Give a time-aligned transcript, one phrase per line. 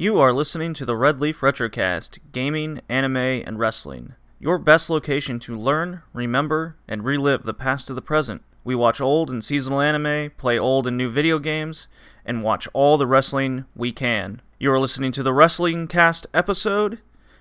[0.00, 4.14] You are listening to the Red Leaf Retrocast Gaming, Anime, and Wrestling.
[4.38, 8.42] Your best location to learn, remember, and relive the past to the present.
[8.62, 11.88] We watch old and seasonal anime, play old and new video games,
[12.24, 14.40] and watch all the wrestling we can.
[14.60, 17.00] You are listening to the Wrestling Cast episode,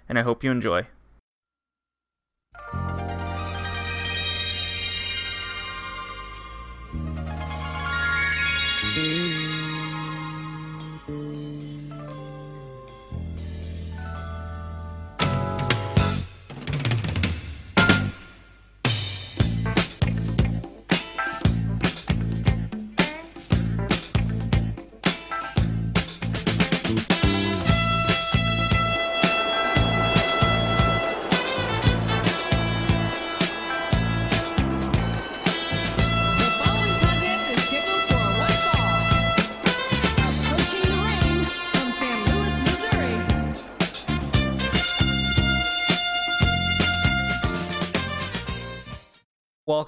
[0.09, 0.87] and I hope you enjoy.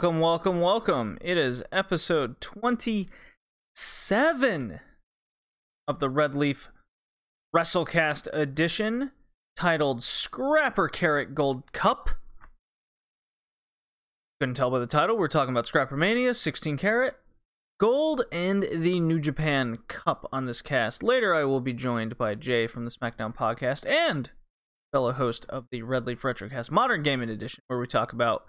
[0.01, 1.17] Welcome, welcome, welcome.
[1.19, 4.79] It is episode 27
[5.89, 6.71] of the Red Leaf
[7.53, 9.11] WrestleCast edition
[9.57, 12.11] titled Scrapper Carat Gold Cup.
[14.39, 17.19] Couldn't tell by the title, we're talking about Scrapper Mania, 16 Carat
[17.77, 21.03] Gold, and the New Japan Cup on this cast.
[21.03, 24.31] Later, I will be joined by Jay from the SmackDown podcast and
[24.93, 28.45] fellow host of the Red Leaf Retrocast Modern Gaming Edition, where we talk about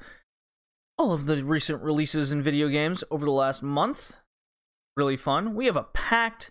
[1.01, 4.12] all of the recent releases in video games over the last month.
[4.98, 5.55] Really fun.
[5.55, 6.51] We have a packed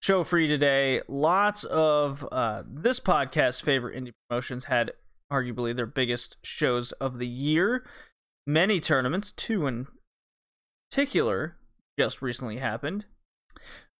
[0.00, 1.02] show for you today.
[1.08, 4.92] Lots of uh, this podcast's favorite indie promotions had
[5.30, 7.84] arguably their biggest shows of the year.
[8.46, 9.88] Many tournaments, two in
[10.88, 11.56] particular,
[11.98, 13.04] just recently happened.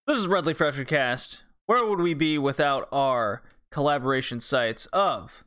[0.06, 1.42] This is Red Leaf Retrocast.
[1.66, 5.44] Where would we be without our collaboration sites of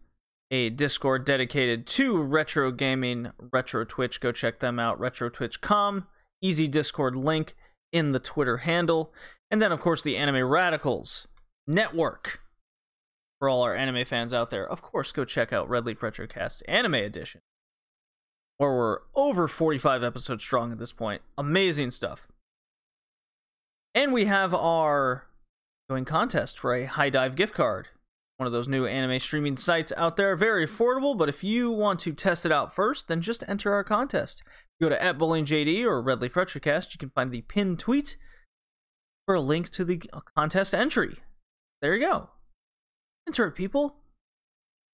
[0.54, 4.22] a Discord dedicated to retro gaming, Retro Twitch.
[4.22, 6.06] Go check them out, retrotwitch.com.
[6.44, 7.56] Easy Discord link
[7.92, 9.12] in the Twitter handle.
[9.50, 11.28] And then, of course, the Anime Radicals
[11.66, 12.42] Network.
[13.40, 16.62] For all our anime fans out there, of course, go check out Red Leaf Retrocast
[16.68, 17.42] Anime Edition,
[18.58, 21.24] where we're over 45 episodes strong at this point.
[21.36, 22.28] Amazing stuff.
[23.96, 25.26] And we have our
[25.90, 27.90] going contest for a HIDIVE gift card
[28.38, 30.36] one of those new anime streaming sites out there.
[30.36, 33.84] Very affordable, but if you want to test it out first, then just enter our
[33.84, 34.44] contest.
[34.82, 36.94] Go to at BowlingJD or Red Leaf Retrocast.
[36.94, 38.18] You can find the pinned tweet
[39.26, 40.02] for a link to the
[40.36, 41.18] contest entry.
[41.82, 42.30] There you go.
[43.28, 43.98] Enter it, people.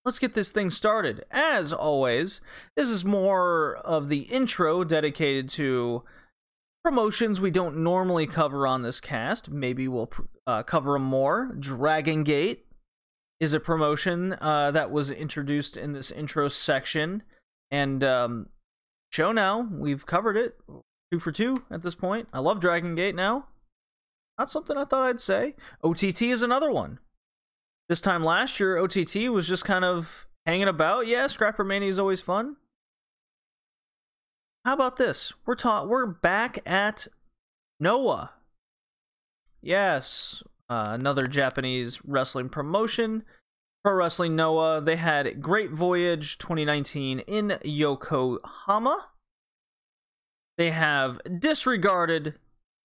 [0.06, 1.23] Let's get this thing started.
[1.31, 2.41] As always,
[2.75, 6.03] this is more of the intro dedicated to
[6.83, 9.50] promotions we don't normally cover on this cast.
[9.50, 10.11] Maybe we'll
[10.47, 11.53] uh, cover them more.
[11.59, 12.66] Dragon Gate
[13.39, 17.23] is a promotion uh, that was introduced in this intro section.
[17.72, 18.50] And um,
[19.11, 20.59] show now, we've covered it
[21.11, 22.27] two for two at this point.
[22.33, 23.47] I love Dragon Gate now.
[24.38, 25.55] Not something I thought I'd say.
[25.83, 27.00] OTT is another one.
[27.89, 31.07] This time last year, OTT was just kind of hanging about.
[31.07, 32.57] Yeah, Scrapper Mania is always fun.
[34.63, 35.33] How about this?
[35.45, 37.07] We're taught we're back at
[37.79, 38.33] Noah.
[39.61, 43.24] Yes, uh, another Japanese wrestling promotion.
[43.84, 44.81] Pro Wrestling Noah.
[44.81, 49.09] They had Great Voyage 2019 in Yokohama.
[50.57, 52.35] They have disregarded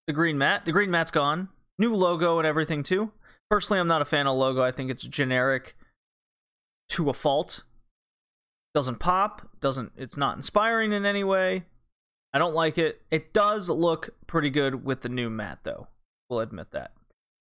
[0.06, 0.64] the green mat.
[0.64, 1.48] The green mat's gone.
[1.78, 3.10] New logo and everything too.
[3.50, 4.62] Personally, I'm not a fan of logo.
[4.62, 5.76] I think it's generic
[6.90, 7.64] to a fault.
[8.74, 9.48] Doesn't pop.
[9.60, 9.92] Doesn't.
[9.96, 11.64] It's not inspiring in any way.
[12.32, 13.02] I don't like it.
[13.10, 15.88] It does look pretty good with the new mat though.
[16.28, 16.92] We'll admit that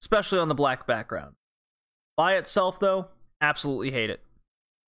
[0.04, 1.34] especially on the black background.
[2.18, 3.08] By itself, though,
[3.40, 4.20] absolutely hate it.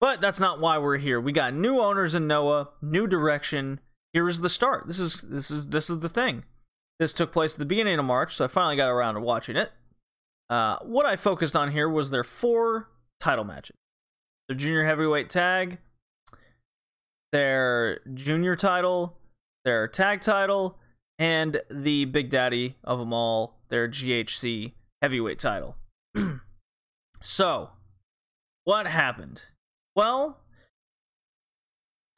[0.02, 1.22] But that's not why we're here.
[1.22, 3.80] We got new owners in Noah, new direction.
[4.12, 4.88] Here is the start.
[4.88, 6.44] This is this is this is the thing.
[7.00, 9.56] This took place at the beginning of March, so I finally got around to watching
[9.56, 9.72] it.
[10.50, 13.78] Uh, what I focused on here was their four title matches:
[14.50, 15.80] their junior heavyweight tag,
[17.32, 19.18] their junior title,
[19.64, 20.78] their tag title,
[21.18, 24.74] and the big daddy of them all, their GHC
[25.06, 25.78] heavyweight title.
[27.22, 27.70] so,
[28.64, 29.44] what happened?
[29.96, 30.40] Well,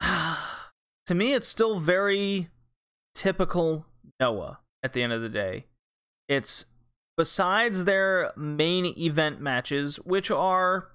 [0.00, 2.48] to me, it's still very
[3.14, 3.84] typical
[4.18, 5.66] Noah at the end of the day.
[6.30, 6.64] It's
[7.18, 10.88] besides their main event matches, which are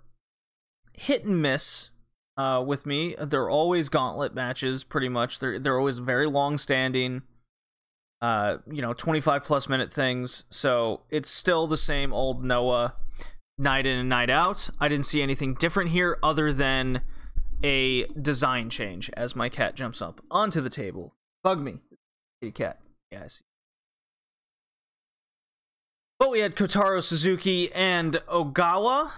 [0.93, 1.91] hit and miss
[2.37, 3.15] uh, with me.
[3.21, 5.37] They're always gauntlet matches, pretty much.
[5.37, 7.21] They're they're always very long standing
[8.23, 10.45] uh, you know, 25 plus minute things.
[10.49, 12.95] So it's still the same old Noah.
[13.57, 14.69] night in and night out.
[14.79, 17.01] I didn't see anything different here other than
[17.63, 21.13] a design change as my cat jumps up onto the table.
[21.43, 21.79] Bug me.
[22.41, 22.79] Kitty cat.
[23.11, 23.43] Yeah, I see.
[26.17, 29.11] But we had Kotaro Suzuki and Ogawa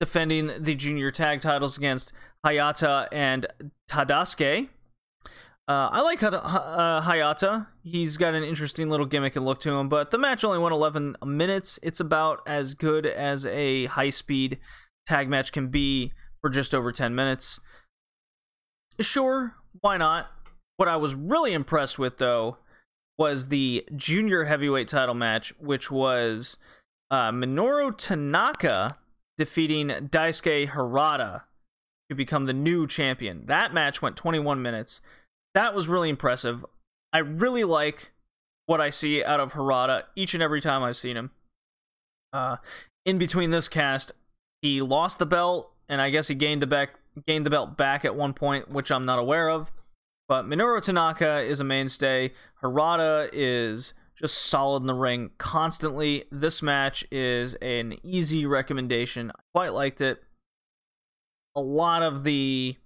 [0.00, 2.12] defending the junior tag titles against
[2.44, 3.46] Hayata and
[3.88, 4.68] Tadasuke.
[5.68, 7.66] Uh, I like uh, Hayata.
[7.82, 10.72] He's got an interesting little gimmick and look to him, but the match only went
[10.72, 11.78] 11 minutes.
[11.82, 14.58] It's about as good as a high speed
[15.06, 17.60] tag match can be for just over 10 minutes.
[18.98, 20.28] Sure, why not?
[20.78, 22.56] What I was really impressed with, though,
[23.18, 26.56] was the junior heavyweight title match, which was
[27.10, 28.96] uh, Minoru Tanaka
[29.36, 31.42] defeating Daisuke Harada
[32.08, 33.44] to become the new champion.
[33.46, 35.02] That match went 21 minutes.
[35.58, 36.64] That was really impressive.
[37.12, 38.12] I really like
[38.66, 41.32] what I see out of Harada each and every time I've seen him.
[42.32, 42.58] Uh,
[43.04, 44.12] in between this cast,
[44.62, 46.90] he lost the belt, and I guess he gained the back
[47.26, 49.72] gained the belt back at one point, which I'm not aware of.
[50.28, 52.30] But Minoru Tanaka is a mainstay.
[52.62, 56.26] Harada is just solid in the ring constantly.
[56.30, 59.32] This match is an easy recommendation.
[59.32, 60.22] I quite liked it.
[61.56, 62.76] A lot of the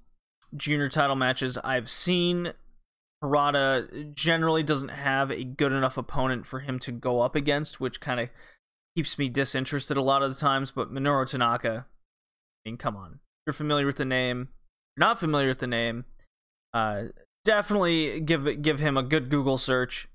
[0.57, 2.53] junior title matches I've seen,
[3.23, 8.01] Harada generally doesn't have a good enough opponent for him to go up against, which
[8.01, 8.31] kind of
[8.97, 10.71] keeps me disinterested a lot of the times.
[10.71, 13.21] But Minoru Tanaka, I mean, come on.
[13.47, 14.49] You're familiar with the name.
[14.97, 16.05] You're not familiar with the name.
[16.75, 17.05] Uh,
[17.45, 20.09] definitely give give him a good Google search.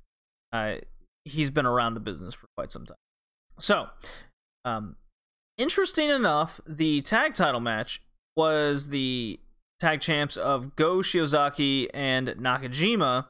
[0.51, 0.75] Uh,
[1.23, 2.97] he's been around the business for quite some time.
[3.59, 3.87] So,
[4.65, 4.95] um,
[5.57, 8.01] interesting enough, the tag title match
[8.35, 9.39] was the
[9.79, 13.27] tag champs of Go Shiozaki and Nakajima,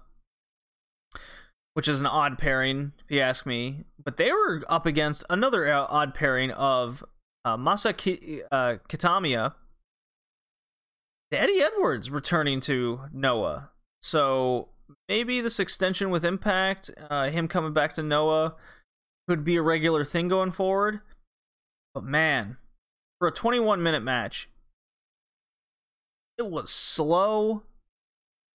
[1.74, 3.86] which is an odd pairing, if you ask me.
[4.04, 7.04] But they were up against another uh, odd pairing of
[7.46, 9.54] uh, Masa Ki- uh, Kitamiya,
[11.32, 13.72] Eddie Edwards returning to Noah.
[14.02, 14.70] So
[15.10, 18.56] maybe this extension with Impact, uh, him coming back to Noah,
[19.28, 21.02] could be a regular thing going forward.
[21.94, 22.58] But man,
[23.20, 24.50] for a 21 minute match,
[26.38, 27.64] it was slow.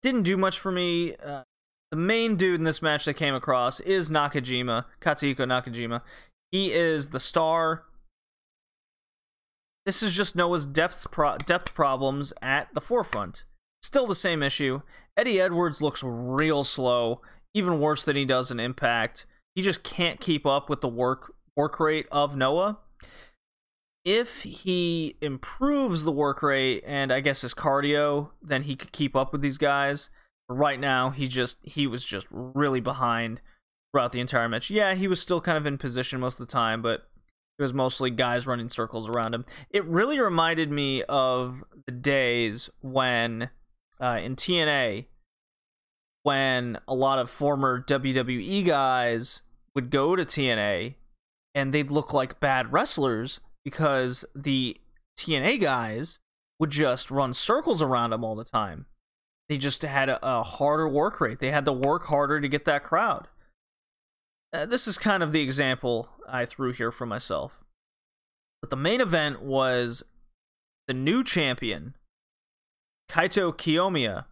[0.03, 1.15] Didn't do much for me.
[1.17, 1.43] Uh,
[1.91, 6.03] the main dude in this match that came across is Nakajima, Katsuhiko Nakajima.
[6.51, 7.85] He is the star.
[9.85, 13.45] This is just Noah's depth pro- depth problems at the forefront.
[13.81, 14.83] Still the same issue.
[15.17, 17.21] Eddie Edwards looks real slow,
[17.53, 19.27] even worse than he does in Impact.
[19.55, 22.79] He just can't keep up with the work work rate of Noah.
[24.05, 29.15] If he improves the work rate and I guess his cardio, then he could keep
[29.15, 30.11] up with these guys.
[30.49, 33.41] Right now, he just he was just really behind
[33.93, 34.71] throughout the entire match.
[34.71, 37.07] Yeah, he was still kind of in position most of the time, but
[37.59, 39.45] it was mostly guys running circles around him.
[39.71, 43.51] It really reminded me of the days when
[44.01, 45.07] uh, in TNA,
[46.23, 49.43] when a lot of former WWE guys
[49.75, 50.95] would go to TNA
[51.55, 54.77] and they'd look like bad wrestlers because the
[55.19, 56.19] TNA guys
[56.59, 58.87] would just run circles around them all the time.
[59.49, 61.39] They just had a, a harder work rate.
[61.39, 63.29] They had to work harder to get that crowd.
[64.53, 67.61] Uh, this is kind of the example I threw here for myself.
[68.61, 70.05] But the main event was
[70.87, 71.97] the new champion,
[73.11, 74.27] Kaito Kiyomiya.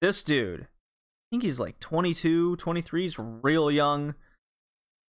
[0.00, 0.66] This dude, I
[1.30, 4.14] think he's like 22, 23, he's real young.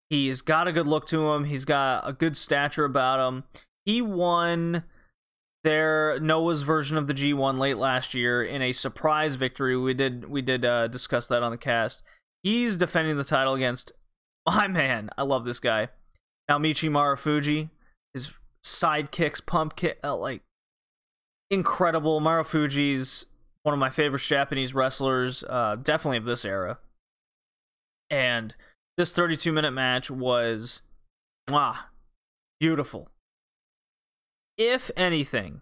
[0.09, 3.43] He's got a good look to him, he's got a good stature about him.
[3.85, 4.83] He won
[5.63, 9.77] their Noah's version of the G1 late last year in a surprise victory.
[9.77, 12.01] We did we did uh, discuss that on the cast.
[12.43, 13.91] He's defending the title against
[14.47, 15.09] my man.
[15.17, 15.89] I love this guy,
[16.49, 17.69] Naomichi Marufuji.
[18.13, 20.41] His sidekicks, pump kick, uh, like
[21.51, 22.21] incredible.
[22.21, 23.27] Marufuji's
[23.63, 26.79] one of my favorite Japanese wrestlers, uh, definitely of this era.
[28.09, 28.55] And
[28.99, 30.81] this 32 minute match was,
[31.49, 31.87] ah,
[32.59, 33.07] beautiful.
[34.57, 35.61] If anything,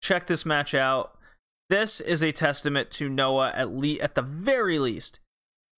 [0.00, 1.18] check this match out.
[1.68, 5.18] This is a testament to Noah at le- at the very least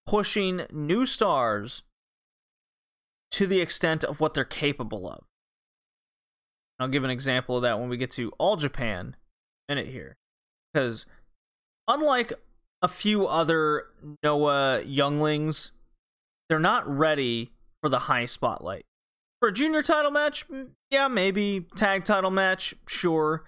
[0.07, 1.85] pushing new stars
[3.31, 5.25] to the extent of what they're capable of.
[6.79, 9.17] I'll give an example of that when we get to All Japan
[9.71, 10.19] in it here.
[10.71, 11.07] Because
[11.89, 12.35] unlike
[12.83, 13.87] a few other
[14.23, 15.73] Noah younglings,
[16.51, 18.85] they're not ready for the high spotlight.
[19.39, 20.45] For a junior title match,
[20.91, 21.67] yeah, maybe.
[21.77, 23.45] Tag title match, sure.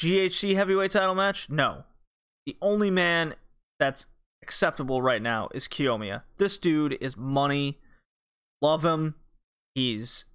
[0.00, 1.84] GHC heavyweight title match, no.
[2.46, 3.34] The only man
[3.78, 4.06] that's
[4.42, 6.22] acceptable right now is Kiyomiya.
[6.38, 7.78] This dude is money.
[8.62, 9.16] Love him.
[9.74, 10.26] He's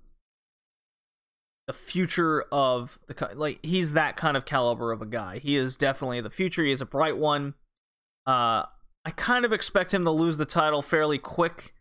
[1.68, 5.40] the future of the like he's that kind of caliber of a guy.
[5.40, 6.64] He is definitely the future.
[6.64, 7.56] He is a bright one.
[8.28, 8.66] Uh,
[9.06, 11.74] I kind of expect him to lose the title fairly quick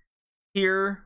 [0.54, 1.04] here,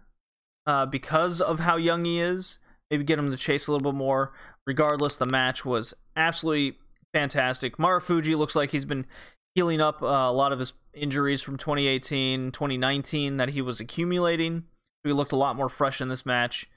[0.67, 2.59] uh, because of how young he is.
[2.91, 4.33] Maybe get him to chase a little bit more.
[4.67, 6.79] Regardless, the match was absolutely
[7.13, 7.77] fantastic.
[7.77, 9.07] Marufuji looks like he's been
[9.55, 14.65] healing up uh, a lot of his injuries from 2018, 2019 that he was accumulating.
[15.05, 16.69] He looked a lot more fresh in this match.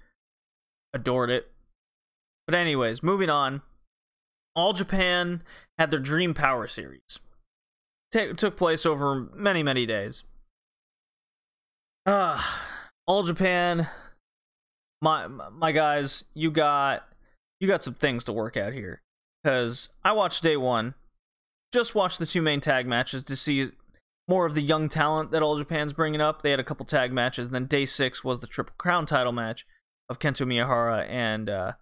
[0.94, 1.52] Adored it.
[2.46, 3.62] But anyways, moving on.
[4.56, 5.44] All Japan
[5.78, 7.20] had their Dream Power series.
[8.12, 10.24] Ta took place over many, many days.
[12.06, 12.42] Uh,
[13.06, 13.88] All Japan,
[15.02, 17.08] my my guys, you got
[17.60, 19.02] you got some things to work out here.
[19.46, 20.96] Cause I watched day one,
[21.74, 23.70] just watched the two main tag matches to see
[24.28, 26.42] more of the young talent that All Japan's bringing up.
[26.42, 29.32] They had a couple tag matches, and then day six was the Triple Crown title
[29.32, 29.66] match
[30.10, 31.74] of Kento Miyahara and uh,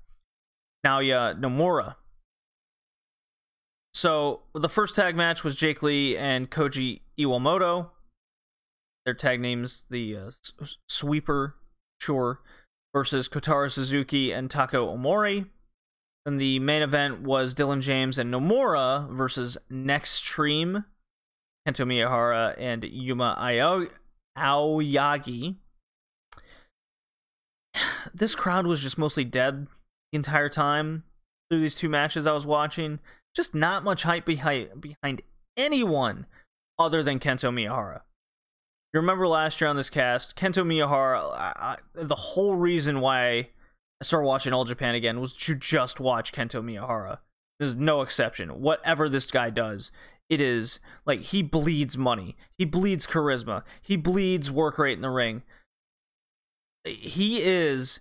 [0.85, 1.95] Naoya Nomura.
[3.93, 7.89] So the first tag match was Jake Lee and Koji Iwamoto.
[9.05, 11.55] Their tag names, the uh, S- Sweeper,
[11.99, 12.41] sure,
[12.93, 15.47] versus Kotaro Suzuki and Takao Omori.
[16.25, 20.85] And the main event was Dylan James and Nomura versus Nextream,
[21.67, 23.87] Kento Miyahara and Yuma Ao-
[24.37, 25.55] Aoyagi.
[28.13, 29.67] This crowd was just mostly dead
[30.11, 31.03] the entire time
[31.49, 32.99] through these two matches I was watching.
[33.35, 35.21] Just not much hype behind behind
[35.55, 36.25] anyone
[36.77, 38.01] other than Kento Miyahara.
[38.93, 41.19] You remember last year on this cast, Kento Miyahara.
[41.33, 43.49] I, I, the whole reason why
[44.01, 47.19] I started watching All Japan again was to just watch Kento Miyahara.
[47.59, 48.61] There's no exception.
[48.61, 49.91] Whatever this guy does,
[50.27, 52.35] it is like he bleeds money.
[52.57, 53.63] He bleeds charisma.
[53.81, 55.43] He bleeds work rate in the ring.
[56.83, 57.99] He is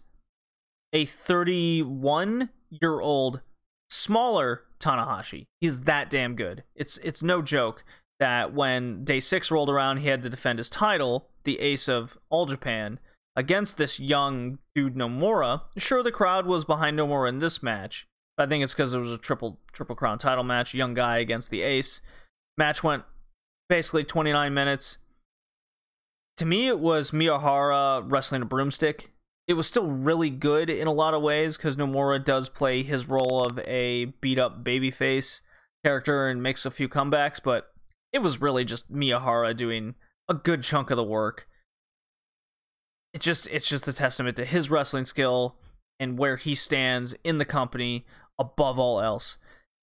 [0.93, 3.43] a 31 year old
[3.91, 5.47] smaller Tanahashi.
[5.61, 6.65] He's that damn good.
[6.75, 7.85] It's it's no joke
[8.21, 12.19] that when day 6 rolled around he had to defend his title, the ace of
[12.31, 12.99] All Japan
[13.37, 15.63] against this young dude Nomura.
[15.77, 18.07] Sure the crowd was behind Nomura in this match.
[18.37, 21.19] But I think it's cuz it was a triple triple crown title match, young guy
[21.19, 22.01] against the ace.
[22.57, 23.05] Match went
[23.69, 24.99] basically 29 minutes.
[26.39, 29.13] To me it was Miyahara wrestling a broomstick
[29.49, 33.09] it was still really good in a lot of ways because Nomura does play his
[33.09, 35.41] role of a beat up babyface
[35.83, 37.73] character and makes a few comebacks, but
[38.13, 39.95] it was really just Miyahara doing
[40.29, 41.47] a good chunk of the work.
[43.15, 45.57] It just it's just a testament to his wrestling skill
[45.99, 48.07] and where he stands in the company
[48.39, 49.39] above all else.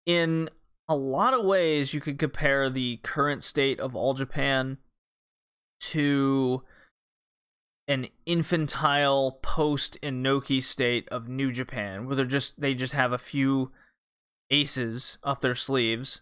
[0.05, 0.49] In
[0.87, 4.77] a lot of ways you could compare the current state of All Japan
[5.81, 6.63] to
[7.87, 13.17] an infantile post Inoki state of New Japan, where they're just they just have a
[13.17, 13.71] few
[14.49, 16.21] aces up their sleeves,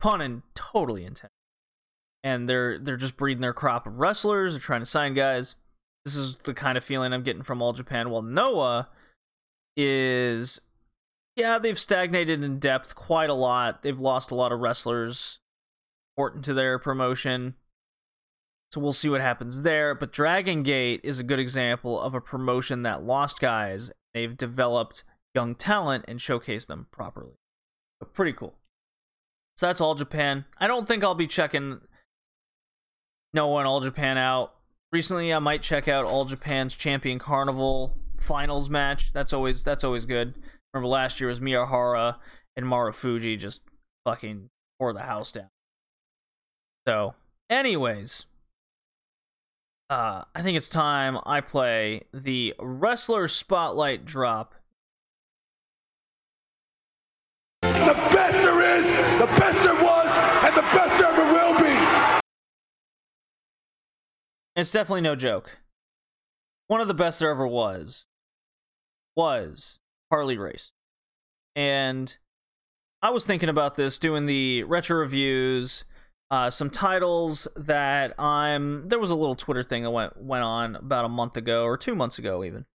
[0.00, 1.32] pun and totally intent,
[2.22, 4.52] and they're they're just breeding their crop of wrestlers.
[4.52, 5.56] They're trying to sign guys.
[6.04, 8.10] This is the kind of feeling I'm getting from All Japan.
[8.10, 8.88] While Noah
[9.76, 10.60] is,
[11.34, 13.82] yeah, they've stagnated in depth quite a lot.
[13.82, 15.38] They've lost a lot of wrestlers
[16.16, 17.54] important to their promotion.
[18.72, 19.94] So we'll see what happens there.
[19.94, 23.90] But Dragon Gate is a good example of a promotion that lost guys.
[24.12, 27.34] They've developed young talent and showcased them properly.
[28.00, 28.54] But pretty cool.
[29.56, 30.44] So that's All Japan.
[30.58, 31.80] I don't think I'll be checking
[33.32, 34.54] No One All Japan out.
[34.92, 39.12] Recently, I might check out All Japan's Champion Carnival finals match.
[39.12, 40.34] That's always that's always good.
[40.72, 42.16] Remember last year was Miyahara
[42.56, 43.62] and Marufuji just
[44.04, 45.48] fucking tore the house down.
[46.86, 47.14] So,
[47.48, 48.26] anyways,
[49.88, 54.54] uh, I think it's time I play the Wrestler Spotlight Drop.
[57.74, 58.84] The best there is,
[59.18, 60.06] the best there was,
[60.44, 62.20] and the best there ever will be.
[64.56, 65.58] It's definitely no joke.
[66.68, 68.06] One of the best there ever was
[69.16, 70.72] was Harley Race.
[71.56, 72.16] And
[73.02, 75.84] I was thinking about this doing the retro reviews,
[76.30, 80.76] uh, some titles that I'm there was a little Twitter thing that went went on
[80.76, 82.66] about a month ago or 2 months ago even.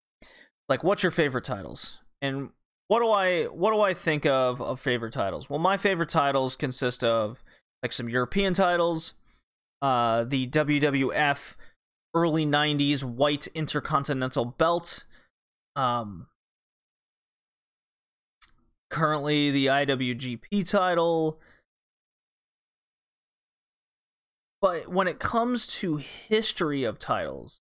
[0.69, 2.00] Like what's your favorite titles?
[2.21, 2.50] And
[2.88, 5.49] what do I what do I think of of favorite titles?
[5.49, 7.42] Well, my favorite titles consist of
[7.83, 9.14] like some European titles,
[9.80, 11.54] uh the WWF
[12.14, 15.04] early 90s white intercontinental belt
[15.76, 16.26] um
[18.90, 21.38] currently the IWGP title
[24.61, 27.61] but when it comes to history of titles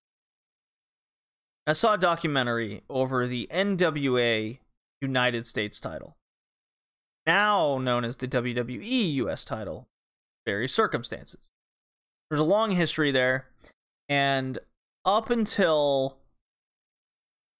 [1.66, 4.58] I saw a documentary over the NWA
[5.00, 6.16] United States title,
[7.26, 9.88] now known as the WWE US title,
[10.46, 11.50] various circumstances.
[12.30, 13.46] There's a long history there,
[14.08, 14.58] and
[15.04, 16.18] up until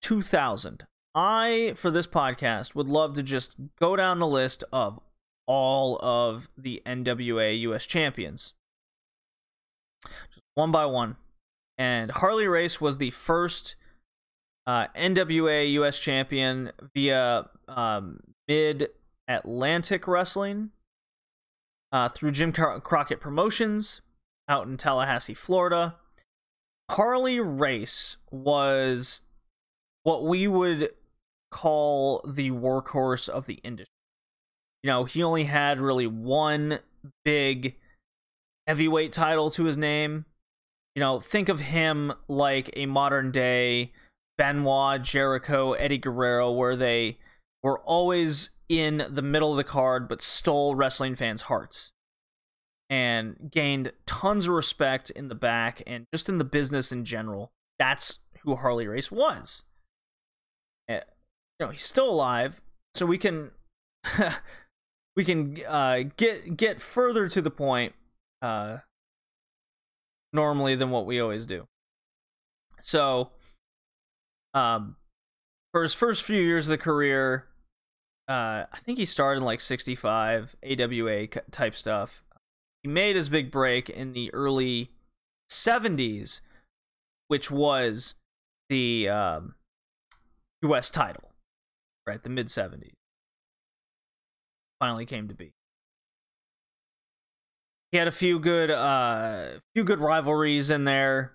[0.02, 5.00] 2000, I, for this podcast, would love to just go down the list of
[5.46, 8.54] all of the NWA US champions,
[10.04, 11.16] just one by one.
[11.78, 13.76] And Harley Race was the first
[14.68, 18.90] uh, NWA US champion via um, Mid
[19.26, 20.70] Atlantic Wrestling
[21.90, 24.02] uh, through Jim Cro- Crockett Promotions
[24.46, 25.96] out in Tallahassee, Florida.
[26.90, 29.22] Harley Race was
[30.02, 30.90] what we would
[31.50, 33.92] call the workhorse of the industry.
[34.82, 36.80] You know, he only had really one
[37.24, 37.76] big
[38.66, 40.26] heavyweight title to his name.
[40.94, 43.92] You know, think of him like a modern day
[44.38, 47.18] Benoit, Jericho, Eddie Guerrero, where they
[47.62, 51.92] were always in the middle of the card but stole wrestling fans' hearts
[52.88, 57.52] and gained tons of respect in the back and just in the business in general.
[57.78, 59.64] That's who Harley Race was.
[60.88, 61.00] Eh,
[61.60, 62.62] You know, he's still alive,
[62.94, 63.50] so we can
[65.16, 67.94] we can uh, get get further to the point
[68.40, 68.78] uh,
[70.32, 71.66] normally than what we always do.
[72.80, 73.30] So,
[74.54, 74.96] um,
[75.72, 77.46] for his first few years of the career,
[78.28, 82.22] uh, I think he started in like 65 AWA type stuff.
[82.82, 84.90] He made his big break in the early
[85.50, 86.40] 70s,
[87.28, 88.14] which was
[88.68, 89.54] the um,
[90.62, 90.90] U.S.
[90.90, 91.32] title,
[92.06, 92.22] right?
[92.22, 92.92] The mid 70s.
[94.78, 95.52] Finally came to be.
[97.90, 101.32] He had a few good, uh, few good rivalries in there,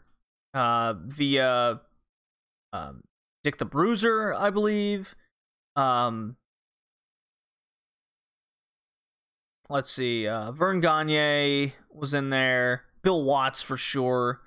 [0.53, 1.81] uh, via
[2.73, 3.03] um,
[3.43, 5.15] Dick the Bruiser, I believe.
[5.77, 6.35] Um,
[9.69, 14.41] let's see, uh, Verne Gagne was in there, Bill Watts for sure,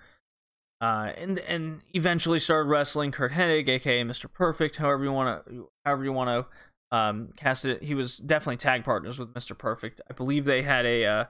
[0.81, 4.31] uh, and and eventually started wrestling Curt Hennig, aka Mr.
[4.31, 7.83] Perfect, however you want to, however you want to um, cast it.
[7.83, 9.57] He was definitely tag partners with Mr.
[9.57, 10.01] Perfect.
[10.11, 11.25] I believe they had a uh,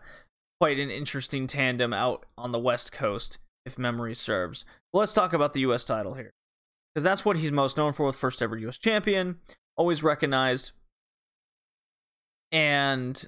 [0.61, 4.65] quite an interesting tandem out on the West Coast, if memory serves.
[4.93, 5.85] But let's talk about the U.S.
[5.85, 6.33] title here,
[6.97, 8.79] because that's what he's most known for, with first ever U.S.
[8.79, 9.37] champion,
[9.77, 10.73] always recognized,
[12.51, 13.27] and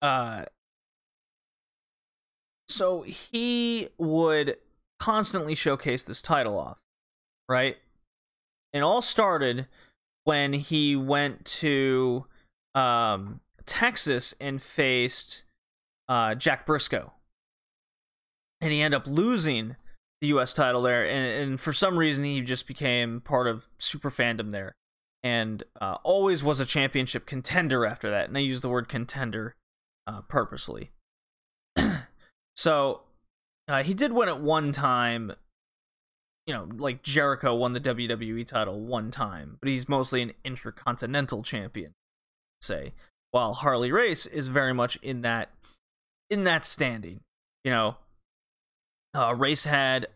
[0.00, 0.44] uh
[2.68, 4.56] so he would
[5.00, 6.78] constantly showcase this title off
[7.48, 7.78] right
[8.72, 9.66] it all started
[10.22, 12.26] when he went to
[12.76, 15.42] um texas and faced
[16.08, 17.10] uh jack brisco
[18.60, 19.74] and he ended up losing
[20.20, 24.10] the us title there and, and for some reason he just became part of super
[24.10, 24.74] fandom there
[25.22, 29.54] and uh, always was a championship contender after that and i use the word contender
[30.08, 30.90] uh, purposely.
[32.56, 33.02] so
[33.68, 35.32] uh, he did win at one time.
[36.46, 41.42] You know, like Jericho won the WWE title one time, but he's mostly an intercontinental
[41.42, 41.92] champion.
[42.62, 42.94] Say,
[43.32, 45.50] while Harley Race is very much in that
[46.30, 47.20] in that standing.
[47.64, 47.96] You know,
[49.18, 50.06] uh, Race had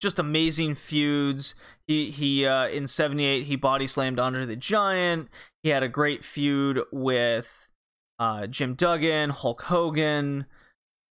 [0.00, 1.54] just amazing feuds.
[1.86, 5.28] He he uh, in '78 he body slammed Andre the Giant.
[5.62, 7.68] He had a great feud with
[8.18, 10.46] uh, Jim Duggan, Hulk Hogan.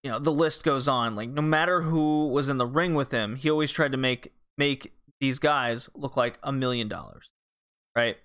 [0.03, 1.15] You know, the list goes on.
[1.15, 4.31] Like no matter who was in the ring with him, he always tried to make
[4.57, 7.29] make these guys look like a million dollars,
[7.95, 8.17] right?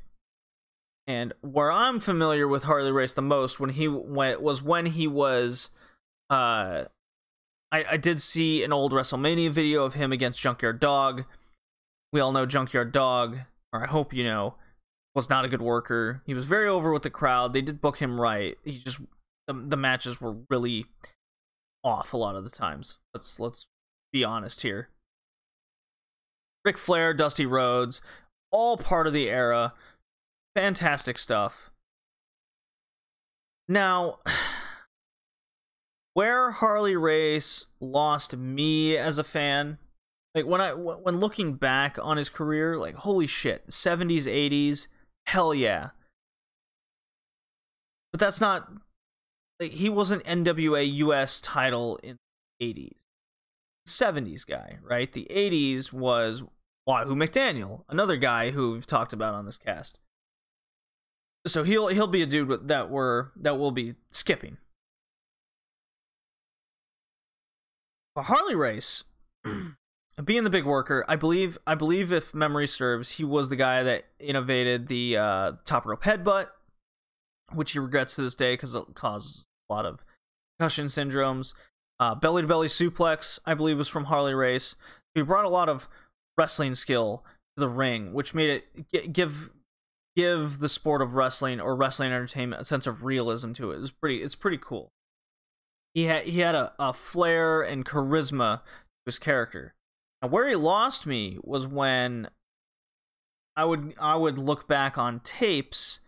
[1.09, 5.07] And where I'm familiar with Harley Race the most when he went was when he
[5.09, 5.71] was,
[6.31, 6.85] uh,
[7.75, 11.25] I I did see an old WrestleMania video of him against Junkyard Dog.
[12.13, 13.39] We all know Junkyard Dog,
[13.73, 14.55] or I hope you know,
[15.15, 16.23] was not a good worker.
[16.25, 17.53] He was very over with the crowd.
[17.53, 18.57] They did book him right.
[18.65, 19.01] He just
[19.49, 20.87] the, the matches were really
[21.83, 23.01] off a lot of the times.
[23.13, 23.67] Let's let's
[24.13, 24.91] be honest here.
[26.65, 28.01] Ric Flair, Dusty Rhodes,
[28.53, 29.75] all part of the era.
[30.55, 31.71] Fantastic stuff.
[33.69, 34.21] Now,
[36.14, 39.79] where Harley Race lost me as a fan,
[40.35, 44.87] like when I when looking back on his career, like holy shit, 70s, 80s,
[45.27, 45.90] hell yeah.
[48.12, 48.70] But that's not
[49.61, 52.16] like he was an NWA US title in
[52.59, 53.05] the 80s.
[53.87, 55.12] 70s guy, right?
[55.12, 56.42] The 80s was
[56.87, 59.98] Wahoo McDaniel, another guy who we've talked about on this cast.
[61.46, 64.57] So he'll he'll be a dude that we're that we'll be skipping.
[68.22, 69.05] Harley Race
[70.24, 73.83] being the big worker, I believe I believe if memory serves, he was the guy
[73.83, 76.48] that innovated the uh, top rope headbutt,
[77.53, 80.05] which he regrets to this day because it caused a lot of
[80.59, 81.55] concussion syndromes.
[82.20, 84.77] Belly to belly suplex, I believe, was from Harley Race.
[85.14, 85.88] He brought a lot of
[86.37, 87.24] wrestling skill
[87.57, 89.50] to the ring, which made it gi- give
[90.16, 93.81] give the sport of wrestling or wrestling entertainment a sense of realism to it.
[93.81, 94.90] It's pretty it's pretty cool.
[95.95, 99.75] He had he had a, a flair and charisma to his character.
[100.21, 102.29] Now where he lost me was when
[103.57, 106.01] I would I would look back on tapes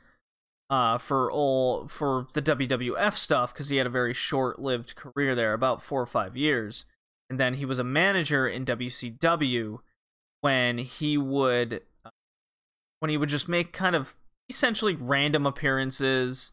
[0.69, 5.53] uh for all for the WWF stuff because he had a very short-lived career there,
[5.53, 6.85] about 4 or 5 years.
[7.31, 9.79] And then he was a manager in WCW
[10.41, 11.83] when he would
[12.99, 14.17] when he would just make kind of
[14.49, 16.51] essentially random appearances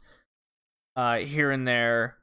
[0.95, 2.17] uh here and there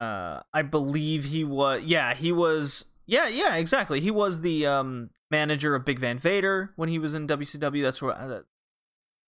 [0.00, 4.00] uh i believe he was yeah he was yeah yeah exactly.
[4.00, 8.00] He was the um manager of big van vader when he was in wcw that's
[8.00, 8.40] where i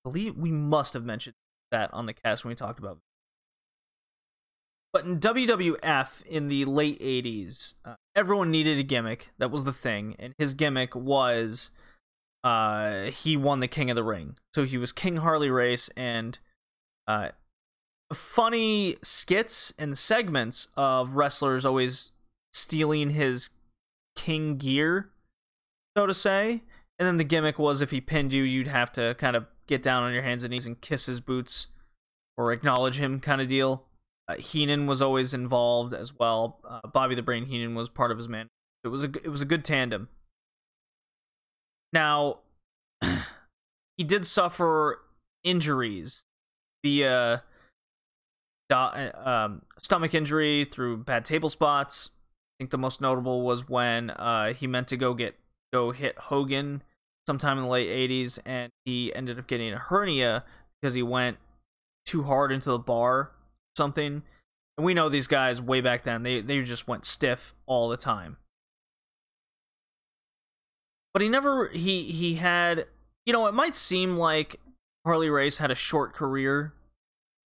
[0.05, 1.35] believe we must have mentioned
[1.71, 2.99] that on the cast when we talked about
[4.93, 9.31] but in wwf in the late 80s uh, everyone needed a gimmick.
[9.39, 10.17] That was the thing.
[10.19, 11.71] And his gimmick was
[12.45, 14.37] uh he won the king of the ring.
[14.53, 16.39] So he was king harley race and
[17.07, 17.31] uh
[18.12, 22.12] funny skits and segments of wrestlers always
[22.53, 23.51] stealing his
[24.14, 25.12] king gear
[25.96, 26.62] so to say.
[26.98, 29.83] And then the gimmick was if he pinned you you'd have to kind of get
[29.83, 31.68] down on your hands and knees and kiss his boots
[32.37, 33.85] or acknowledge him kind of deal.
[34.29, 36.61] Uh, heenan was always involved as well.
[36.68, 38.48] Uh, bobby the brain heenan was part of his man.
[38.85, 40.09] It was a it was a good tandem.
[41.92, 42.38] Now,
[43.96, 45.03] he did suffer
[45.44, 46.25] injuries
[46.83, 47.42] via
[48.70, 52.11] um, stomach injury through bad table spots.
[52.14, 55.35] I think the most notable was when uh, he meant to go get
[55.72, 56.83] go hit Hogan
[57.27, 60.44] sometime in the late 80s and he ended up getting a hernia
[60.81, 61.38] because he went
[62.05, 63.33] too hard into the bar
[63.77, 64.22] something.
[64.77, 67.96] And we know these guys way back then, they they just went stiff all the
[67.96, 68.38] time
[71.12, 72.87] but he never he he had
[73.27, 74.57] you know it might seem like
[75.05, 76.72] harley race had a short career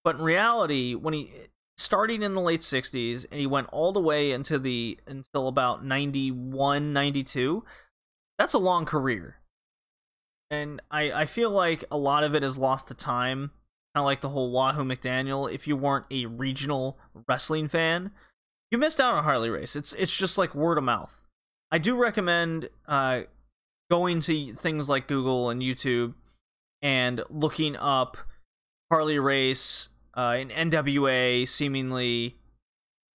[0.06, 1.32] but in reality when he
[1.78, 5.84] starting in the late 60s and he went all the way into the until about
[5.84, 7.66] 91 92
[8.38, 9.38] that's a long career.
[10.50, 13.52] And i i feel like a lot of it is lost to time
[13.94, 18.12] kind of like the whole wahoo mcdaniel if you weren't a regional wrestling fan
[18.72, 19.76] you missed out on harley race.
[19.76, 21.24] It's it's just like word of mouth.
[21.72, 23.24] I do recommend uh
[23.90, 26.14] going to things like Google and YouTube
[26.82, 28.18] and looking up
[28.92, 32.38] Harley Race uh, and NWA seemingly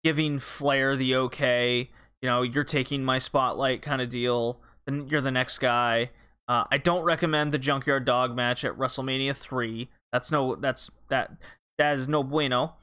[0.04, 1.90] giving Flair the okay,
[2.22, 6.12] you know, you're taking my spotlight kind of deal, then you're the next guy.
[6.48, 9.90] Uh, I don't recommend the Junkyard Dog match at WrestleMania 3.
[10.12, 11.32] That's no that's that
[11.78, 12.76] that is no bueno.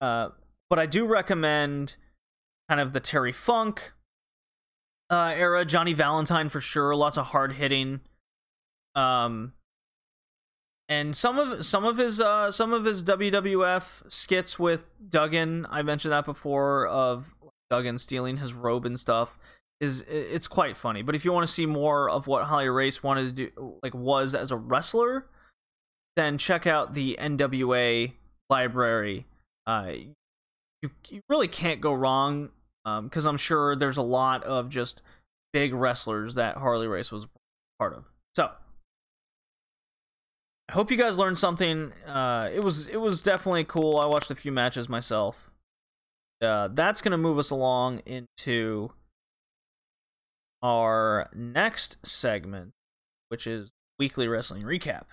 [0.00, 0.30] Uh,
[0.68, 1.96] but I do recommend
[2.68, 3.94] kind of the Terry Funk
[5.10, 5.64] uh, era.
[5.64, 6.94] Johnny Valentine for sure.
[6.94, 8.00] Lots of hard hitting.
[8.94, 9.54] Um,
[10.88, 15.66] and some of some of his uh some of his WWF skits with Duggan.
[15.70, 17.34] I mentioned that before of
[17.70, 19.38] Duggan stealing his robe and stuff.
[19.80, 21.02] Is it's quite funny.
[21.02, 23.94] But if you want to see more of what Holly Race wanted to do, like
[23.94, 25.26] was as a wrestler,
[26.16, 28.12] then check out the NWA
[28.50, 29.26] library.
[29.66, 29.92] Uh,
[30.82, 32.50] you you really can't go wrong
[33.02, 35.02] because I'm sure there's a lot of just
[35.52, 37.28] big wrestlers that Harley Race was
[37.78, 38.04] part of.
[38.34, 38.50] So
[40.68, 41.92] I hope you guys learned something.
[42.06, 43.96] Uh, it was it was definitely cool.
[43.96, 45.50] I watched a few matches myself.
[46.42, 48.90] Uh, that's gonna move us along into
[50.62, 52.72] our next segment,
[53.28, 55.04] which is weekly wrestling recap.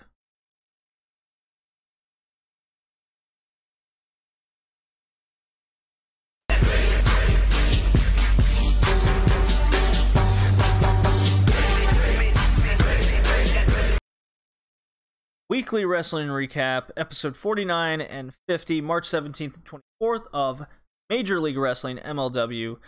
[15.48, 20.66] Weekly Wrestling Recap, episode 49 and 50, March 17th and 24th of
[21.08, 22.78] Major League Wrestling MLW,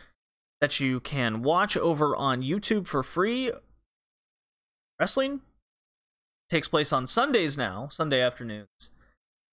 [0.60, 3.52] that you can watch over on YouTube for free.
[4.98, 5.42] Wrestling
[6.50, 8.90] takes place on Sundays now, Sunday afternoons.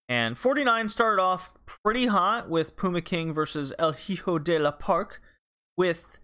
[0.10, 5.22] And 49 started off pretty hot with Puma King versus El Hijo de la Park
[5.78, 6.18] with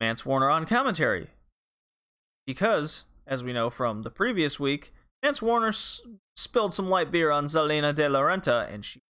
[0.00, 1.28] Mance Warner on commentary.
[2.44, 6.00] Because, as we know from the previous week, Mance Warner s-
[6.34, 9.00] spilled some light beer on Salina de la Renta, and she.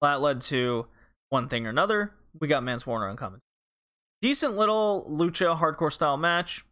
[0.00, 0.86] That led to
[1.28, 2.12] one thing or another.
[2.40, 3.42] We got Mance Warner on commentary.
[4.22, 6.64] decent little lucha hardcore style match.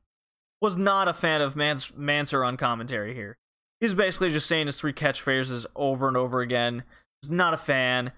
[0.60, 3.36] Was not a fan of Mans- Manser on commentary here.
[3.80, 6.82] He's basically just saying his three catchphrases over and over again.
[7.22, 8.10] Was not a fan.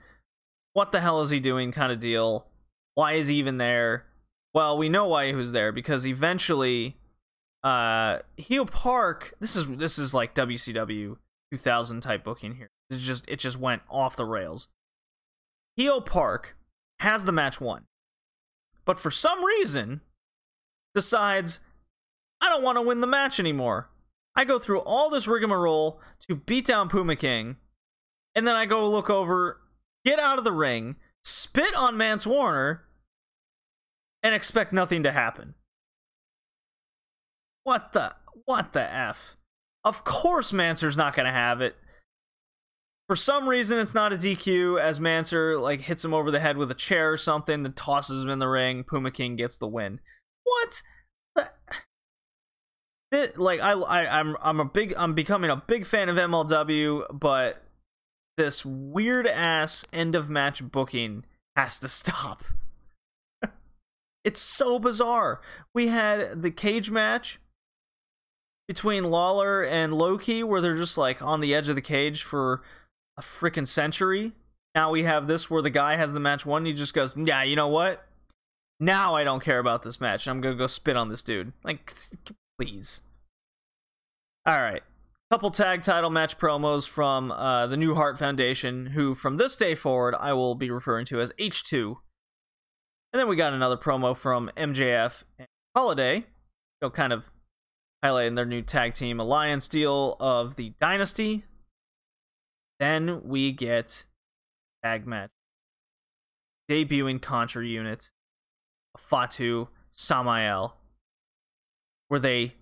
[0.72, 1.70] What the hell is he doing?
[1.70, 2.46] Kind of deal.
[2.94, 4.06] Why is he even there?
[4.54, 6.96] Well, we know why he was there because eventually,
[7.62, 9.34] uh, Heel Park.
[9.40, 11.16] This is this is like WCW
[11.52, 12.70] 2000 type booking here.
[12.90, 14.68] It's just it just went off the rails.
[15.76, 16.56] Heel Park
[17.00, 17.84] has the match won,
[18.84, 20.00] but for some reason
[20.94, 21.60] decides
[22.40, 23.90] I don't want to win the match anymore.
[24.34, 27.56] I go through all this rigmarole to beat down Puma King,
[28.34, 29.60] and then I go look over,
[30.04, 32.84] get out of the ring, spit on Mance Warner,
[34.22, 35.54] and expect nothing to happen.
[37.64, 39.36] What the what the f?
[39.84, 41.76] Of course Manser's not gonna have it.
[43.06, 46.56] For some reason it's not a DQ as Manser like hits him over the head
[46.56, 49.66] with a chair or something, then tosses him in the ring, Puma King gets the
[49.66, 50.00] win.
[50.44, 50.82] What
[51.34, 51.48] the
[53.12, 57.06] it, like I, I I'm I'm a big I'm becoming a big fan of MLW,
[57.12, 57.62] but
[58.36, 61.24] this weird ass end of match booking
[61.56, 62.42] has to stop.
[64.24, 65.40] it's so bizarre.
[65.74, 67.40] We had the cage match
[68.70, 72.22] between Lawlor and Low Ki where they're just like on the edge of the cage
[72.22, 72.62] for
[73.18, 74.30] a freaking century.
[74.76, 76.64] Now we have this where the guy has the match won.
[76.64, 78.06] He just goes, "Yeah, you know what?
[78.78, 80.28] Now I don't care about this match.
[80.28, 81.92] I'm gonna go spit on this dude." Like,
[82.60, 83.00] please.
[84.46, 84.84] All right.
[85.32, 89.74] Couple tag title match promos from uh, the New Hart Foundation, who from this day
[89.74, 91.96] forward I will be referring to as H2.
[93.12, 96.24] And then we got another promo from MJF and Holliday, you
[96.82, 97.32] know, kind of
[98.04, 101.44] highlighting their new tag team alliance deal of the Dynasty.
[102.78, 104.06] Then we get
[104.82, 105.30] tag match
[106.70, 108.10] debuting Contra unit,
[108.96, 110.76] Fatu Samael,
[112.08, 112.54] where they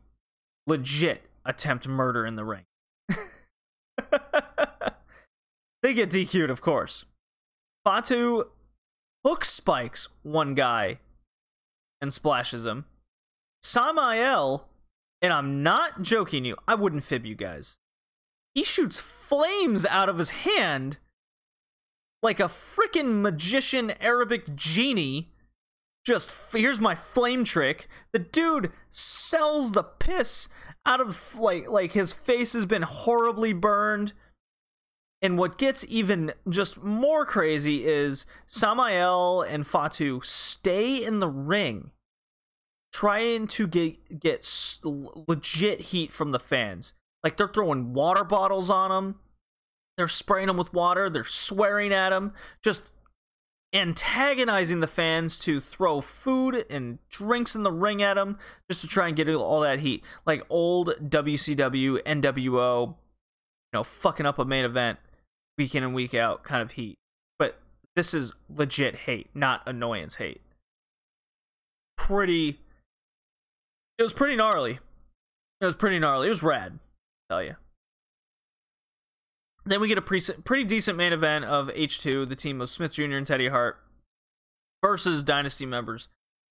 [0.66, 2.64] legit attempt murder in the ring.
[5.82, 7.04] they get DQ'd, of course.
[7.84, 8.46] Fatu
[9.26, 11.00] hook spikes one guy
[12.00, 12.86] and splashes him.
[13.60, 14.67] Samael,
[15.20, 17.78] and I'm not joking you, I wouldn't fib you guys.
[18.54, 20.98] He shoots flames out of his hand
[22.22, 25.30] like a freaking magician Arabic genie.
[26.04, 27.88] Just here's my flame trick.
[28.12, 30.48] The dude sells the piss
[30.86, 34.12] out of like like his face has been horribly burned.
[35.20, 41.90] And what gets even just more crazy is Samael and Fatu stay in the ring
[42.98, 44.44] trying to get get
[44.82, 46.94] legit heat from the fans.
[47.22, 49.20] Like they're throwing water bottles on them.
[49.96, 51.08] They're spraying them with water.
[51.08, 52.32] They're swearing at them.
[52.60, 52.90] Just
[53.72, 58.36] antagonizing the fans to throw food and drinks in the ring at them
[58.68, 60.02] just to try and get all that heat.
[60.26, 62.96] Like old WCW, NWO, you
[63.72, 64.98] know, fucking up a main event
[65.56, 66.96] week in and week out kind of heat.
[67.38, 67.60] But
[67.94, 70.40] this is legit hate, not annoyance hate.
[71.96, 72.58] Pretty.
[73.98, 74.78] It was pretty gnarly.
[75.60, 76.28] It was pretty gnarly.
[76.28, 76.78] It was rad,
[77.28, 77.56] I tell you.
[79.64, 82.92] Then we get a pre- pretty decent main event of H2, the team of Smith
[82.94, 83.16] Jr.
[83.16, 83.78] and Teddy Hart
[84.82, 86.08] versus Dynasty members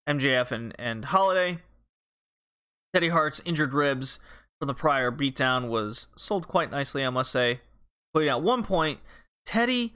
[0.07, 1.59] MJF and, and Holliday.
[2.93, 4.19] Teddy Hart's injured ribs
[4.59, 7.61] from the prior beatdown was sold quite nicely, I must say.
[8.13, 8.99] Including at one point,
[9.45, 9.93] Teddy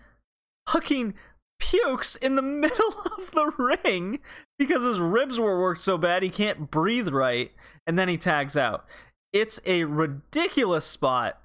[0.67, 1.13] fucking
[1.59, 4.19] pukes in the middle of the ring
[4.61, 7.51] because his ribs were worked so bad he can't breathe right,
[7.87, 8.85] and then he tags out.
[9.33, 11.41] It's a ridiculous spot,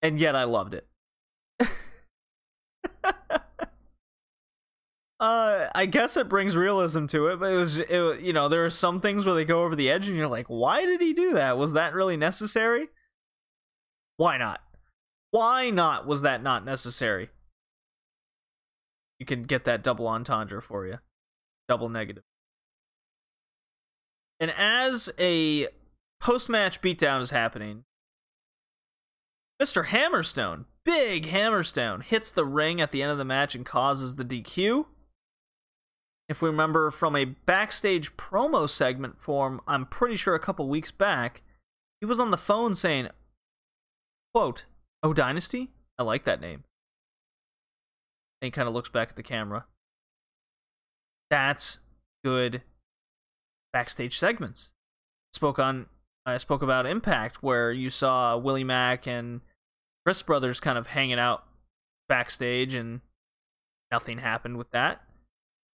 [0.00, 0.86] and yet I loved it.
[5.18, 8.64] uh, I guess it brings realism to it, but it was, it, you know, there
[8.64, 11.12] are some things where they go over the edge, and you're like, why did he
[11.12, 11.58] do that?
[11.58, 12.90] Was that really necessary?
[14.18, 14.60] Why not?
[15.32, 16.06] Why not?
[16.06, 17.30] Was that not necessary?
[19.18, 20.98] You can get that double entendre for you,
[21.68, 22.22] double negative.
[24.42, 25.68] And as a
[26.20, 27.84] post-match beatdown is happening,
[29.62, 29.86] Mr.
[29.86, 34.24] Hammerstone, big Hammerstone, hits the ring at the end of the match and causes the
[34.24, 34.86] DQ.
[36.28, 40.90] If we remember from a backstage promo segment form, I'm pretty sure a couple weeks
[40.90, 41.42] back,
[42.00, 43.10] he was on the phone saying,
[44.34, 44.66] quote,
[45.04, 45.70] Oh Dynasty?
[45.96, 46.64] I like that name.
[48.40, 49.66] And he kind of looks back at the camera.
[51.30, 51.78] That's
[52.24, 52.62] good
[53.72, 54.72] backstage segments.
[55.32, 55.86] Spoke on
[56.24, 59.40] I spoke about Impact where you saw Willie Mack and
[60.04, 61.44] Chris Brothers kind of hanging out
[62.08, 63.00] backstage and
[63.90, 65.02] nothing happened with that.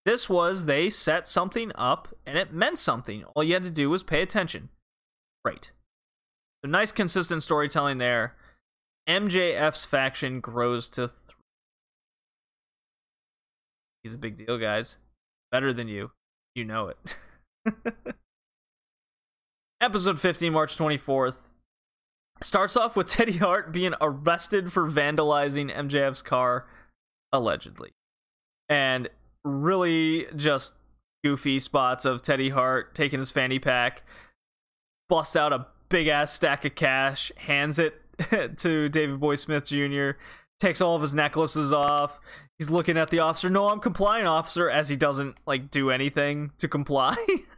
[0.05, 3.25] This was they set something up and it meant something.
[3.35, 4.69] All you had to do was pay attention.
[5.45, 5.73] Great.
[6.63, 8.35] So nice consistent storytelling there.
[9.09, 11.35] MJF's faction grows to three.
[14.03, 14.99] He's a big deal, guys.
[15.51, 16.11] Better than you.
[16.55, 17.17] You know it.
[19.81, 21.51] Episode 50, March 24th.
[22.41, 26.67] Starts off with Teddy Hart being arrested for vandalizing MJF's car,
[27.33, 27.93] allegedly.
[28.69, 29.09] And
[29.45, 30.73] really just
[31.23, 34.03] goofy spots of Teddy Hart taking his fanny pack,
[35.09, 38.01] busts out a big ass stack of cash, hands it
[38.59, 40.11] to Davey Boy Smith Jr.,
[40.61, 42.21] takes all of his necklaces off.
[42.59, 43.51] He's looking at the officer.
[43.51, 47.17] No, I'm complying, officer, as he doesn't like do anything to comply.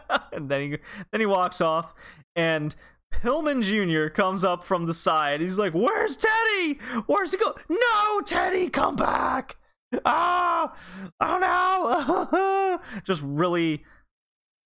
[0.32, 0.78] and then he
[1.10, 1.94] then he walks off
[2.34, 2.74] and
[3.12, 4.08] Pillman Jr.
[4.12, 5.40] comes up from the side.
[5.40, 6.78] He's like, "Where's Teddy?
[7.06, 7.54] Where's he go?
[7.68, 9.56] No, Teddy, come back!
[10.04, 10.74] Ah,
[11.20, 13.84] oh no!" Just really,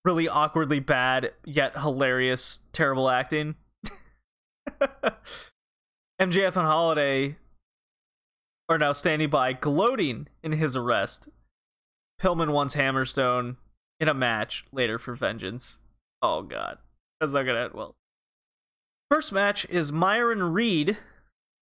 [0.05, 3.55] really awkwardly bad yet hilarious, terrible acting.
[6.21, 7.37] MJF and Holliday
[8.69, 11.29] are now standing by, gloating in his arrest.
[12.19, 13.57] Pillman wants Hammerstone
[13.99, 15.79] in a match later for vengeance.
[16.21, 16.77] Oh god,
[17.19, 17.95] that's not gonna end well.
[19.09, 20.97] First match is Myron Reed.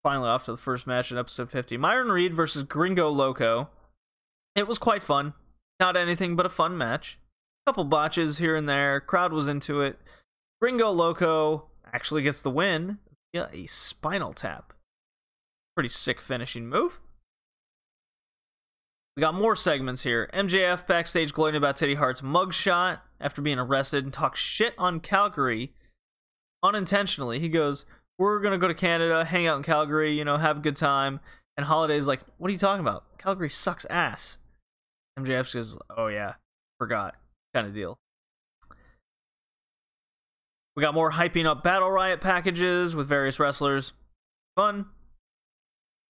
[0.03, 1.77] Finally, off to the first match in episode 50.
[1.77, 3.69] Myron Reed versus Gringo Loco.
[4.55, 5.33] It was quite fun.
[5.79, 7.19] Not anything but a fun match.
[7.67, 8.99] Couple botches here and there.
[8.99, 9.99] Crowd was into it.
[10.61, 12.99] Gringo Loco actually gets the win.
[13.33, 14.73] Yeah, a spinal tap.
[15.75, 16.99] Pretty sick finishing move.
[19.15, 20.29] We got more segments here.
[20.33, 25.71] MJF backstage gloating about Teddy Hart's mugshot after being arrested and talks shit on Calgary
[26.61, 27.39] unintentionally.
[27.39, 27.85] He goes,
[28.17, 31.21] We're gonna go to Canada, hang out in Calgary, you know, have a good time.
[31.55, 33.17] And Holliday's like, What are you talking about?
[33.17, 34.39] Calgary sucks ass.
[35.17, 36.33] MJF says, Oh yeah,
[36.77, 37.15] forgot.
[37.53, 37.97] Kind of deal.
[40.75, 43.93] We got more hyping up Battle Riot packages with various wrestlers.
[44.57, 44.87] Fun.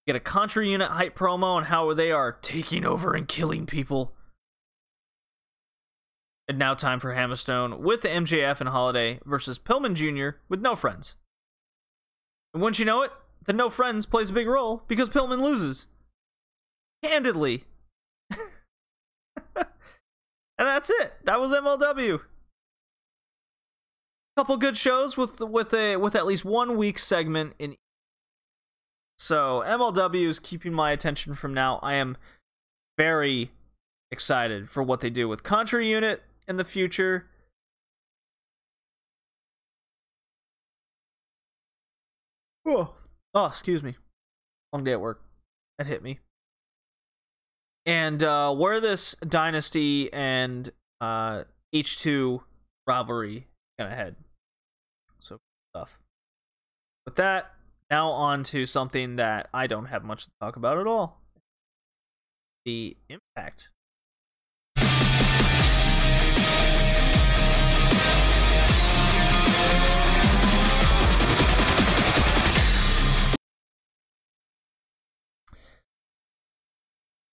[0.07, 4.13] Get a Contra Unit hype promo on how they are taking over and killing people.
[6.47, 10.37] And now time for Hammerstone with MJF and Holliday versus Pillman Jr.
[10.47, 11.15] with no friends.
[12.53, 13.11] And once you know it,
[13.45, 15.87] the no friends plays a big role because Pillman loses.
[17.01, 17.63] Handedly.
[19.55, 19.65] and
[20.57, 21.13] that's it.
[21.23, 22.15] That was MLW.
[22.15, 22.21] A
[24.37, 27.75] couple good shows with with a with at least one weak segment in
[29.17, 31.79] so MLW is keeping my attention from now.
[31.81, 32.17] I am
[32.97, 33.51] very
[34.11, 37.27] excited for what they do with Contra Unit in the future.
[42.65, 42.95] Oh,
[43.33, 43.95] oh, excuse me.
[44.73, 45.21] Long day at work.
[45.77, 46.19] That hit me.
[47.85, 52.41] And uh, where this Dynasty and uh, H2
[52.87, 53.47] rivalry
[53.77, 54.15] gonna head.
[55.19, 55.39] So
[55.73, 55.99] stuff.
[57.05, 57.53] With that,
[57.89, 61.21] now on to something that I don't have much to talk about at all.
[62.65, 63.69] The impact.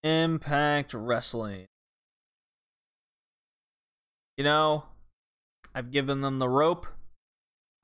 [0.05, 1.67] Impact Wrestling.
[4.37, 4.85] You know,
[5.75, 6.87] I've given them the rope.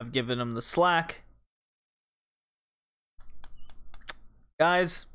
[0.01, 1.23] I've given them the slack.
[4.59, 5.05] Guys,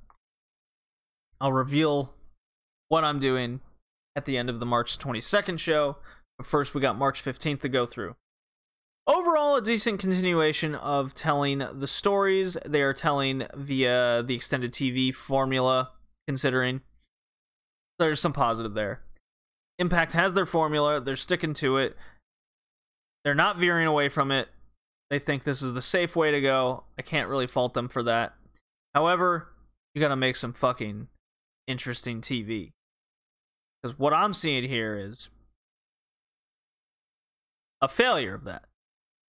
[1.38, 2.14] I'll reveal
[2.88, 3.60] what I'm doing
[4.16, 5.96] at the end of the March 22nd show.
[6.38, 8.16] But first, we got March 15th to go through.
[9.06, 15.14] Overall, a decent continuation of telling the stories they are telling via the extended TV
[15.14, 15.90] formula,
[16.26, 16.80] considering
[17.98, 19.02] there's some positive there.
[19.78, 21.96] Impact has their formula, they're sticking to it.
[23.24, 24.48] They're not veering away from it.
[25.10, 26.84] They think this is the safe way to go.
[26.98, 28.34] I can't really fault them for that.
[28.94, 29.48] However,
[29.94, 31.08] you gotta make some fucking
[31.66, 32.72] interesting TV.
[33.82, 35.30] Because what I'm seeing here is
[37.80, 38.64] a failure of that.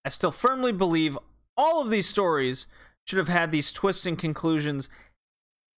[0.05, 1.17] I still firmly believe
[1.57, 2.67] all of these stories
[3.05, 4.89] should have had these twists and conclusions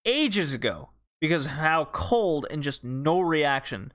[0.06, 3.92] ages ago because how cold and just no reaction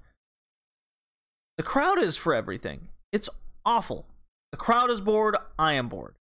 [1.58, 2.88] the crowd is for everything.
[3.12, 3.28] It's
[3.64, 4.06] awful.
[4.50, 5.36] The crowd is bored.
[5.58, 6.16] I am bored.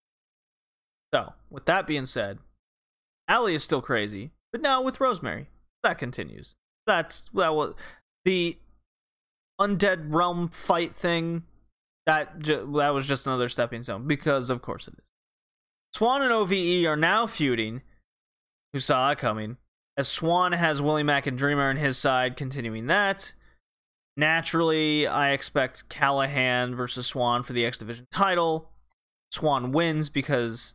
[1.14, 2.40] So, with that being said,
[3.28, 5.48] Allie is still crazy, but now with Rosemary,
[5.84, 6.56] that continues.
[6.86, 7.76] That's that was
[8.26, 8.58] the
[9.60, 11.44] undead realm fight thing.
[12.06, 15.12] That ju- that was just another stepping stone because of course it is.
[15.94, 17.82] Swann and OVE are now feuding.
[18.74, 19.58] Who saw it coming?
[19.98, 23.34] As Swann has Willie Mack and Dreamer on his side, continuing that.
[24.18, 28.70] Naturally, I expect Callihan versus Swann for the X Division title.
[29.32, 30.74] Swann wins because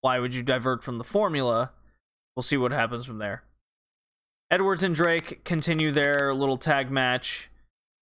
[0.00, 1.72] why would you divert from the formula?
[2.34, 3.44] We'll see what happens from there.
[4.50, 7.50] Edwards and Drake continue their little tag match,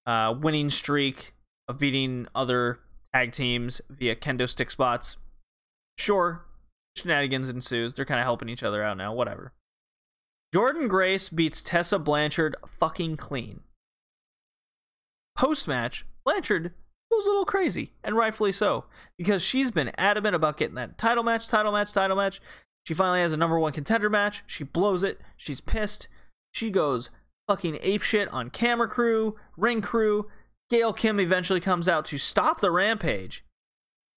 [0.06, 1.34] uh, winning streak
[1.66, 2.80] of beating other
[3.12, 5.16] tag teams via kendo stick spots.
[5.98, 6.46] Sure,
[6.96, 7.94] shenanigans ensues.
[7.94, 9.12] They're kind of helping each other out now.
[9.12, 9.52] Whatever.
[10.54, 13.60] Jordynne Grace beats Tessa Blanchard fucking clean.
[15.36, 16.72] Post match, Blanchard
[17.10, 18.84] goes a little crazy, and rightfully so,
[19.16, 22.40] because she's been adamant about getting that title match, title match, title match.
[22.86, 24.42] She finally has a number one contender match.
[24.46, 25.20] She blows it.
[25.36, 26.08] She's pissed.
[26.52, 27.10] She goes
[27.46, 30.26] fucking apeshit on camera crew, ring crew.
[30.70, 33.44] Gail Kim eventually comes out to stop the rampage.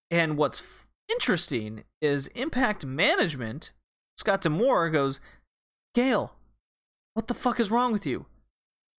[0.09, 3.71] And what's f- interesting is Impact Management,
[4.17, 5.21] Scott D'Amore goes,
[5.95, 6.35] Gail,
[7.13, 8.25] what the fuck is wrong with you?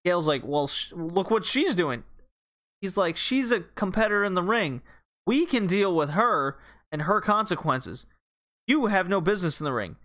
[0.05, 2.05] Gail's like, well, sh- look what she's doing.
[2.83, 4.83] He's like, she's a competitor in the ring.
[5.25, 6.59] We can deal with her
[6.91, 8.07] and her consequences.
[8.67, 9.97] You have no business in the ring.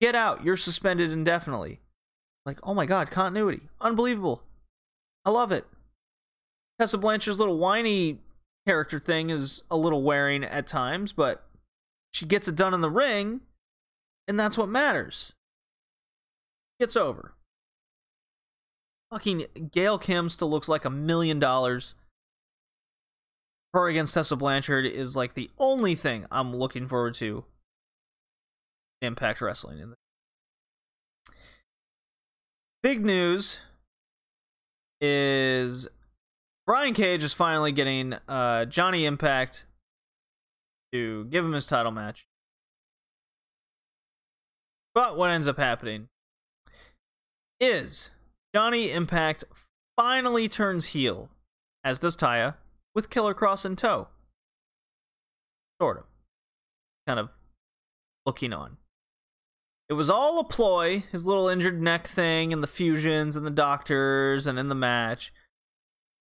[0.00, 0.42] Get out.
[0.42, 1.80] You're suspended indefinitely.
[2.44, 3.68] Like, oh my god, continuity.
[3.80, 4.42] Unbelievable.
[5.24, 5.66] I love it.
[6.78, 8.20] Tessa Blanchard's little whiny
[8.66, 11.44] character thing is a little wearing at times, but
[12.12, 13.40] she gets it done in the ring,
[14.26, 15.34] and that's what matters.
[16.80, 17.34] Gets over.
[19.10, 21.94] Fucking Gail Kim still looks like a million dollars.
[23.76, 27.44] Her against Tessa Blanchard is like the only thing I'm looking forward to.
[29.02, 29.80] Impact Wrestling.
[29.80, 29.94] In
[32.82, 33.60] Big news
[34.98, 35.88] is
[36.66, 39.66] Brian Cage is finally getting uh, Johnny Impact
[40.94, 42.26] to give him his title match.
[44.94, 46.08] But what ends up happening
[47.60, 48.10] is
[48.54, 49.44] Johnny Impact
[49.98, 51.28] finally turns heel,
[51.84, 52.54] as does Taya,
[52.96, 54.08] with Killer Kross in tow.
[55.80, 56.04] Sort of.
[57.06, 57.30] Kind of
[58.24, 58.78] looking on.
[59.88, 63.50] It was all a ploy, his little injured neck thing, and the fusions, and the
[63.52, 65.32] doctors, and in the match.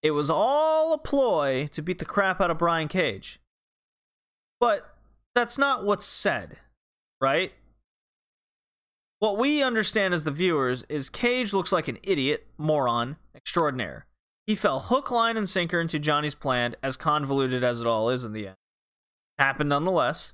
[0.04, 3.40] It was all a ploy to beat the crap out of Brian Cage.
[4.60, 4.96] But
[5.34, 6.58] that's not what's said,
[7.20, 7.54] right?
[9.20, 14.06] What we understand as the viewers is Cage looks like an idiot, moron, extraordinaire.
[14.48, 18.24] He fell hook, line, and sinker into Johnny's plan, as convoluted as it all is
[18.24, 18.58] in the end.
[19.40, 20.34] Happened nonetheless.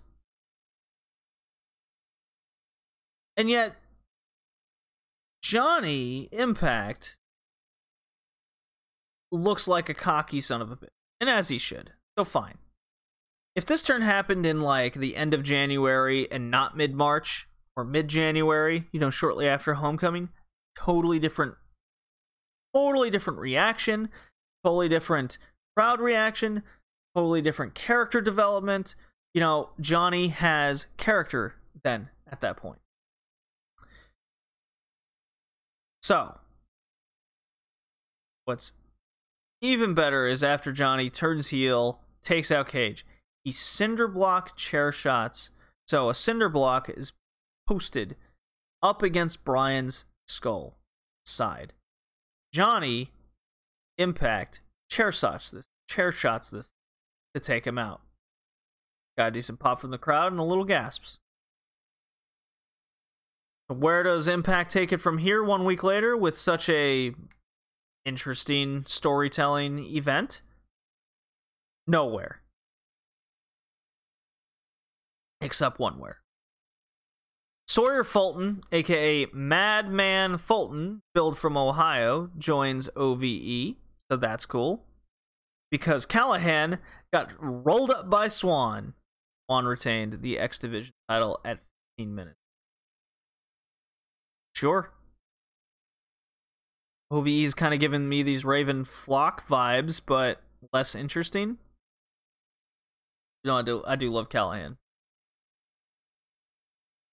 [3.38, 3.76] And yet,
[5.42, 7.18] Johnny Impact
[9.32, 10.90] looks like a cocky son of a bitch.
[11.20, 11.94] And as he should.
[12.18, 12.58] So fine.
[13.56, 17.84] If this turn happened in like the end of January and not mid March or
[17.84, 20.30] mid January, you know, shortly after homecoming,
[20.76, 21.56] totally different
[22.74, 24.10] totally different reaction,
[24.64, 25.38] totally different
[25.76, 26.64] crowd reaction,
[27.16, 28.96] totally different character development.
[29.34, 32.80] You know, Johnny has character then at that point.
[36.02, 36.40] So,
[38.46, 38.74] what's
[39.62, 43.06] even better is after Johnny turns heel, takes out Cage,
[43.44, 45.52] he cinder block chair shots.
[45.88, 47.14] So, a cinder block is
[47.68, 48.16] posted
[48.82, 50.78] up against Brian's skull
[51.24, 51.74] side.
[52.52, 53.12] Johnny
[53.98, 56.72] Impact chair shots this chair shots this
[57.34, 58.02] to take him out.
[59.18, 61.18] Got a decent pop from the crowd and a little gasps.
[63.68, 67.14] Where does Impact take it from here one week later with such a
[68.06, 70.42] interesting storytelling event?
[71.88, 72.42] Nowhere.
[75.40, 76.21] Except one where.
[77.72, 83.76] Sawyer Fulton, aka Madman Fulton, billed from Ohio, joins OVE,
[84.12, 84.84] so that's cool.
[85.70, 86.80] Because Callihan
[87.14, 88.94] got rolled up by Swann.
[89.48, 91.60] Swann retained the X Division title at
[91.98, 92.36] 15 minutes.
[94.54, 94.92] Sure.
[97.10, 100.42] OVE's kind of giving me these Raven Flock vibes, but
[100.74, 101.58] less interesting.
[103.46, 104.76] You know, I do I do love Callihan.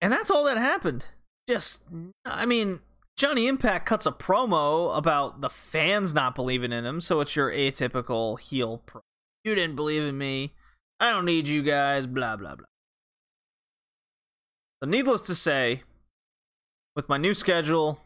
[0.01, 1.09] And that's all that happened.
[1.49, 1.83] Just,
[2.25, 2.81] I mean,
[3.17, 7.51] Johnny Impact cuts a promo about the fans not believing in him, so it's your
[7.51, 9.01] atypical heel pro.
[9.45, 10.53] You didn't believe in me.
[11.01, 12.67] I don't need you guys, blah, blah, blah.
[14.83, 15.83] So, needless to say,
[16.95, 18.01] with my new schedule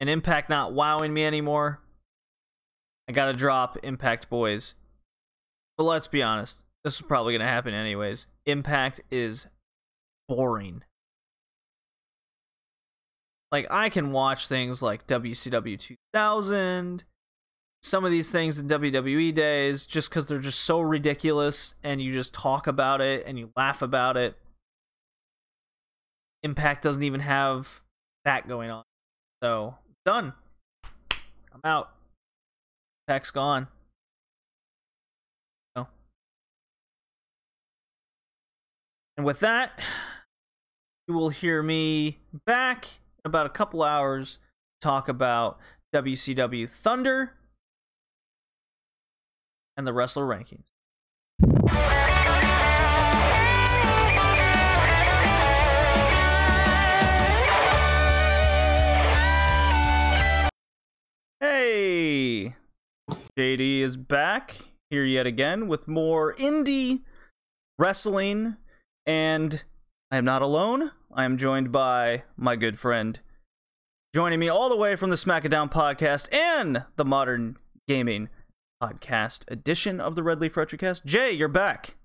[0.00, 1.80] and Impact not wowing me anymore,
[3.08, 4.74] I gotta drop Impact Boys.
[5.76, 8.26] But let's be honest, this is probably gonna happen anyways.
[8.46, 9.46] Impact is
[10.28, 10.82] boring
[13.52, 17.04] like I can watch things like WCW 2000,
[17.82, 22.12] some of these things in WWE days just because they're just so ridiculous and you
[22.12, 24.36] just talk about it and you laugh about it.
[26.42, 27.82] Impact doesn't even have
[28.24, 28.84] that going on.
[29.42, 29.76] So,
[30.06, 30.32] done.
[31.52, 31.90] I'm out.
[33.08, 33.66] Impact's gone.
[35.74, 35.88] No.
[39.16, 39.82] And with that,
[41.08, 44.38] you will hear me back about a couple hours
[44.80, 45.58] talk about
[45.94, 47.34] WCW Thunder
[49.76, 50.70] and the wrestler rankings.
[61.40, 62.54] Hey!
[63.38, 64.56] JD is back
[64.90, 67.00] here yet again with more indie
[67.78, 68.56] wrestling,
[69.06, 69.64] and
[70.10, 70.92] I am not alone.
[71.12, 73.18] I am joined by my good friend,
[74.14, 77.56] joining me all the way from the SmackDown podcast and the Modern
[77.88, 78.28] Gaming
[78.82, 81.04] Podcast edition of the Red Leaf Retrocast.
[81.04, 81.96] Jay, you're back.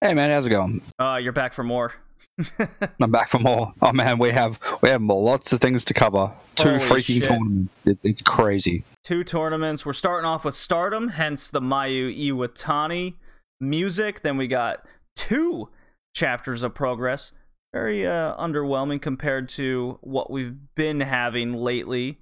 [0.00, 0.82] Hey man, how's it going?
[0.98, 1.94] Uh, you're back for more.
[3.00, 3.72] I'm back for more.
[3.82, 6.32] Oh man, we have we have lots of things to cover.
[6.54, 7.28] Two Holy freaking shit.
[7.28, 7.86] tournaments.
[7.86, 8.84] It, it's crazy.
[9.02, 9.84] two tournaments.
[9.84, 13.14] We're starting off with Stardom, hence the Mayu Iwatani
[13.60, 14.22] music.
[14.22, 14.84] Then we got
[15.16, 15.70] two
[16.14, 17.32] chapters of progress.
[17.74, 22.20] Very uh, underwhelming compared to what we've been having lately.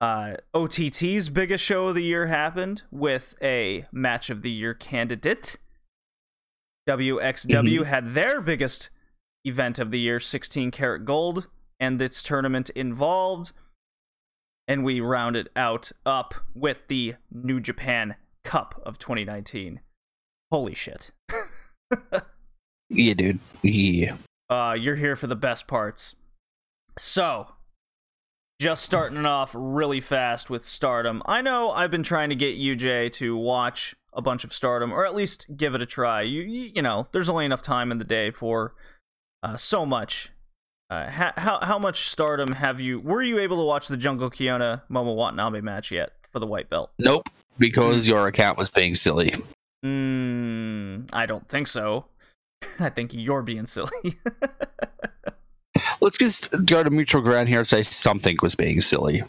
[0.00, 5.58] Uh, OTT's biggest show of the year happened with a match of the year candidate.
[6.88, 7.84] WXW Mhm.
[7.84, 8.88] had their biggest
[9.44, 11.48] event of the year, 16 Carat gold,
[11.78, 13.52] and its tournament involved
[14.68, 18.14] and we round it out up with the New Japan
[18.44, 19.80] Cup of 2019.
[20.50, 21.10] Holy shit.
[22.94, 23.38] Yeah, dude.
[23.62, 24.16] Yeah.
[24.52, 26.14] Uh, you're here for the best parts.
[26.98, 27.46] So,
[28.60, 31.22] just starting off really fast with Stardom.
[31.24, 35.06] I know I've been trying to get UJ to watch a bunch of Stardom, or
[35.06, 36.20] at least give it a try.
[36.20, 38.74] You, you, you know, there's only enough time in the day for
[39.42, 40.32] uh, so much.
[40.90, 43.00] Uh, ha- how how much Stardom have you?
[43.00, 46.68] Were you able to watch the Jungle Kyona Momo Watanabe match yet for the white
[46.68, 46.90] belt?
[46.98, 47.26] Nope.
[47.58, 49.34] Because your account was being silly.
[49.82, 52.04] Mm, I don't think so.
[52.80, 53.90] I think you're being silly.
[56.00, 59.22] Let's just go to mutual ground here and say something was being silly.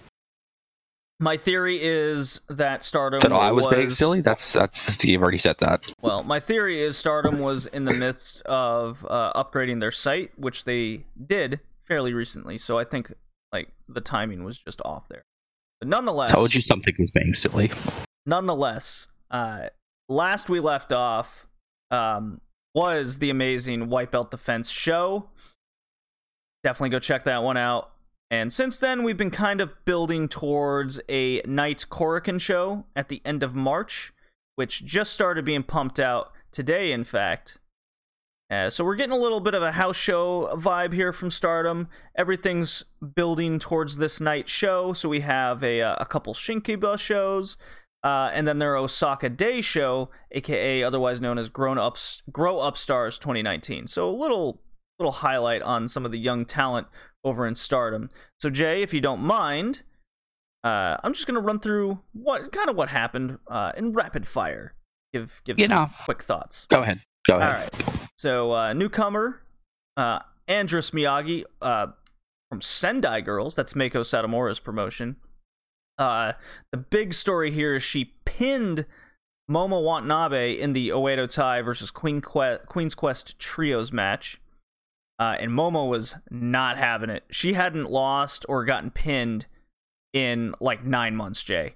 [1.19, 4.21] My theory is that Stardom That I was, being silly.
[4.21, 5.89] That's that's you've already said that.
[6.01, 10.65] Well, my theory is Stardom was in the midst of uh, upgrading their site, which
[10.65, 12.57] they did fairly recently.
[12.57, 13.13] So I think
[13.53, 15.23] like the timing was just off there.
[15.79, 17.71] But nonetheless, Told you something was being silly.
[18.25, 19.67] nonetheless, uh,
[20.09, 21.47] last we left off
[21.91, 22.41] um,
[22.74, 25.30] was the amazing White Belt Defense show.
[26.63, 27.91] Definitely go check that one out.
[28.32, 33.21] And since then, we've been kind of building towards a Night Korakuen show at the
[33.24, 34.11] end of March,
[34.55, 37.59] which just started being pumped out today, in fact.
[38.49, 41.88] Uh, so we're getting a little bit of a house show vibe here from Stardom.
[42.15, 42.84] Everything's
[43.15, 44.93] building towards this night show.
[44.93, 47.57] So we have a, uh, a couple Shinkiba shows,
[48.04, 52.78] uh, and then their Osaka Day show, aka otherwise known as Grown Ups Grow Up
[52.78, 53.88] Stars 2019.
[53.88, 54.62] So a little
[54.99, 56.88] little highlight on some of the young talent
[57.24, 58.10] over in Stardom.
[58.39, 59.84] So Jay, if you don't mind,
[60.64, 64.74] uh, I'm just gonna run through what kind of what happened uh, in rapid fire.
[65.14, 65.89] Give give You some know.
[66.06, 66.66] quick thoughts.
[66.70, 67.01] Go ahead.
[67.30, 67.70] Go ahead.
[67.74, 68.10] right.
[68.18, 69.41] So uh, newcomer,
[69.95, 71.88] uh, Andras Miyagi uh,
[72.49, 73.56] from Sendai Girls.
[73.56, 75.16] That's Meiko Satomura's promotion.
[75.97, 76.33] Uh,
[76.71, 78.85] the big story here is she pinned
[79.49, 84.39] Momo Watanabe in the Oedo Tai versus Queen que- Queen's Quest trios match.
[85.19, 87.23] Uh, and Momo was not having it.
[87.29, 89.45] She hadn't lost or gotten pinned
[90.11, 91.75] in like nine months, Jay.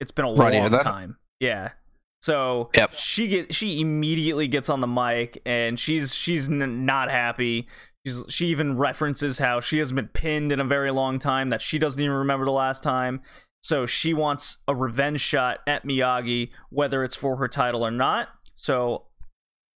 [0.00, 1.16] It's been a Right, long time.
[1.40, 1.72] Yeah.
[2.20, 2.94] So Yep.
[2.94, 7.68] she get she immediately gets on the mic and she's she's n- not happy.
[8.06, 11.48] She's, she even references how she hasn't been pinned in a very long time.
[11.48, 13.20] That she doesn't even remember the last time.
[13.60, 18.28] So she wants a revenge shot at Miyagi, whether it's for her title or not.
[18.54, 19.06] So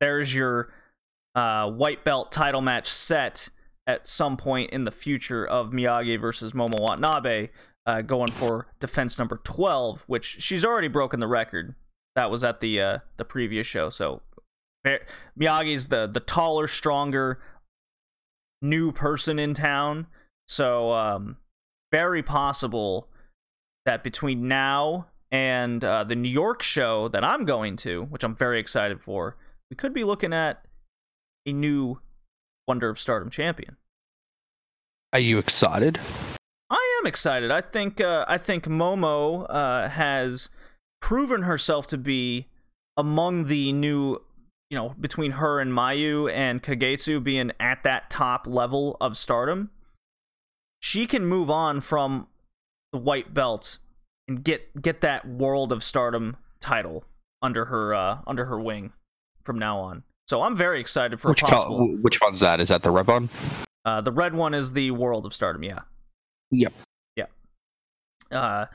[0.01, 0.73] there's your
[1.35, 3.47] uh, white belt title match set
[3.85, 7.47] at some point in the future of Miyagi versus Momo Watanabe,
[7.85, 11.75] uh, going for defense number 12, which she's already broken the record.
[12.17, 13.89] That was at the uh, the previous show.
[13.89, 14.21] So
[15.39, 17.39] Miyagi's the the taller, stronger
[18.61, 20.07] new person in town.
[20.47, 21.37] So um,
[21.91, 23.09] very possible
[23.85, 28.35] that between now and uh, the New York show that I'm going to, which I'm
[28.35, 29.37] very excited for,
[29.69, 30.65] we could be looking at
[31.45, 31.99] a new
[32.67, 33.77] Wonder of Stardom champion.
[35.13, 35.99] Are you excited?
[36.69, 37.49] I am excited.
[37.49, 40.49] I think uh, I think Momo uh, has
[41.01, 42.47] proven herself to be
[42.97, 44.21] among the new,
[44.69, 49.69] you know, between her and Mayu and Kagetsu being at that top level of stardom.
[50.79, 52.27] She can move on from
[52.91, 53.79] the white belt
[54.27, 57.05] and get get that world of stardom title
[57.41, 58.93] under her uh, under her wing
[59.43, 60.03] from now on.
[60.27, 61.87] So I'm very excited for Which, possible.
[62.01, 62.59] which one's that?
[62.59, 63.29] Is that the red one?
[63.85, 65.79] Uh, the red one is the World of Stardom, yeah.
[66.51, 66.73] Yep.
[67.15, 67.25] Yeah.
[68.29, 68.65] Uh,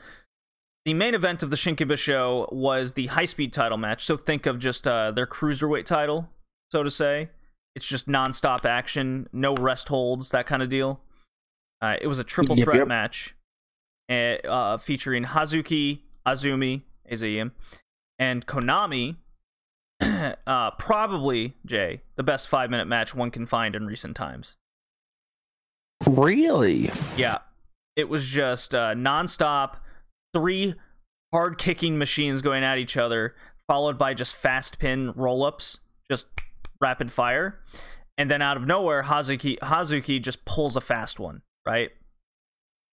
[0.85, 4.03] the main event of the Shinkiba show was the high speed title match.
[4.03, 6.29] So think of just uh, their cruiserweight title,
[6.71, 7.29] so to say.
[7.75, 11.01] It's just nonstop action, no rest holds, that kind of deal.
[11.81, 12.87] Uh, it was a triple Yep, threat yep.
[12.87, 13.35] match
[14.09, 14.13] uh,
[14.47, 17.51] uh, featuring Hazuki, Azumi, Azayim,
[18.19, 19.17] and Konami.
[20.47, 24.55] uh, probably, Jay, the best five minute match one can find in recent times.
[26.05, 26.91] Really?
[27.17, 27.39] Yeah.
[27.95, 29.75] It was just uh, nonstop,
[30.33, 30.75] three
[31.33, 33.35] hard kicking machines going at each other,
[33.67, 35.79] followed by just fast pin roll ups,
[36.09, 36.27] just
[36.81, 37.59] rapid fire.
[38.17, 41.91] And then out of nowhere, Hazuki Hazuki just pulls a fast one, right?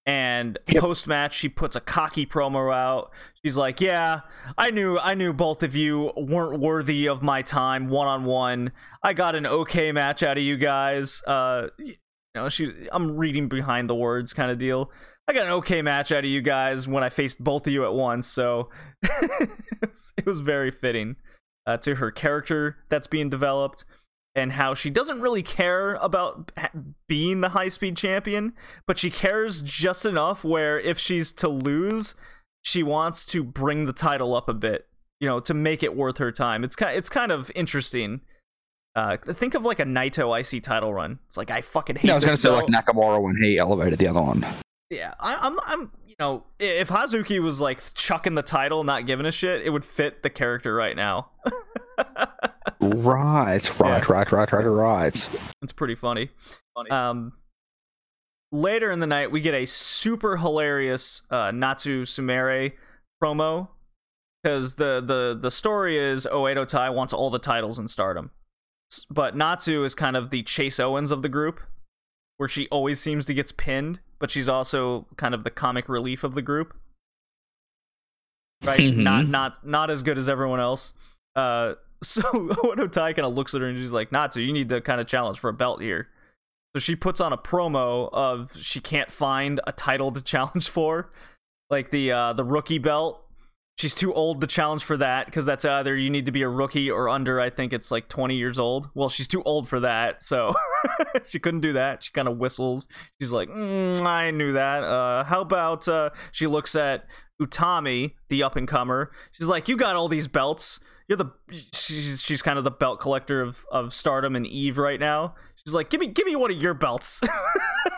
[0.06, 0.80] And Yep.
[0.82, 3.12] post match, she puts a cocky promo out.
[3.44, 4.20] She's like, "Yeah,
[4.56, 8.72] I knew, I knew both of you weren't worthy of my time one on one.
[9.02, 11.22] I got an okay match out of you guys.
[11.26, 11.96] Uh, you
[12.34, 14.90] know, she, I'm reading behind the words kind of deal.
[15.30, 17.84] I got an okay match out of you guys when I faced both of you
[17.84, 18.26] at once.
[18.26, 18.68] So
[19.02, 21.16] it was very fitting
[21.66, 23.84] uh, to her character that's being developed."
[24.36, 26.52] and how she doesn't really care about
[27.08, 28.52] being the high speed champion,
[28.86, 32.14] but she cares just enough where if she's to lose,
[32.62, 34.86] she wants to bring the title up a bit,
[35.18, 36.62] you know, to make it worth her time.
[36.62, 38.20] It's kind it's kind of interesting.
[38.94, 41.18] Uh, think of like a Naito IC title run.
[41.26, 43.58] It's like I fucking hate Yeah, I was gonna this say like Nakamura when he
[43.58, 44.46] elevated the other one.
[44.90, 49.24] Yeah, I, I'm, I'm, you know, if Hazuki was like chucking the title, not giving
[49.24, 51.30] a shit, it would fit the character right now.
[52.80, 55.28] Right, right, right, right, right, right.
[55.62, 56.30] It's pretty funny.
[56.90, 57.34] Um,
[58.52, 62.72] later in the night, we get a super hilarious uh, Natsu Sumire
[63.22, 63.68] promo
[64.42, 68.30] because the the the story is Oedo Tai wants all the titles in Stardom,
[69.10, 71.60] but Natsu is kind of the Chase Owens of the group,
[72.38, 76.22] where she always seems to gets pinned, but she's also kind of the comic relief
[76.22, 76.76] of the group.
[78.64, 78.96] Right, Mhm.
[78.98, 80.92] not not not as good as everyone else.
[81.34, 84.68] Uh, so Oedo Tai kind of looks at her and she's like, Natsu, you need
[84.68, 86.08] to kind of challenge for a belt here.
[86.76, 91.10] So she puts on a promo of she can't find a title to challenge for,
[91.70, 93.26] like the uh, the rookie belt.
[93.80, 96.48] She's too old to challenge for that because that's either you need to be a
[96.50, 97.40] rookie or under.
[97.40, 98.90] I think it's like 20 years old.
[98.94, 100.52] Well, she's too old for that, so
[101.24, 102.02] she couldn't do that.
[102.02, 102.88] She kind of whistles.
[103.18, 104.82] She's like, mm, I knew that.
[104.82, 107.06] Uh, how about uh, she looks at
[107.40, 109.10] Utami, the up and comer.
[109.32, 110.78] She's like, you got all these belts.
[111.08, 111.32] You're the
[111.72, 115.36] she's she's kind of the belt collector of of Stardom and Eve right now.
[115.56, 117.22] She's like, give me give me one of your belts.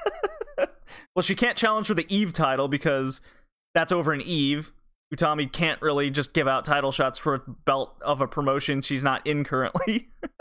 [1.17, 3.21] well, she can't challenge for the Eve title because
[3.75, 4.71] that's over in Eve.
[5.15, 9.05] Utami can't really just give out title shots for a belt of a promotion she's
[9.05, 10.09] not in currently.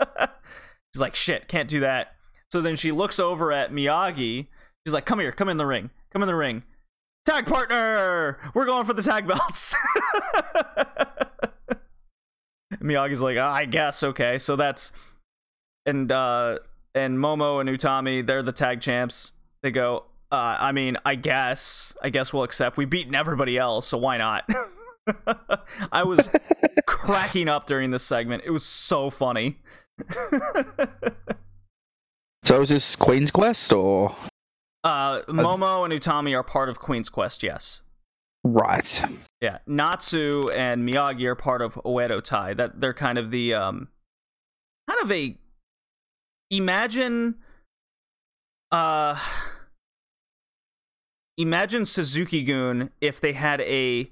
[0.94, 2.14] she's like, shit, can't do that.
[2.50, 4.46] So then she looks over at Miyagi.
[4.86, 6.62] She's like, come here, come in the ring, come in the ring.
[7.24, 9.74] Tag partner, we're going for the tag belts.
[12.82, 14.38] Miyagi's like, "Ah, I guess okay.
[14.38, 14.92] So that's
[15.86, 16.58] and uh
[16.94, 19.32] and Momo and Utami, they're the tag champs.
[19.62, 22.76] They go, uh, I mean, I guess, I guess we'll accept.
[22.76, 24.48] We've beaten everybody else, so why not?
[25.92, 26.28] I was
[26.86, 28.42] cracking up during this segment.
[28.44, 29.60] It was so funny.
[32.44, 34.16] So is this Queen's Quest or
[34.82, 37.82] uh, Momo and Utami are part of Queen's Quest, yes.
[38.42, 39.02] right?
[39.40, 42.54] Yeah, Natsu and Miyagi are part of Oedo Tai.
[42.54, 43.88] That they're kind of the um,
[44.88, 45.38] kind of a
[46.50, 47.36] imagine,
[48.72, 49.16] uh,
[51.36, 54.10] imagine Suzuki Gun if they had a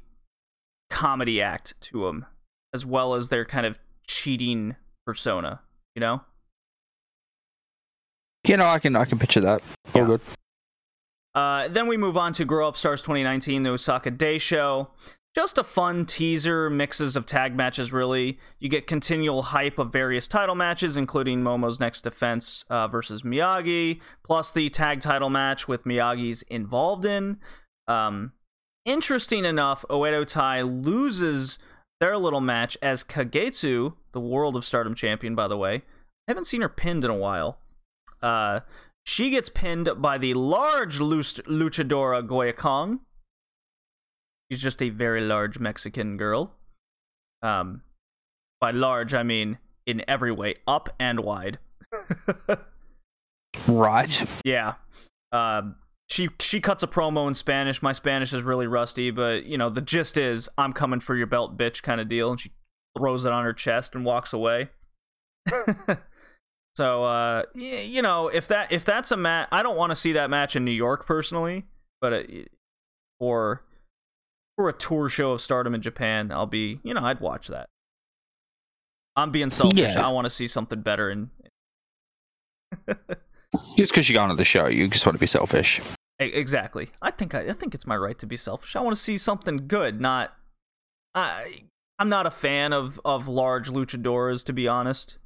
[0.91, 2.27] comedy act to them,
[2.75, 5.61] as well as their kind of cheating persona.
[5.95, 6.23] You know,
[8.47, 9.63] You know, I can I can picture that.
[9.95, 10.07] All Yeah.
[10.07, 10.21] good.
[11.35, 14.89] Uh, then we move on to Grow Up Stars 2019, the Osaka Day Show.
[15.33, 18.39] Just a fun teaser, mixes of tag matches, really.
[18.59, 24.01] You get continual hype of various title matches, including Momo's next defense uh, versus Miyagi,
[24.25, 27.39] plus the tag title match with Miyagi's involved in.
[27.87, 28.33] Um,
[28.85, 31.61] interesting enough, Oedo Tai loses
[32.01, 35.83] their little match as Kagetsu, the World of Stardom champion, by the way.
[36.27, 37.61] I haven't seen her pinned in a while.
[38.21, 38.61] Uh,
[39.05, 43.01] she gets pinned by the large luch- luchadora Goya Kong.
[44.51, 46.53] She's just a very large Mexican girl.
[47.43, 47.83] Um,
[48.61, 51.59] by large, I mean in every way, up and wide.
[53.67, 54.23] Right.
[54.45, 54.75] Yeah.
[55.33, 55.77] Um,
[56.09, 57.83] she she cuts a promo in Spanish.
[57.83, 61.27] My Spanish is really rusty, but you know the gist is I'm coming for your
[61.27, 62.31] belt, bitch, kind of deal.
[62.31, 62.53] And she
[62.99, 64.71] throws it on her chest and walks away.
[66.77, 69.97] so uh, y- you know if that if that's a match, I don't want to
[69.97, 71.65] see that match in New York personally,
[72.01, 72.51] but it,
[73.19, 73.63] for
[74.61, 77.71] for a tour show of Stardom in Japan, I'll be you know I'd watch that.
[79.17, 79.79] I'm being selfish.
[79.79, 80.07] Yeah.
[80.07, 81.31] I want to see something better in
[83.79, 85.81] Just because you're going to the show, you just want to be selfish.
[86.19, 86.91] Exactly.
[87.01, 88.77] I think I, I think it's my right to be selfish.
[88.77, 90.37] I want to see something good, not
[91.15, 91.63] I
[91.99, 95.17] I'm not a fan of of large luchadoras to be honest.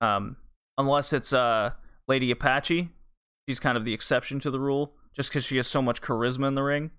[0.00, 0.36] Um
[0.76, 1.74] unless it's uh
[2.08, 2.90] Lady Apache.
[3.48, 6.48] She's kind of the exception to the rule just cuz she has so much charisma
[6.48, 6.90] in the ring.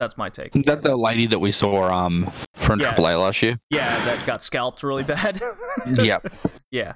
[0.00, 0.56] That's my take.
[0.56, 2.86] Is that the lady that we saw um from Yeah.
[2.88, 3.60] Triple A last year?
[3.70, 5.40] Yeah, that got scalped really bad.
[6.02, 6.26] yep.
[6.70, 6.94] Yeah.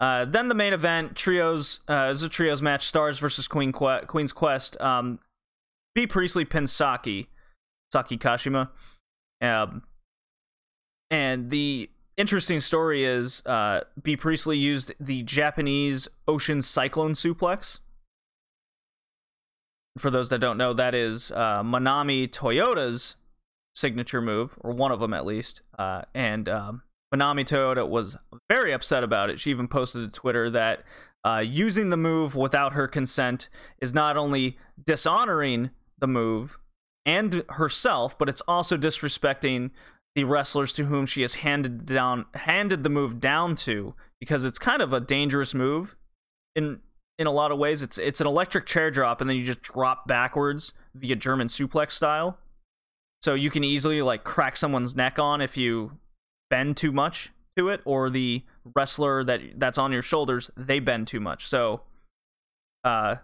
[0.00, 4.00] Uh, then the main event, trios, uh, is a trios match, Stars versus Queen que-
[4.08, 4.80] Queen's Quest.
[4.80, 5.20] Um,
[5.94, 7.28] Bea Priestley pins Saki,
[7.92, 8.70] Saki Kashima.
[9.40, 9.82] Um,
[11.10, 17.78] and the interesting story is uh, Bea Priestley used the Japanese Ocean Cyclone Suplex.
[19.98, 23.16] For those that don't know, that is uh, Manami Toyota's
[23.74, 25.62] signature move, or one of them at least.
[25.78, 26.82] Uh, and um,
[27.14, 28.16] Manami Toyota was
[28.48, 29.38] very upset about it.
[29.38, 30.84] She even posted to Twitter that
[31.24, 33.48] uh, using the move without her consent
[33.80, 36.58] is not only dishonoring the move
[37.04, 39.70] and herself, but it's also disrespecting
[40.14, 44.58] the wrestlers to whom she has handed down handed the move down to because it's
[44.58, 45.96] kind of a dangerous move
[46.54, 46.80] in
[47.22, 47.80] in a lot of ways.
[47.80, 51.92] It's it's an electric chair drop and then you just drop backwards via German suplex
[51.92, 52.38] style.
[53.22, 55.92] So you can easily like crack someone's neck on if you
[56.50, 58.42] bend too much to it or the
[58.76, 61.82] wrestler that that's on your shoulders they bend too much so
[62.84, 63.16] uh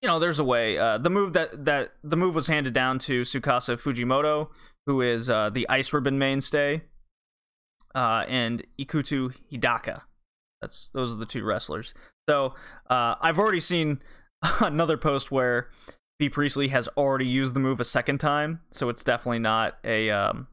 [0.00, 2.98] you know there's a way uh the move that that the move was handed down
[2.98, 4.48] to Tsukasa Fujimoto
[4.86, 6.82] who is uh the ice ribbon mainstay
[7.94, 10.02] uh and Ikuto Hidaka
[10.60, 11.94] that's those are the two wrestlers
[12.28, 12.54] so
[12.88, 14.00] uh I've already seen
[14.60, 15.68] another post where
[16.18, 20.10] Bea Priestley has already used the move a second time so it's definitely not a
[20.10, 20.48] um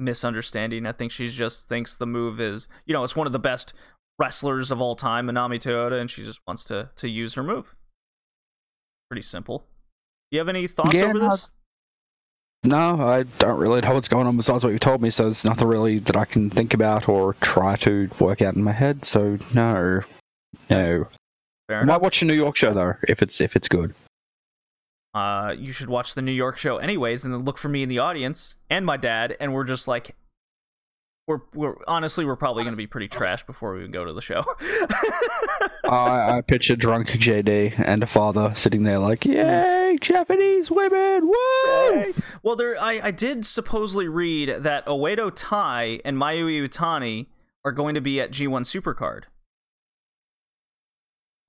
[0.00, 0.86] misunderstanding.
[0.86, 3.72] I think she just thinks the move is, you know, it's one of the best
[4.18, 7.76] wrestlers of all time, Manami Toyota, and she just wants to to use her move.
[9.08, 9.66] Pretty simple.
[10.30, 11.50] Do you have any thoughts Yeah, over no, this?
[12.62, 15.44] No, I don't really know what's going on besides what you've told me, so there's
[15.44, 19.04] nothing really that I can think about or try to work out in my head.
[19.04, 20.02] So no,
[20.68, 21.06] no.
[21.68, 22.02] Fair I might enough.
[22.02, 23.94] watch a New York show though, if it's if it's good.
[25.12, 27.88] Uh, you should watch the New York show anyways, and then look for me in
[27.88, 30.14] the audience and my dad, and we're just like,
[31.26, 34.22] we're we're honestly we're probably gonna be pretty trash before we even go to the
[34.22, 34.44] show.
[35.84, 41.26] I, I picture drunk JD and a father sitting there like, "Yay, Japanese women!
[41.28, 47.26] Woo!" Well, there, I, I did supposedly read that Oedo Tai and Mayu Iwatani
[47.64, 49.24] are going to be at G1 Supercard,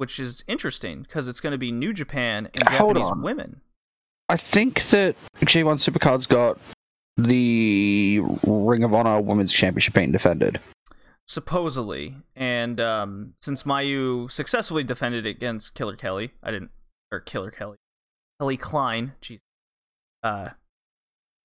[0.01, 3.21] which is interesting because it's going to be New Japan and Hold Japanese on.
[3.21, 3.61] women.
[4.29, 6.57] I think that G1 Supercard's got
[7.17, 10.59] the Ring of Honor Women's Championship being defended.
[11.27, 16.71] Supposedly, and um, since Mayu successfully defended it against Killer Kelly, I didn't,
[17.11, 17.77] or Killer Kelly,
[18.39, 19.37] Kelly Klein, jeez,
[20.23, 20.49] uh,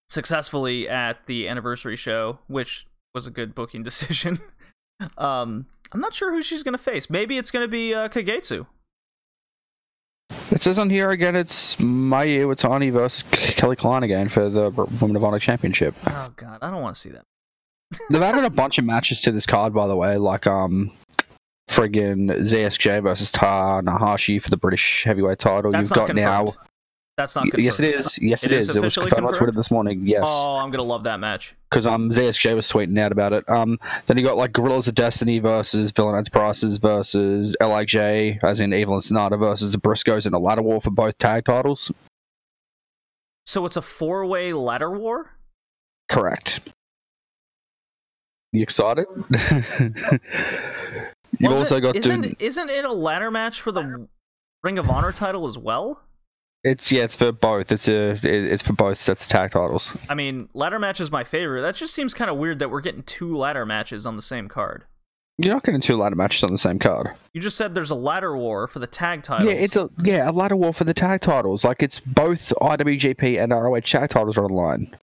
[0.09, 4.41] successfully at the anniversary show, which was a good booking decision.
[5.19, 7.09] um, I'm not sure who she's gonna face.
[7.09, 8.67] Maybe it's gonna be uh, Kagetsu.
[10.51, 14.71] It says on here again, it's Mayu Iwatani versus Kelly Klein again for the
[15.01, 15.95] Women of Honor Championship.
[16.07, 17.25] Oh God, I don't want to see that.
[18.11, 20.93] They've added a bunch of matches to this card, by the way, like um,
[21.69, 25.73] friggin' ZSJ versus Tanahashi for the British heavyweight title.
[25.73, 26.55] That's You've got now.
[27.17, 27.25] Confirmed.
[27.25, 27.65] That's not confirmed.
[27.65, 28.19] Yes, it is.
[28.19, 28.77] Yes, It it is is.
[28.77, 29.39] It was officially confirmed on confirmed?
[29.49, 30.07] Twitter this morning.
[30.07, 31.55] Yes, Oh, I'm gonna love that match.
[31.71, 33.49] because um, ZSJ was tweeting out about it.
[33.49, 38.75] Um, then you got like Gorillas of Destiny versus Villain Enterprises versus LIJ, as in
[38.75, 41.91] Evil and Sanada versus the Briscoes in a ladder war for both tag titles.
[43.47, 45.31] So it's a four-way ladder war.
[46.11, 46.61] Correct.
[48.53, 49.07] You excited?
[51.39, 52.37] You've also it- got isn't to.
[52.45, 54.07] isn't it a ladder match for the
[54.63, 56.01] Ring of Honor title as well?
[56.67, 57.71] It's yeah, it's for both.
[57.71, 59.97] It's a, it's for both sets of tag titles.
[60.11, 61.61] I mean, ladder match is my favorite.
[61.61, 64.49] That just seems kind of weird that we're getting two ladder matches on the same
[64.49, 64.85] card.
[65.39, 67.11] You're not getting two ladder matches on the same card.
[67.33, 69.53] You just said there's a ladder war for the tag titles.
[69.53, 71.65] Yeah, it's a yeah a ladder war for the tag titles.
[71.65, 74.97] Like it's both IWGP and ROH tag titles are on the line.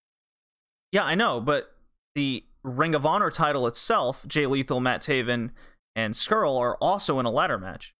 [0.91, 1.72] Yeah, I know, but
[2.14, 5.51] the Ring of Honor title itself, Jay Lethal, Matt Taven,
[5.95, 7.95] and Scurll are also in a ladder match.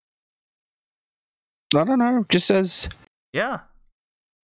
[1.74, 2.26] I don't know.
[2.30, 2.90] Just says
[3.34, 3.60] Yeah.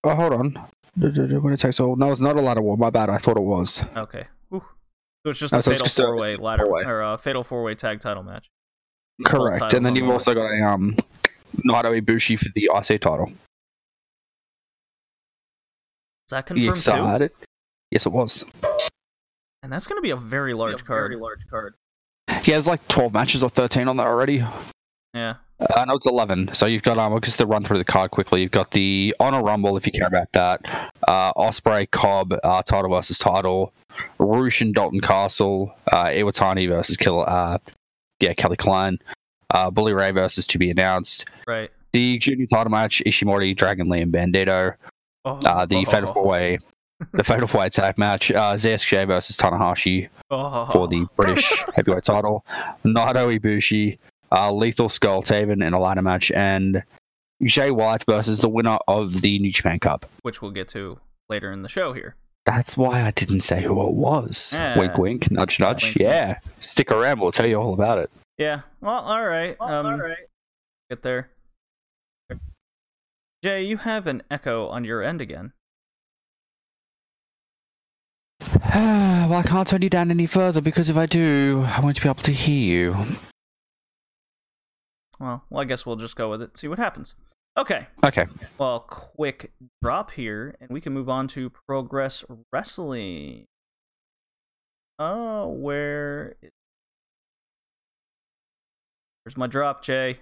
[0.05, 0.59] oh hold on.
[0.97, 2.77] When it takes all no, it's not a ladder war.
[2.77, 3.11] My bad.
[3.11, 3.83] I thought it was.
[3.97, 4.27] Okay.
[4.49, 4.65] Whew.
[5.25, 6.85] So it's just a so fatal four way ladder four-way.
[6.85, 8.49] or a fatal four way tag title match.
[9.25, 9.73] Correct.
[9.75, 10.97] And then you've the also got a um
[11.67, 13.31] Naito Ibushi for the IC title.
[16.27, 17.31] Is that confirmed too?
[17.91, 18.45] Yes, it was.
[19.63, 21.11] And that's going to be a very large card.
[21.11, 21.75] Very large card.
[22.29, 24.45] Yeah, there's like 12 matches or 13 on that already.
[25.15, 25.37] Yeah.
[25.61, 26.55] Uh, no, it's 11.
[26.55, 29.43] So you've got, um, just to run through the card quickly, you've got the Honor
[29.43, 30.93] Rumble, if you care about that.
[31.09, 33.73] Uh, Osprey, Cobb, uh, title versus title.
[34.19, 35.75] Roosh and Dalton Castle.
[35.91, 37.59] Uh, Iwatani versus Kill, uh,
[38.21, 38.99] yeah, Kelly Klein.
[39.51, 41.25] Uh, Bully Ray versus to be announced.
[41.47, 41.71] Right.
[41.93, 44.75] The junior title match, Ishimori, Dragon Lee, and Bandito.
[45.25, 46.59] Oh, Uh, the oh, Fatal Four Way,
[47.13, 48.31] the Fatal Four tag match.
[48.31, 50.67] Uh, ZSJ versus Tanahashi oh.
[50.67, 52.45] for the British heavyweight title.
[52.85, 53.99] Naito Ibushi,
[54.33, 56.83] uh, Lethal Scurll Taven in a ladder match, and
[57.43, 60.07] Jay White versus the winner of the New Japan Cup.
[60.23, 60.99] which we'll get to
[61.29, 62.17] later in the show here.
[62.47, 64.51] That's why I didn't say who it was.
[64.53, 64.79] Yeah.
[64.79, 65.85] Wink, wink, nudge, nudge.
[65.85, 67.21] Wink, yeah, stick around.
[67.21, 68.11] We'll tell you all about it.
[68.39, 68.63] Yeah.
[68.81, 69.57] Well, all right.
[69.61, 70.17] um, all right.
[70.89, 71.29] Get there.
[73.45, 75.53] Jay, you have an echo on your end again.
[78.75, 82.09] well, I can't turn you down any further because if I do, I won't be
[82.09, 82.97] able to hear you.
[85.21, 86.57] Well, well, I guess we'll just go with it.
[86.57, 87.15] See what happens.
[87.57, 87.87] Okay.
[88.07, 88.27] Okay.
[88.57, 89.51] Well, quick
[89.83, 93.47] drop here, and we can move on to Progress Wrestling.
[94.99, 96.37] Oh, where?
[96.43, 96.51] is-
[99.25, 100.21] Where's my drop, Jay?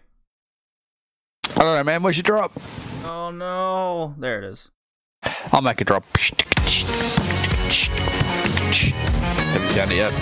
[1.51, 2.03] I don't know, man.
[2.03, 2.53] Where's your drop?
[3.05, 4.15] Oh no!
[4.19, 4.71] There it is.
[5.53, 6.05] I'll make a drop.
[8.77, 10.13] Haven't done it yet.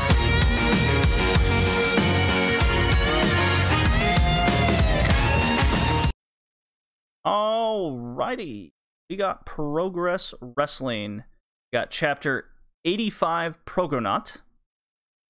[7.27, 8.73] Alrighty.
[9.09, 11.25] We got Progress Wrestling.
[11.73, 12.47] We got Chapter
[12.85, 14.41] 85 Progonaut.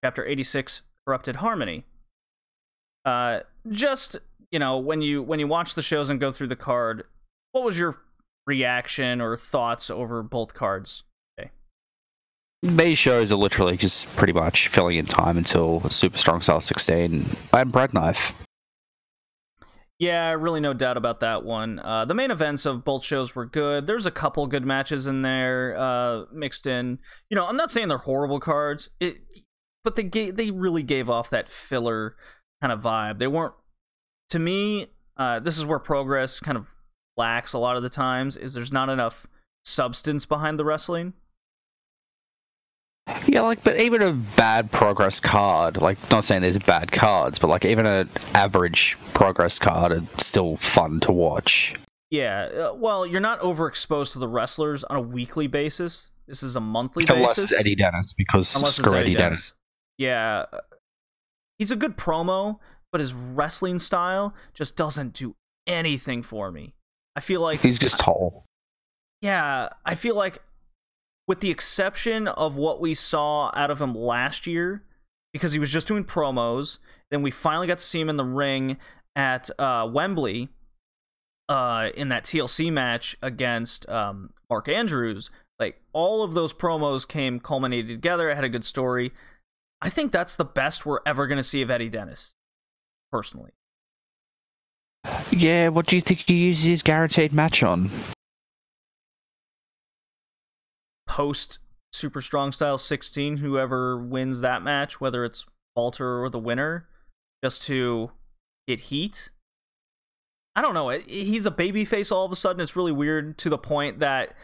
[0.04, 1.84] Chapter 86 Corrupted Harmony.
[3.04, 3.40] Uh
[3.70, 4.16] just,
[4.50, 7.04] you know, when you when you watch the shows and go through the card,
[7.52, 7.96] what was your
[8.46, 11.04] reaction or thoughts over both cards?
[12.64, 17.26] These shows are literally just pretty much filling in time until Super Strong Style 16
[17.52, 18.32] and Bread Knife.
[20.04, 21.78] Yeah, really no doubt about that one.
[21.78, 23.86] Uh, the main events of both shows were good.
[23.86, 26.98] There's a couple good matches in there uh, mixed in.
[27.30, 29.16] You know, I'm not saying they're horrible cards, it,
[29.82, 32.16] but they they really gave off that filler
[32.60, 33.18] kind of vibe.
[33.18, 33.54] They weren't,
[34.28, 34.88] to me.
[35.16, 36.74] Uh, this is where progress kind of
[37.16, 38.36] lacks a lot of the times.
[38.36, 39.26] Is there's not enough
[39.64, 41.14] substance behind the wrestling.
[43.26, 47.48] Yeah, like, but even a bad progress card, like, not saying there's bad cards, but
[47.48, 51.74] like, even an average progress card is still fun to watch.
[52.10, 56.12] Yeah, uh, well, you're not overexposed to the wrestlers on a weekly basis.
[56.26, 57.50] This is a monthly Unless basis.
[57.52, 59.40] it's Eddie Dennis, because Unless screw it's Eddie, Eddie Dennis.
[59.40, 59.54] Dennis.
[59.98, 60.60] Yeah, uh,
[61.58, 62.58] he's a good promo,
[62.92, 65.34] but his wrestling style just doesn't do
[65.66, 66.74] anything for me.
[67.16, 68.44] I feel like He's just tall.
[69.20, 70.42] yeah, I feel like
[71.26, 74.82] with the exception of what we saw out of him last year,
[75.32, 76.78] because he was just doing promos,
[77.10, 78.76] then we finally got to see him in the ring
[79.16, 80.48] at uh, Wembley
[81.48, 85.30] uh, in that TLC match against um, Mark Andrews.
[85.58, 88.30] Like all of those promos came culminated together.
[88.30, 89.12] It had a good story.
[89.80, 92.34] I think that's the best we're ever going to see of Eddie Dennis,
[93.12, 93.52] personally.
[95.30, 97.90] Yeah, what do you think he uses his guaranteed match on?
[101.14, 101.60] Post
[101.92, 105.46] Super Strong Style 16, whoever wins that match, whether it's
[105.76, 106.88] Walter or the winner,
[107.44, 108.10] just to
[108.66, 109.30] get heat.
[110.56, 110.88] I don't know.
[110.88, 112.60] He's a babyface all of a sudden.
[112.60, 114.34] It's really weird to the point that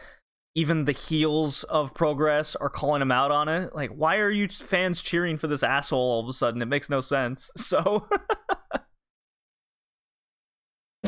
[0.55, 3.75] even the heels of Progress are calling him out on it.
[3.75, 6.61] Like, why are you fans cheering for this asshole all of a sudden?
[6.61, 7.51] It makes no sense.
[7.57, 8.07] So,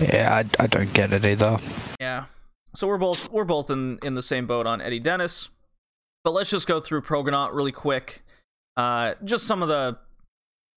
[0.02, 1.58] Yeah, I, I don't get it either.
[2.02, 2.26] Yeah.
[2.76, 5.50] So we're both we're both in in the same boat on Eddie Dennis.
[6.24, 8.24] But let's just go through Progonaut really quick.
[8.76, 9.98] Uh just some of the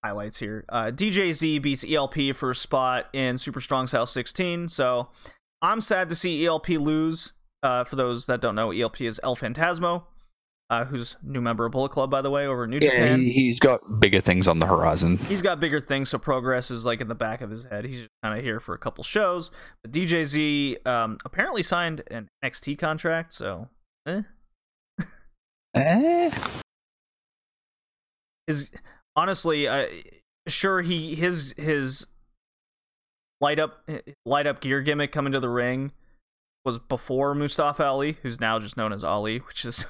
[0.04, 0.64] highlights here.
[0.68, 4.68] Uh DJZ beats ELP for a spot in Super Strong Style 16.
[4.68, 5.08] So
[5.62, 7.32] I'm sad to see ELP lose.
[7.62, 10.04] Uh for those that don't know, ELP is El Fantasmo.
[10.68, 13.20] Uh, who's new member of Bullet Club, by the way, over New Yeah, Japan.
[13.20, 15.16] he, he's got bigger things on the horizon.
[15.18, 17.84] He's got bigger things, so progress is like in the back of his head.
[17.84, 19.50] He's just kind of here for a couple shows.
[19.82, 23.68] But DJZ um, apparently signed an NXT contract, so
[24.06, 24.22] eh.
[25.74, 26.30] Eh?
[28.46, 28.72] his
[29.14, 29.86] honestly, uh,
[30.48, 32.06] sure he his his
[33.40, 33.88] light up
[34.24, 35.92] light up gear gimmick coming to the ring
[36.66, 39.86] was before Mustafa Ali, who's now just known as Ali, which is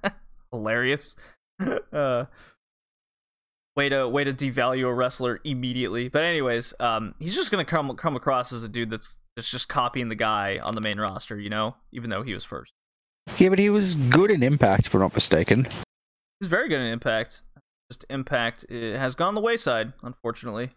[0.52, 1.16] hilarious.
[1.92, 2.24] Uh,
[3.76, 6.08] way to way to devalue a wrestler immediately.
[6.08, 9.68] But anyways, um, he's just gonna come come across as a dude that's that's just
[9.68, 12.72] copying the guy on the main roster, you know, even though he was first.
[13.38, 15.66] Yeah, but he was good in Impact, if I'm not mistaken.
[16.38, 17.42] He's very good in Impact.
[17.90, 20.70] Just Impact has gone the wayside, unfortunately.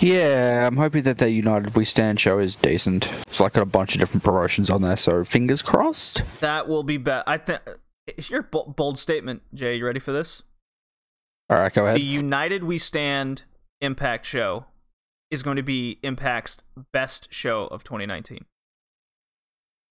[0.00, 3.06] Yeah, I'm hoping that the United We Stand show is decent.
[3.26, 6.22] It's like got a bunch of different promotions on there, so fingers crossed.
[6.40, 7.24] That will be bad.
[7.26, 7.60] I think.
[8.06, 9.76] it's Your bold, bold statement, Jay.
[9.76, 10.42] You ready for this?
[11.50, 11.98] All right, go ahead.
[11.98, 12.02] The.
[12.02, 13.44] United We Stand
[13.82, 14.64] Impact show
[15.30, 18.46] is going to be Impact's best show of 2019.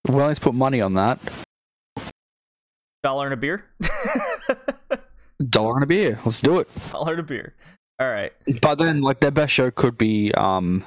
[0.08, 1.20] Willing to put money on that.
[3.04, 3.66] Dollar and a beer.
[5.50, 6.20] Dollar and a beer.
[6.26, 6.68] Let's do it.
[6.92, 7.54] Dollar and a beer.
[8.00, 8.32] All right.
[8.62, 10.84] But then, like, their best show could be, um,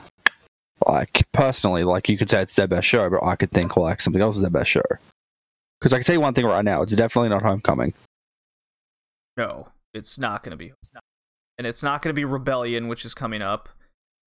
[0.86, 4.00] like, personally, like, you could say it's their best show, but I could think, like,
[4.00, 4.82] something else is their best show.
[5.78, 7.92] Because I can tell you one thing right now, it's definitely not Homecoming.
[9.36, 10.72] No, it's not going to be.
[10.82, 11.02] It's not.
[11.58, 13.68] And it's not going to be Rebellion, which is coming up.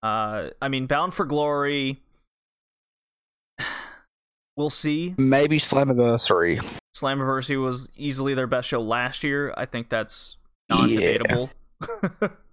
[0.02, 2.02] Uh, I mean, Bound for Glory.
[4.58, 5.14] We'll see.
[5.18, 6.64] Maybe Slammiversary.
[6.96, 9.52] Slammiversary was easily their best show last year.
[9.54, 10.38] I think that's
[10.70, 11.50] non-debatable.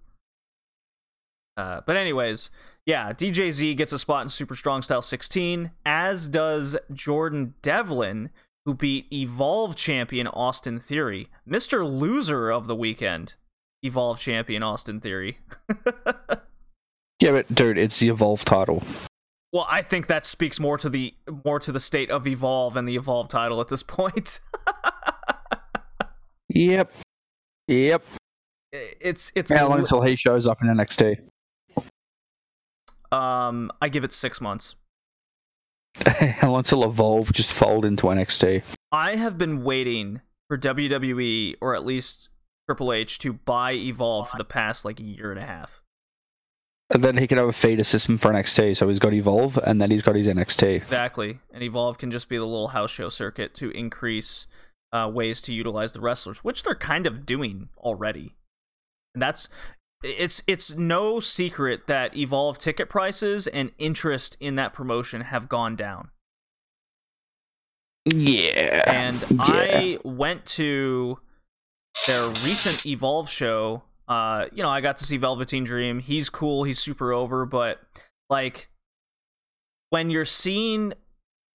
[1.58, 2.50] uh, but anyways,
[2.86, 8.30] yeah, DJZ gets a spot in Super Strong Style 16, as does Jordan Devlin,
[8.66, 11.86] who beat Evolve champion Austin Theory, Mr.
[11.90, 13.36] Loser of the weekend.
[13.84, 15.40] Evolve champion Austin Theory.
[17.22, 18.84] Yeah, but dude, it's the Evolve title.
[19.54, 21.14] well, I think that speaks more to the
[21.46, 24.40] more to the state of Evolve and the Evolve title at this point.
[26.50, 26.92] Yep.
[27.68, 28.04] Yep.
[28.72, 31.18] it's it's How long until he shows up in NXT?
[33.14, 34.76] Um I give it 6 months.
[36.06, 38.64] How long until Evolve just fold into NXT?
[38.92, 42.30] I have been waiting for WWE or at least
[42.68, 45.82] Triple H to buy Evolve for the past like a year and a half.
[46.90, 48.78] And then he can have a feeder system for NXT.
[48.78, 50.76] So he's got Evolve, and then he's got his NXT.
[50.76, 51.40] Exactly.
[51.52, 54.48] And Evolve can just be the little house show circuit to increase
[54.92, 58.36] uh, ways to utilize the wrestlers, which they're kind of doing already.
[59.16, 59.50] And that's
[60.04, 65.76] it's it's no secret that Evolve ticket prices and interest in that promotion have gone
[65.76, 66.10] down.
[68.06, 68.84] Yeah.
[68.86, 71.20] and I went to
[72.06, 73.84] their recent Evolve show.
[74.08, 76.00] Uh, you know, I got to see Velveteen Dream.
[76.00, 76.66] He's cool.
[76.66, 77.80] He's super over, but
[78.30, 78.68] like
[79.90, 80.94] when you're seeing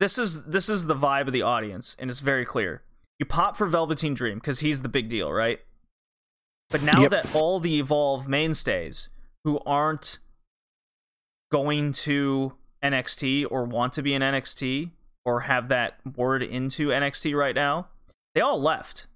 [0.00, 2.82] this is this is the vibe of the audience, and it's very clear.
[3.18, 5.60] You pop for Velveteen Dream because he's the big deal, right?
[6.70, 7.10] But now Yep.
[7.10, 9.08] that all the Evolve mainstays
[9.44, 10.18] who aren't
[11.50, 14.90] going to NXT or want to be in NXT
[15.24, 17.88] or have that word into NXT right now,
[18.34, 19.06] they all left,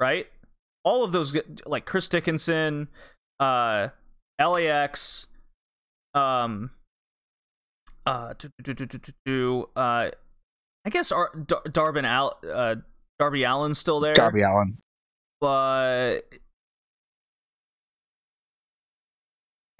[0.00, 0.26] right?
[0.84, 2.88] All of those, like Chris Dickinson,
[3.40, 3.88] uh,
[4.40, 5.28] LAX,
[6.12, 6.70] um,
[8.04, 8.34] uh,
[9.76, 10.10] uh,
[10.86, 12.76] I guess Ar- Dar- Darbin Al- uh,
[13.18, 14.76] Darby Allin's still there, Darby Allin.
[15.40, 16.20] but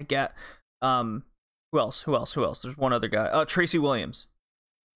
[0.03, 0.33] get
[0.81, 1.23] um
[1.71, 2.03] who else?
[2.03, 2.33] Who else?
[2.33, 2.61] Who else?
[2.61, 3.25] There's one other guy.
[3.25, 4.27] Uh Tracy Williams.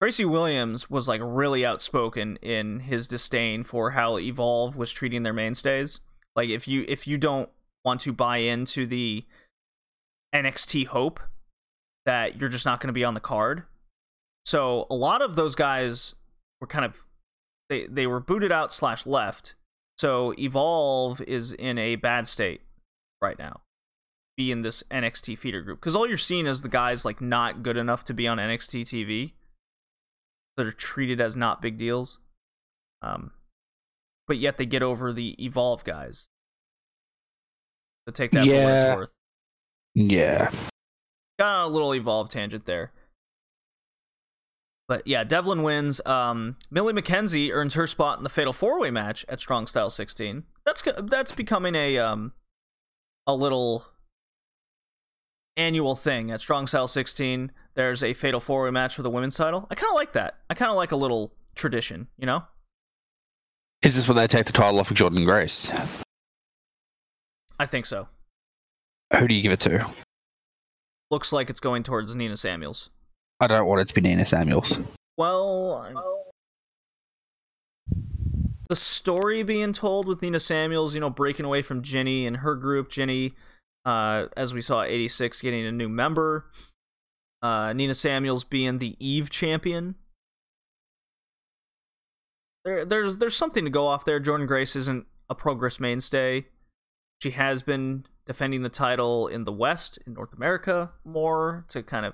[0.02, 5.34] Tracy Williams was like really outspoken in his disdain for how Evolve was treating their
[5.34, 6.00] mainstays.
[6.36, 7.50] Like if you if you don't
[7.84, 9.26] want to buy into the
[10.34, 11.20] NXT hope
[12.06, 13.64] that you're just not going to be on the card.
[14.46, 16.16] So a lot of those guys
[16.62, 17.04] were kind of
[17.70, 19.56] they they were booted out slash left.
[19.98, 22.62] So Evolve is in a bad state
[23.22, 23.62] right now.
[24.40, 27.62] Be in this NXT feeder group because all you're seeing is the guys like not
[27.62, 29.34] good enough to be on NXT TV
[30.56, 32.20] that are treated as not big deals.
[33.02, 33.32] Um,
[34.30, 36.30] but yet they get over the Evolve guys.
[38.08, 38.82] So take that for what Yeah.
[38.92, 39.16] it's worth.
[39.94, 40.52] Yeah.
[41.38, 42.94] Got a little Evolve tangent there.
[44.88, 46.00] But yeah, Devlin wins.
[46.06, 49.90] Um, Millie McKenzie earns her spot in the Fatal Four Way match at Strong Style
[49.90, 50.44] 16.
[50.66, 52.32] That's that's becoming a um
[53.28, 53.88] a little
[55.60, 57.52] annual thing at Strong Style 16.
[57.76, 59.68] There's a Fatal Four Way match for the women's title.
[59.70, 60.38] I kind of like that.
[60.50, 62.44] I kind of like a little tradition, you know.
[63.84, 65.72] Is this when they take the title off of Jordynne Grace?
[67.60, 68.08] I think so.
[69.18, 69.86] Who do you give it to?
[71.12, 72.90] Looks like it's going towards Nina Samuels.
[73.40, 74.78] I don't want it to be Nina Samuels.
[75.18, 76.16] Well,
[78.70, 82.56] the story being told with Nina Samuels, you know, breaking away from Jinny and her
[82.56, 83.34] group, Jinny,
[83.86, 86.46] uh, as we saw, 86 getting a new member,
[87.42, 89.96] uh, Nina Samuels being the Eve champion.
[92.66, 94.20] There, there's there's something to go off there.
[94.20, 96.48] Jordynne Grace isn't a Progress mainstay.
[97.22, 102.06] She has been defending the title in the West, in North America, more to kind
[102.06, 102.14] of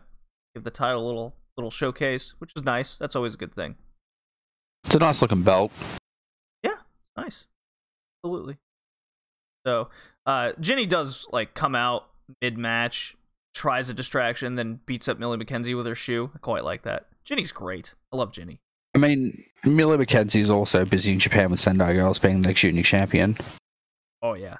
[0.53, 2.97] give the title a little little showcase, which is nice.
[2.97, 3.75] That's always a good thing.
[4.85, 5.71] It's a nice looking belt.
[6.63, 7.47] Yeah, it's nice.
[8.23, 8.57] Absolutely.
[9.65, 9.89] So,
[10.25, 12.07] uh, Jinny does like come out
[12.41, 13.15] mid match,
[13.53, 16.31] tries a distraction, then beats up Millie McKenzie with her shoe.
[16.35, 17.07] I quite like that.
[17.23, 17.95] Jinny's great.
[18.13, 18.59] I love Jinny.
[18.93, 22.83] I mean, Millie McKenzie is also busy in Japan with Sendai Girls being the junior
[22.83, 23.37] champion.
[24.21, 24.57] Oh yeah.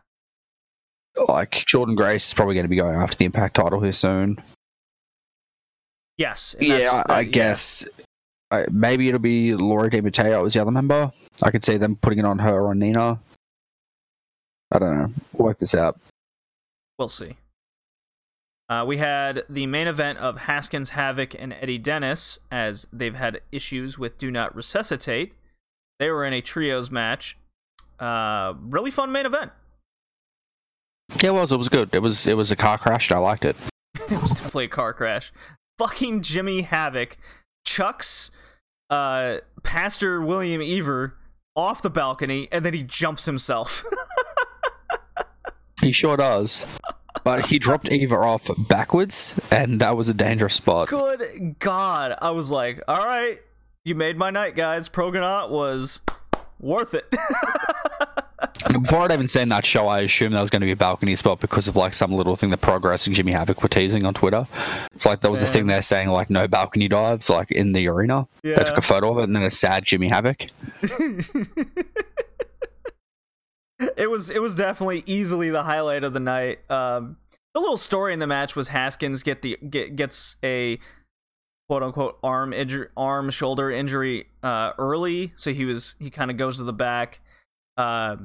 [1.29, 4.37] Like, Jordynne Grace is probably going to be going after the Impact title here soon.
[6.17, 6.55] Yes.
[6.59, 7.85] Yeah, I, I uh, guess.
[8.51, 11.11] I, maybe it'll be Laura Di Matteo as the other member.
[11.41, 13.19] I could see them putting it on her or Nina.
[14.71, 15.13] I don't know.
[15.33, 15.99] We'll work this out.
[16.97, 17.35] We'll see.
[18.67, 23.41] Uh, we had the main event of Haskins, Havoc, and Eddie Dennis as they've had
[23.51, 25.35] issues with Do Not Resuscitate.
[25.99, 27.37] They were in a trios match.
[27.99, 29.51] Uh, really fun main event.
[31.21, 31.51] Yeah, it was.
[31.51, 31.93] It was good.
[31.93, 32.25] It was.
[32.25, 33.55] It was a car crash, and I liked it.
[33.95, 35.31] it was definitely a car crash.
[35.77, 37.17] Fucking Jimmy Havoc
[37.65, 38.31] chucks
[38.89, 41.15] uh, Pastor William Eaver
[41.55, 43.83] off the balcony and then he jumps himself.
[45.81, 46.65] He sure does.
[47.23, 50.89] But he dropped Eaver off backwards, and that was a dangerous spot.
[50.89, 52.15] Good God.
[52.21, 53.39] I was like, all right,
[53.83, 54.89] you made my night, guys.
[54.89, 56.01] Progonaut was
[56.59, 57.05] worth it.
[58.81, 61.15] Before I'd even seen that show, I assumed that was going to be a balcony
[61.15, 64.13] spot because of like some little thing that Progress and Jimmy Havoc were teasing on
[64.13, 64.47] Twitter.
[64.93, 65.51] It's like there was a Yeah.
[65.51, 68.27] thing there saying like no balcony dives like in the arena.
[68.43, 70.47] They took a photo of it and then a sad Jimmy Havoc.
[73.97, 76.59] it was it was definitely easily the highlight of the night.
[76.69, 77.17] Um,
[77.53, 80.79] the little story in the match was Haskins get the get, gets a
[81.67, 86.37] quote unquote arm injury, arm shoulder injury uh, early, so he was he kind of
[86.37, 87.21] goes to the back,
[87.77, 88.17] uh,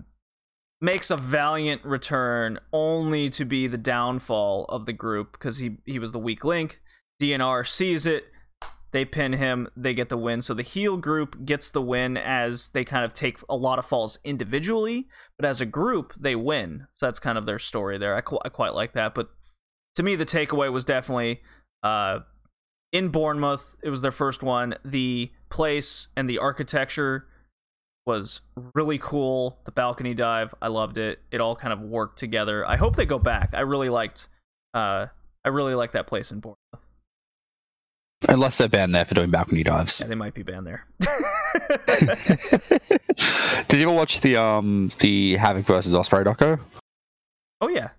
[0.80, 5.98] makes a valiant return, only to be the downfall of the group because he he
[5.98, 6.80] was the weak link.
[7.20, 8.24] DNR sees it,
[8.92, 10.42] they pin him, they get the win.
[10.42, 13.86] So the heel group gets the win as they kind of take a lot of
[13.86, 16.86] falls individually, but as a group, they win.
[16.94, 18.16] So that's kind of their story there.
[18.16, 19.14] I, qu- I quite like that.
[19.14, 19.30] But
[19.94, 21.40] to me, the takeaway was definitely
[21.82, 22.20] uh,
[22.92, 23.76] in Bournemouth.
[23.82, 24.74] It was their first one.
[24.84, 27.26] The place and the architecture
[28.06, 28.40] was
[28.74, 29.60] really cool.
[29.64, 31.20] The balcony dive, I loved it.
[31.30, 32.66] It all kind of worked together.
[32.66, 33.50] I hope they go back.
[33.52, 34.28] I really liked.
[34.74, 35.06] Uh,
[35.44, 36.89] I really like that place in Bournemouth.
[38.28, 40.00] Unless they're banned there for doing balcony dives.
[40.00, 40.84] Yeah, they might be banned there.
[43.68, 46.60] Did you ever watch the um the Havoc versus Ospreay doco?
[47.60, 47.90] oh yeah.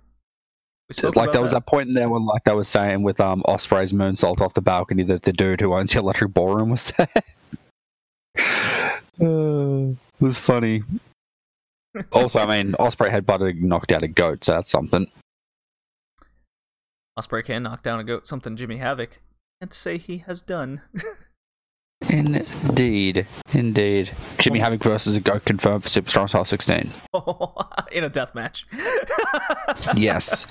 [1.15, 3.93] Like there was that point in there when like I was saying with um Ospreay's
[3.93, 7.07] moonsault off the balcony that the dude who owns the electric ballroom was there.
[9.19, 10.83] Uh, it was funny.
[12.11, 15.09] also, I mean, Ospreay had butted knocked out a goat, so that's something.
[17.17, 19.19] Ospreay can knock down a goat, something Jimmy Havoc
[19.61, 20.81] can't say he has done.
[22.09, 24.11] Indeed, indeed.
[24.39, 26.91] Jimmy Havoc versus a goat confirmed for Superstar Style 16.
[27.91, 28.65] in a death match.
[29.95, 30.47] Yes.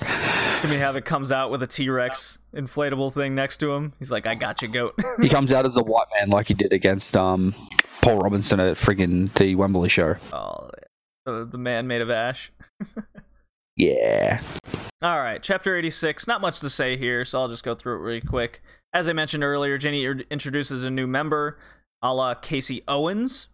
[0.61, 3.93] Jimmy Havoc comes out with a T Rex inflatable thing next to him.
[3.99, 4.95] He's like, I got you, goat.
[5.21, 7.53] he comes out as a white man like he did against um
[8.01, 10.15] Paul Robinson at friggin' the Wembley show.
[10.33, 10.71] oh,
[11.25, 12.51] the, the man made of ash.
[13.75, 14.41] Yeah.
[15.01, 16.27] All right, chapter 86.
[16.27, 18.61] Not much to say here, so I'll just go through it really quick.
[18.93, 21.57] As I mentioned earlier, Jinny introduces a new member,
[22.01, 23.47] a la Casey Owens,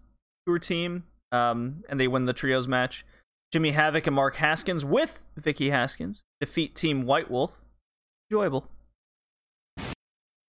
[0.46, 3.06] to her team, um, and they win the trios match.
[3.52, 7.60] Jimmy Havoc and Mark Haskins with Vicky Haskins defeat Team White Wolf.
[8.30, 8.68] Enjoyable.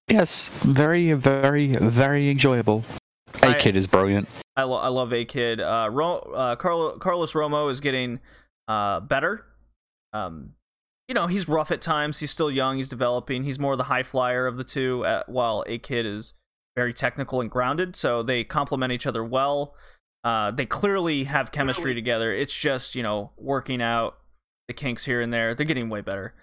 [0.09, 0.49] Yes.
[0.49, 2.85] Very, very, very enjoyable.
[3.43, 4.29] A kid is brilliant.
[4.57, 5.61] I, lo- I love A Kid.
[5.61, 8.19] Uh, Ro- uh, Carlo- Carlos Romo is getting
[8.67, 9.45] uh, better.
[10.13, 10.55] Um,
[11.09, 12.21] you know, he's rough at times.
[12.21, 12.77] He's still young.
[12.77, 13.45] He's developing.
[13.45, 16.35] He's more the high flyer of the two, uh, while A Kid is
[16.77, 17.97] very technical and grounded.
[17.97, 19.75] So they complement each other well.
[20.23, 22.33] Uh, they clearly have chemistry together.
[22.33, 24.19] It's just, you know, working out
[24.69, 25.55] the kinks here and there.
[25.55, 26.35] They're getting way better.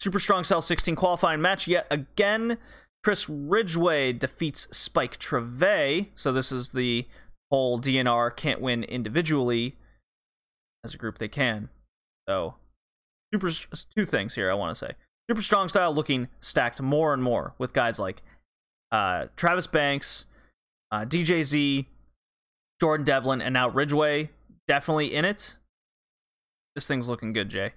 [0.00, 2.58] Super Strong Cell 16 qualifying match yet again.
[3.04, 6.08] Chris Ridgeway defeats Spike Trivet.
[6.14, 7.06] So this is the
[7.50, 9.76] whole DNR can't win individually.
[10.82, 11.68] As a group, they can.
[12.28, 12.56] So,
[13.40, 13.50] super
[13.96, 14.92] two things here I want to say.
[15.30, 18.22] Super strong style looking stacked more and more with guys like
[18.92, 20.26] uh, Travis Banks,
[20.92, 21.86] uh, DJZ,
[22.80, 24.30] Jordan Devlin, and now Ridgeway
[24.68, 25.56] definitely in it.
[26.74, 27.72] This thing's looking good, Jay.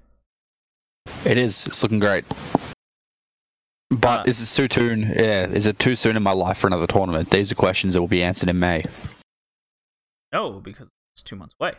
[1.25, 1.65] It is.
[1.65, 2.25] It's looking great.
[3.89, 5.01] But Uh, is it too soon?
[5.03, 7.29] Yeah, is it too soon in my life for another tournament?
[7.29, 8.83] These are questions that will be answered in May.
[10.33, 11.75] No, because it's two months away.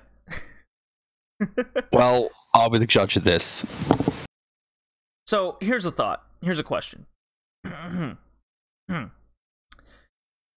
[1.92, 3.64] Well, I'll be the judge of this.
[5.26, 6.24] So here's a thought.
[6.42, 7.06] Here's a question.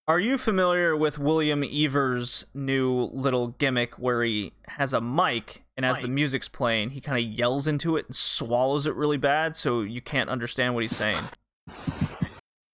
[0.07, 5.85] Are you familiar with William Eaver's new little gimmick where he has a mic and
[5.85, 9.55] as the music's playing, he kind of yells into it and swallows it really bad
[9.55, 11.23] so you can't understand what he's saying?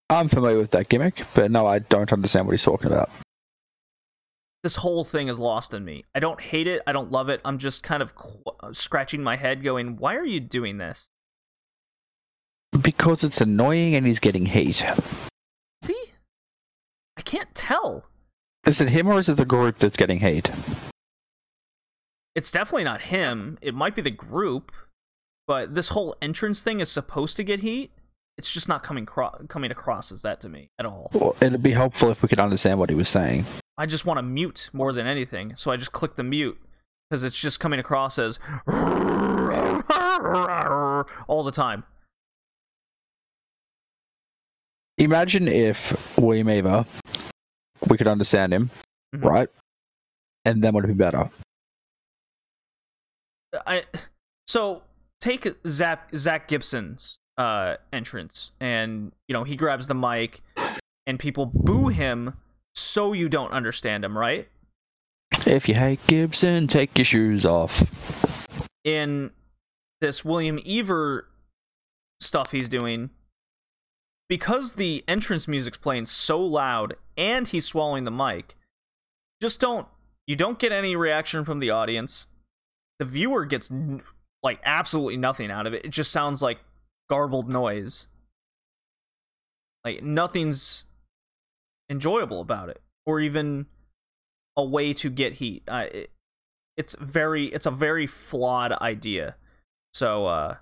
[0.09, 3.09] I'm familiar with that gimmick, but no, I don't understand what he's talking about.
[4.67, 6.03] This whole thing is lost in me.
[6.13, 6.81] I don't hate it.
[6.85, 7.39] I don't love it.
[7.45, 11.07] I'm just kind of qu- uh, scratching my head going, why are you doing this?
[12.81, 14.85] Because it's annoying and he's getting hate.
[15.81, 16.11] See?
[17.15, 18.07] I can't tell.
[18.65, 20.51] Is it him or is it the group that's getting hate?
[22.35, 23.57] it's definitely not him.
[23.61, 24.73] It might be the group,
[25.47, 27.93] but this whole entrance thing is supposed to get heat.
[28.37, 31.09] It's just not coming cro- coming across as that to me at all.
[31.13, 33.45] Well, it'd be helpful if we could understand what he was saying.
[33.77, 36.57] I just want to mute more than anything, so I just click the mute
[37.09, 38.39] because it's just coming across as
[41.27, 41.83] all the time.
[44.97, 46.85] Imagine if William Eaver,
[47.87, 48.71] we could understand him,
[49.15, 49.23] Mhm.
[49.23, 49.49] right?
[50.43, 51.29] And then would it be better?
[53.65, 53.85] I
[54.47, 54.83] so
[55.21, 60.41] take Zach Zach Gibson's uh entrance and you know he grabs the mic
[61.05, 62.33] and people boo him
[62.77, 64.47] so you don't understand him, right?
[65.45, 67.83] If you hate Gibson, take your shoes off.
[68.83, 69.31] in
[69.99, 71.27] this William Eaver
[72.19, 73.09] stuff he's doing,
[74.29, 78.55] because the entrance music's playing so loud and he's swallowing the mic,
[79.41, 79.87] just don't
[80.25, 82.27] you don't get any reaction from the audience.
[82.99, 84.01] The viewer gets n-
[84.43, 85.85] like absolutely nothing out of it.
[85.85, 86.59] It just sounds like
[87.09, 88.07] garbled noise.
[89.85, 90.83] Like nothing's
[91.89, 93.65] enjoyable about it, or even
[94.55, 95.63] a way to get heat.
[95.67, 96.11] I it,
[96.77, 99.35] it's very it's a very flawed idea
[99.93, 100.55] so uh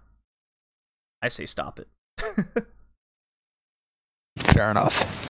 [1.21, 1.87] i say stop it
[4.39, 5.27] Fair enough.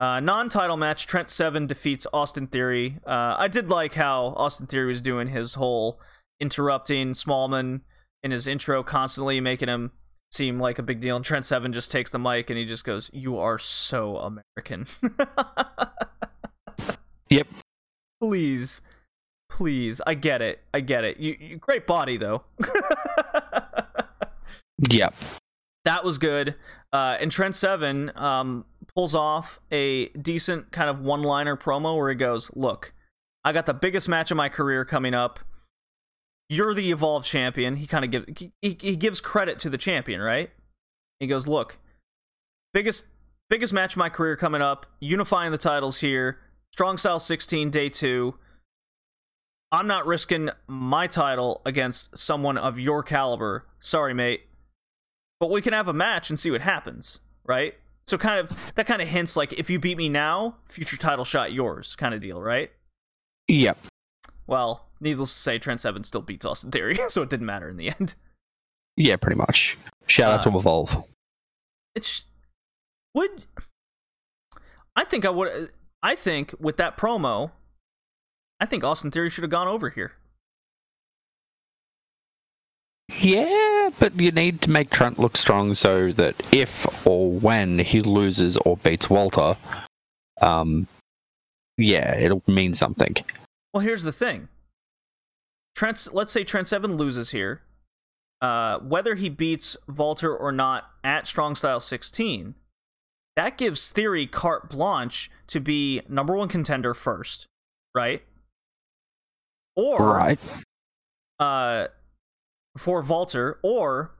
[0.00, 4.88] uh non-title match trent seven defeats austin theory uh i did like how austin theory
[4.88, 6.00] was doing his whole
[6.40, 7.82] interrupting smallman
[8.22, 9.92] in his intro constantly making him
[10.30, 12.84] seem like a big deal and trent seven just takes the mic and he just
[12.84, 14.86] goes you are so american
[17.30, 17.46] Yep.
[18.20, 18.82] please
[19.48, 22.42] please i get it i get it you, you great body though
[24.88, 25.14] Yep.
[25.84, 26.54] that was good.
[26.92, 32.14] Uh, and Trent Seven um, pulls off a decent kind of one-liner promo where he
[32.14, 32.94] goes, "Look,
[33.44, 35.38] I got the biggest match of my career coming up.
[36.50, 38.26] You're the evolved champion." He kind of gives
[38.60, 40.50] he, he gives credit to the champion, right?
[41.18, 41.78] He goes, "Look,
[42.74, 43.06] biggest
[43.48, 44.84] biggest match of my career coming up.
[45.00, 46.38] Unifying the titles here.
[46.72, 48.34] Strong Style 16, day 2.
[49.72, 53.66] I'm not risking my title against someone of your caliber.
[53.78, 54.42] Sorry, mate
[55.40, 57.74] but we can have a match and see what happens, right?
[58.04, 61.24] So kind of that kind of hints like if you beat me now, future title
[61.24, 62.70] shot yours kind of deal, right?
[63.48, 63.78] Yep.
[64.46, 67.76] Well, needless to say, Trent Seven still beats Austin Theory, so it didn't matter in
[67.76, 68.14] the end.
[68.96, 69.78] Yeah, pretty much.
[70.06, 71.04] Shout out Uh, to Evolve.
[71.94, 72.24] It's
[73.14, 73.46] would
[74.94, 75.70] I think I would
[76.02, 77.50] I think with that promo,
[78.60, 80.12] I think Austin Theory should have gone over here.
[83.20, 88.00] Yeah, but you need to make Trent look strong so that if or when he
[88.00, 89.56] loses or beats Walter,
[90.40, 90.86] um,
[91.76, 93.16] yeah, it'll mean something.
[93.74, 94.48] Well, here's the thing.
[95.74, 97.62] Trent, let's say Trent Seven loses here.
[98.40, 102.54] Uh, whether he beats Walter or not at Strong Style 16,
[103.36, 107.46] that gives Theory carte blanche to be number one contender first,
[107.94, 108.22] right?
[109.76, 110.38] Or Right.
[111.38, 111.88] uh,
[112.78, 114.12] for Walter, or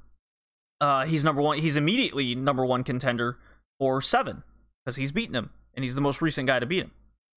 [0.80, 1.58] uh, he's number one.
[1.58, 3.38] He's immediately number one contender
[3.78, 4.42] for seven
[4.84, 6.90] because he's beaten him, and he's the most recent guy to beat him.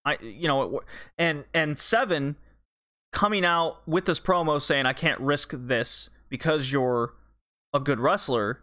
[0.05, 0.81] I, you know,
[1.17, 2.35] and and seven
[3.13, 7.13] coming out with this promo saying I can't risk this because you're
[7.73, 8.61] a good wrestler.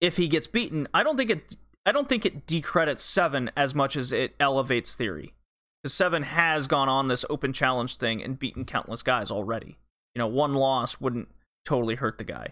[0.00, 1.56] If he gets beaten, I don't think it.
[1.86, 5.34] I don't think it decredits seven as much as it elevates theory.
[5.82, 9.78] because Seven has gone on this open challenge thing and beaten countless guys already.
[10.14, 11.28] You know, one loss wouldn't
[11.64, 12.48] totally hurt the guy.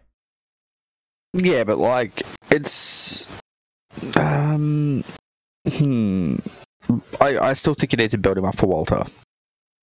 [1.34, 3.26] Yeah, but like it's
[4.16, 5.04] um
[5.68, 6.36] hmm.
[7.20, 9.04] I I still think you need to build him up for Walter.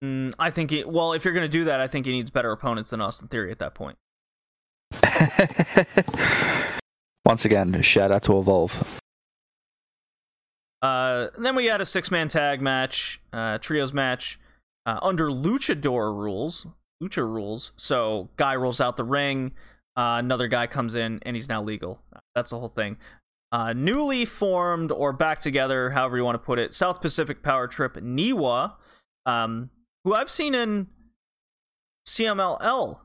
[0.04, 2.30] Mm, I think he, well, if you're going to do that, I think he needs
[2.30, 3.98] better opponents than Austin Theory at that point.
[7.26, 9.02] Once again, shout out to Evolve.
[10.82, 14.40] Uh, then we had a six man tag match, uh, trios match,
[14.86, 16.68] uh, under luchador rules,
[17.02, 17.72] lucha rules.
[17.76, 19.54] So guy rolls out the ring,
[19.96, 22.04] uh, another guy comes in, and he's now legal.
[22.36, 22.98] That's the whole thing.
[23.52, 27.68] Uh, newly formed or back together, however you want to put it, South Pacific Power
[27.68, 28.74] Trip Niwa,
[29.26, 29.70] um,
[30.06, 30.88] who I've seen in
[32.08, 33.00] CMLL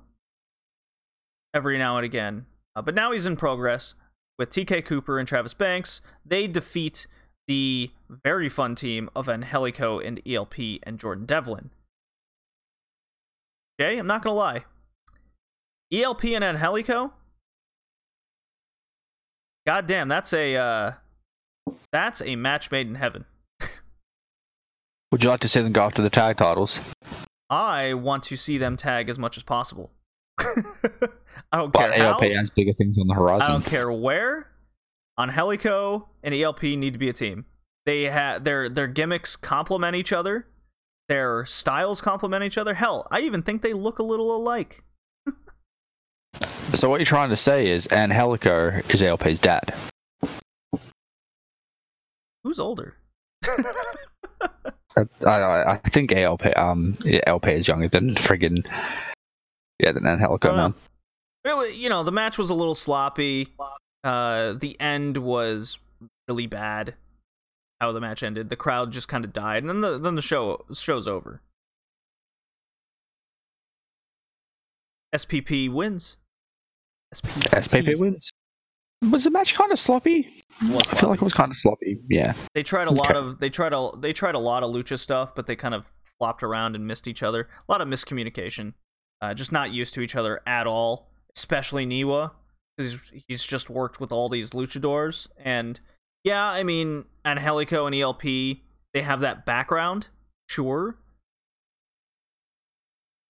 [1.52, 2.46] every now and again,
[2.76, 3.94] uh, but now he's in progress
[4.38, 6.02] with TK Cooper and Travis Banks.
[6.24, 7.06] They defeat
[7.48, 10.54] the very fun team of Angelico and ELP
[10.84, 11.70] and Jordan Devlin.
[13.80, 14.64] Okay, I'm not gonna lie.
[15.90, 17.14] ELP and Angelico.
[19.66, 20.92] God damn, that's a uh,
[21.92, 23.24] that's a match made in heaven.
[25.12, 26.78] Would you like to see them go after the tag titles?
[27.48, 29.90] I want to see them tag as much as possible.
[30.38, 30.44] I
[31.52, 32.12] don't But care how.
[32.12, 33.42] ALP has bigger things on the horizon.
[33.42, 34.46] I don't care where.
[35.18, 37.44] Angelico and ELP need to be a team.
[37.86, 40.46] They have their their gimmicks complement each other.
[41.08, 42.74] Their styles complement each other.
[42.74, 44.84] Hell, I even think they look a little alike.
[46.74, 49.74] So what you're trying to say is Angelico is ALP's dad.
[52.44, 52.94] Who's older?
[54.96, 56.96] I, I, I think ALP um
[57.26, 58.66] ALP is younger than friggin'
[59.78, 60.74] yeah than Angelico man.
[61.44, 63.48] It you know, the match was a little sloppy.
[64.04, 65.78] Uh, the end was
[66.28, 66.94] really bad.
[67.80, 70.22] How the match ended, the crowd just kind of died, and then the then the
[70.22, 71.40] show show's over.
[75.14, 76.18] SPP wins.
[77.14, 78.30] SPP, SPP wins.
[79.08, 80.44] Was the match kind of sloppy?
[80.62, 81.98] I feel like it was kind of sloppy.
[82.10, 82.34] Yeah.
[82.54, 83.18] They tried a lot Okay.
[83.18, 85.90] of they tried a they tried a lot of lucha stuff, but they kind of
[86.18, 87.48] flopped around and missed each other.
[87.68, 88.74] A lot of miscommunication.
[89.22, 92.30] Uh, just not used to each other at all, especially Niwa,
[92.76, 95.28] because he's, he's just worked with all these luchadors.
[95.38, 95.78] And
[96.24, 100.08] yeah, I mean, Angelico and ELP, they have that background,
[100.48, 100.96] sure.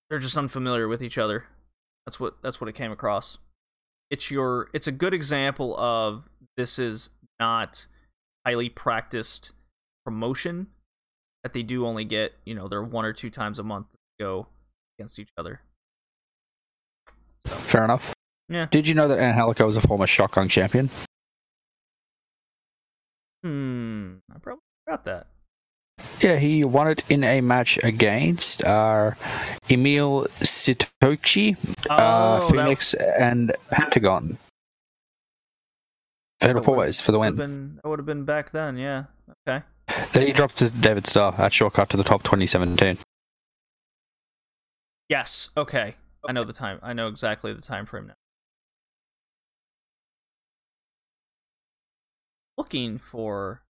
[0.09, 1.45] They're just unfamiliar with each other.
[2.07, 3.39] That's what that's what it came across.
[4.11, 7.87] It's your it's a good example of this is not
[8.45, 9.53] highly practiced
[10.05, 10.67] promotion
[11.43, 13.99] that they do only get, you know, they're one or two times a month to
[14.19, 14.47] go
[14.99, 15.61] against each other.
[17.47, 18.13] Fair enough.
[18.49, 18.67] Yeah.
[18.71, 20.91] Did you know that Angelico was a former shotgun champion?
[23.43, 24.17] Hmm.
[24.35, 25.27] I probably forgot that.
[26.21, 29.13] Yeah, he won it in a match against uh,
[29.71, 31.57] Emil Sitoci,
[31.89, 34.39] uh, Oh, that- Fenix, and Pentagon.
[36.41, 37.37] Fatal four ways for the win.
[37.37, 39.05] been, that would have been back then, yeah.
[39.47, 39.63] Okay.
[40.13, 42.97] Then he dropped to David Starr at shortcut to the top 2017.
[45.11, 45.51] Yes.
[45.57, 45.97] Okay.
[46.27, 46.79] I know the time.
[46.83, 48.15] I know exactly the time frame now.
[52.57, 53.63] Looking for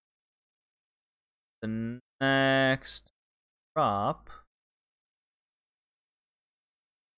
[1.62, 3.12] the next
[3.76, 4.30] drop.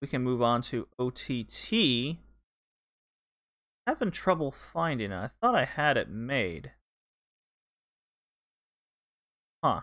[0.01, 2.17] We can move on to OTT.
[3.87, 5.15] Having trouble finding it.
[5.15, 6.71] I thought I had it made.
[9.63, 9.81] Huh.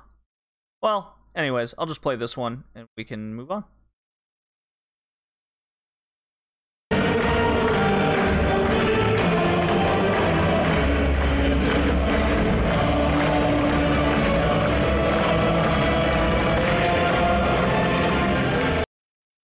[0.82, 3.64] Well, anyways, I'll just play this one and we can move on.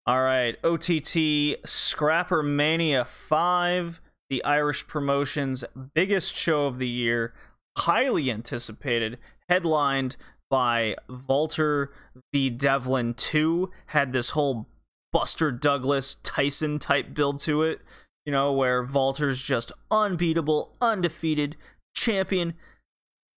[0.06, 5.64] All right, OTT Scrapper Mania 5, the Irish promotion's
[5.94, 7.32] biggest show of the year,
[7.78, 9.16] highly anticipated,
[9.48, 10.16] headlined
[10.50, 11.90] by Walter
[12.34, 12.50] v.
[12.50, 14.68] Devlin 2, had this whole
[15.10, 17.80] Buster Douglas Tyson type build to it,
[18.26, 21.56] you know, where Walter's just unbeatable, undefeated
[21.96, 22.52] champion.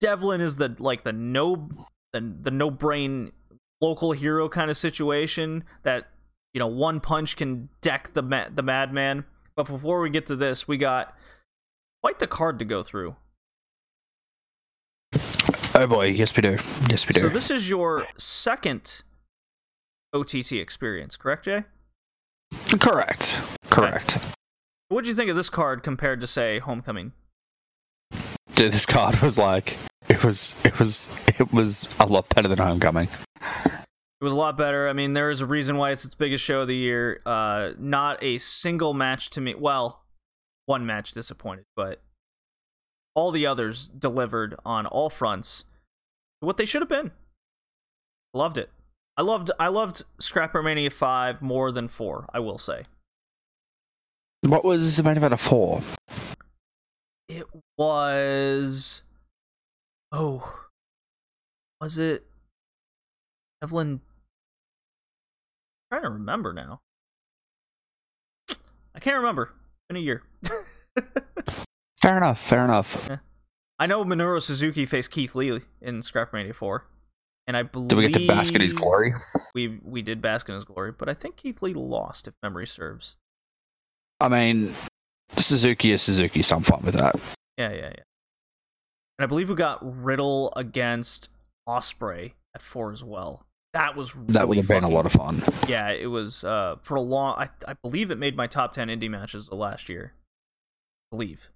[0.02, 1.70] Devlin is the like the no
[2.12, 3.34] the, the no brain
[3.82, 6.08] local hero kind of situation that
[6.56, 9.26] you know one punch can deck the ma- the madman.
[9.58, 11.16] But before we get to this, we got
[12.02, 13.18] quite the card to go through.
[15.76, 16.58] Oh boy, yes we do.
[16.90, 17.20] Yes we do.
[17.20, 19.04] So this is your second
[20.14, 21.66] OTT experience, correct, Jay?
[22.80, 23.38] Correct.
[23.70, 24.14] Correct.
[24.88, 27.12] What would you think of this card compared to say Homecoming?
[28.54, 29.76] Dude, this card was like
[30.08, 33.10] it was it was it was a lot better than Homecoming.
[34.22, 34.88] It was a lot better.
[34.88, 37.20] I mean, there is a reason why it's its biggest show of the year.
[37.26, 39.56] Uh, not a single match to me.
[39.56, 40.04] Well,
[40.66, 42.02] one match disappointed, but
[43.14, 45.66] all the others delivered on all fronts.
[46.40, 47.12] What they should have been.
[48.34, 48.70] Loved it.
[49.18, 49.52] I loved.
[49.60, 52.26] I loved Scrapper Mania Five more than four.
[52.34, 52.84] I will say.
[54.42, 55.82] What was the main event of four?
[57.30, 57.46] It
[57.78, 59.04] was.
[60.12, 60.68] Oh.
[61.82, 62.26] Was it
[63.66, 64.00] Evelyn?
[65.92, 66.82] I'm trying to remember now.
[68.94, 69.54] I can't remember.
[69.90, 70.22] Been a year.
[72.00, 72.40] Fair enough.
[72.40, 73.10] Fair enough.
[73.10, 73.18] Eh.
[73.80, 76.86] I know Minoru Suzuki faced Keith Lee in Scrapmania 4.
[77.48, 79.16] And I believe Did we get to bask in his glory?
[79.56, 82.68] We we did bask in his glory, but I think Keith Lee lost if memory
[82.68, 83.18] serves.
[84.20, 84.74] I mean,
[85.38, 87.16] Suzuki is Suzuki, so I'm fine with that.
[87.58, 88.04] Yeah, yeah, yeah.
[89.18, 91.30] And I believe we got Riddle against
[91.68, 93.46] Ospreay at four as well.
[93.76, 95.44] That was really That would have been a lot of fun.
[95.68, 97.36] Yeah, it was uh for a long.
[97.38, 100.14] I I believe it made my top ten indie matches of last year.
[101.12, 101.50] believe.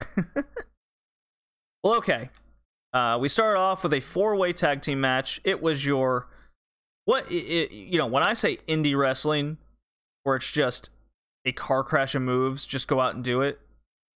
[1.84, 2.30] well, okay.
[2.92, 5.40] Uh, we started off with a four-way tag team match.
[5.44, 6.26] It was your
[7.04, 7.30] what?
[7.30, 9.58] It, you know, when I say indie wrestling,
[10.24, 10.90] where it's just
[11.44, 13.60] a car crash of moves, just go out and do it.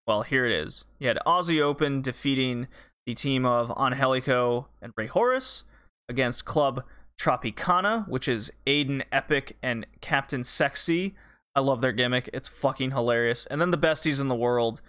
[0.07, 0.85] Well, here it is.
[0.97, 2.67] You had Aussie Open defeating
[3.05, 5.65] the team of Angelico and Ray Horace
[6.09, 6.83] against Club
[7.19, 11.15] Tropicana, which is Aiden Epic and Captain Sexy.
[11.55, 12.29] I love their gimmick.
[12.33, 13.45] It's fucking hilarious.
[13.45, 14.81] And then the besties in the world,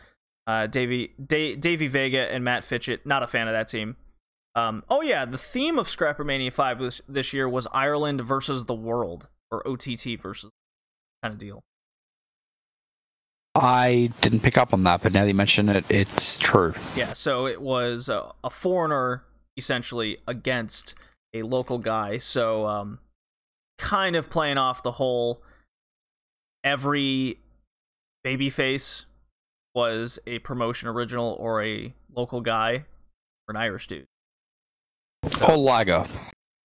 [0.47, 3.05] uh, Davey, da- Davey Vega and Matt Fitchett.
[3.05, 3.97] Not a fan of that team.
[4.55, 8.65] Um, oh yeah, the theme of Scrapper Mania 5 this, this year was Ireland versus
[8.65, 10.51] the world, or OTT versus
[11.23, 11.63] kind of deal.
[13.55, 16.75] I didn't pick up on that, but now that you mention it, it's true.
[16.97, 19.25] Yeah, so it was a, a foreigner
[19.57, 20.95] essentially against
[21.35, 22.19] a local guy.
[22.19, 22.99] So, um,
[23.79, 25.43] kind of playing off the whole
[26.65, 27.39] every
[28.27, 29.07] babyface
[29.75, 32.85] was a promotion original or a local guy
[33.49, 34.07] or an Irish dude
[35.49, 36.07] Or Liger.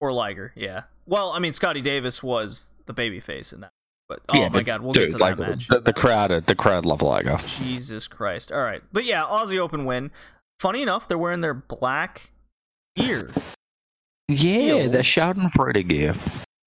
[0.01, 0.51] or Liger.
[0.55, 0.83] Yeah.
[1.05, 3.71] Well, I mean, Scotty Davis was the babyface in that.
[4.09, 5.67] But oh Yeah, my but god, we'll Dude, get to like that match.
[5.67, 7.37] the, the crowd, the crowd love Liger.
[7.45, 8.51] Jesus Christ.
[8.51, 8.81] All right.
[8.91, 10.11] But yeah, Aussie Open win.
[10.59, 12.31] Funny enough, they're wearing their black
[12.95, 13.31] gear.
[14.27, 14.99] Yeah, the.
[14.99, 16.15] Schadenfreude gear.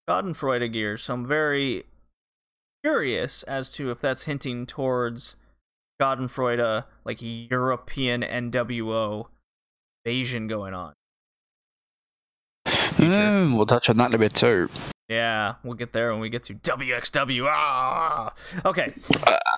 [0.08, 0.96] Schadenfreude gear.
[0.96, 1.84] So I'm very
[2.84, 5.36] curious as to if that's hinting towards
[6.00, 9.26] Schadenfreude, like European NWO
[10.04, 10.92] invasion going on.
[12.66, 14.68] Mm, we'll touch on that in a bit too.
[15.08, 17.46] Yeah, we'll get there when we get to WXW.
[17.48, 18.32] Ah!
[18.64, 18.92] Okay,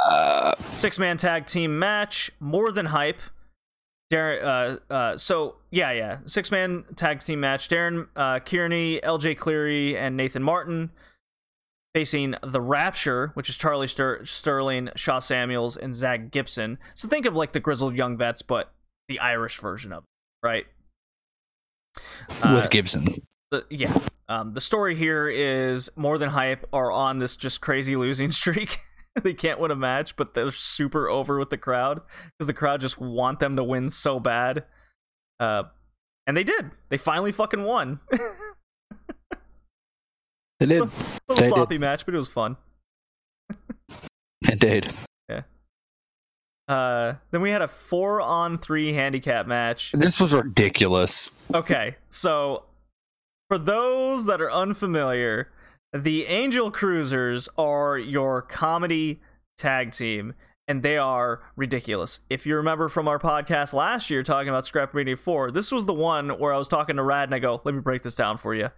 [0.04, 3.20] Uh, six man tag team match, more than hype.
[4.10, 7.68] Darren, uh, uh, so yeah, yeah, six man tag team match.
[7.68, 10.90] Darren uh, Kearney, LJ Cleary, and Nathan Martin
[11.94, 16.78] facing the Rapture, which is Charlie Ster- Sterling, Sha Samuels, and Zach Gibson.
[16.94, 18.72] So think of like the grizzled young vets, but
[19.08, 20.66] the Irish version of it, right?
[22.42, 23.14] Uh, with Gibson.
[23.50, 23.96] the, yeah.
[24.28, 28.78] Um, the story here is more than hype are on this just crazy losing streak.
[29.22, 32.00] they can't win a match, but they're super over with the crowd
[32.38, 34.64] because the crowd just want them to win so bad.
[35.38, 35.64] Uh,
[36.26, 36.70] and they did.
[36.90, 38.00] They finally fucking won.
[40.60, 40.80] They did.
[40.80, 40.90] little
[41.28, 41.44] They did.
[41.44, 42.56] sloppy match, but it was fun.
[44.48, 44.90] Indeed.
[46.68, 49.90] Uh, then we had a four on three handicap match.
[49.90, 51.28] This was ridiculous.
[51.52, 52.62] Okay, so
[53.48, 55.48] for those that are unfamiliar,
[55.92, 59.20] the Angel Cruisers are your comedy
[59.58, 60.34] tag team,
[60.68, 62.20] and they are ridiculous.
[62.30, 65.86] If you remember from our podcast last year talking about Scrap Media 4, this was
[65.86, 68.14] the one where I was talking to Rad and I go, let me break this
[68.14, 68.70] down for you.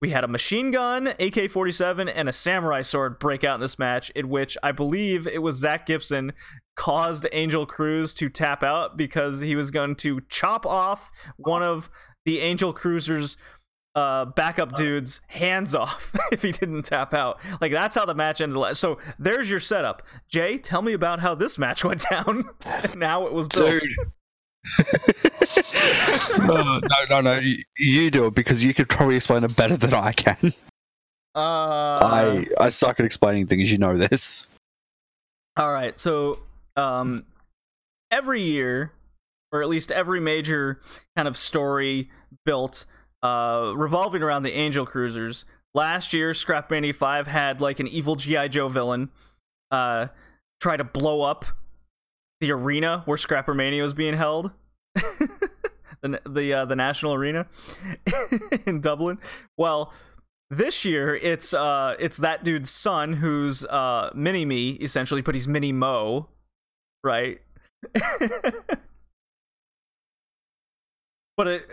[0.00, 3.80] We had a machine gun, AK 47, and a samurai sword break out in this
[3.80, 6.34] match, in which I believe it was Zach Gibson
[6.76, 11.90] caused Angel Cruz to tap out because he was going to chop off one of
[12.24, 13.38] the Angel Cruiser's
[13.98, 17.40] uh, backup dudes' hands off if he didn't tap out.
[17.60, 18.56] Like that's how the match ended.
[18.56, 20.02] la- So there's your setup.
[20.28, 22.48] Jay, tell me about how this match went down
[22.96, 23.82] now it was built.
[23.82, 23.96] Dude.
[24.78, 24.84] Uh,
[26.48, 26.80] no,
[27.10, 27.38] no, no.
[27.38, 30.52] You, you do it because you could probably explain it better than I can.
[31.34, 33.70] Uh, I I suck at explaining things.
[33.70, 34.46] You know this.
[35.56, 36.38] All right, so
[36.76, 37.24] um,
[38.10, 38.92] every year,
[39.52, 40.80] or at least every major
[41.16, 42.10] kind of story
[42.44, 42.86] built
[43.22, 45.44] uh, revolving around the Angel Cruisers.
[45.74, 48.48] Last year, Scrap Mania 5 had like an evil G.I.
[48.48, 49.10] Joe villain
[49.70, 50.08] uh,
[50.60, 51.44] try to blow up
[52.40, 54.52] the arena where Scrapper Mania was being held.
[56.00, 57.46] the the uh, the National Arena
[58.66, 59.18] in Dublin.
[59.56, 59.92] Well,
[60.50, 65.48] this year it's uh it's that dude's son who's uh mini me essentially, but he's
[65.48, 66.28] mini Mo,
[67.04, 67.40] right?
[71.36, 71.66] but it,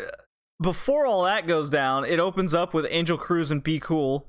[0.61, 4.27] before all that goes down, it opens up with Angel Cruz and Be Cool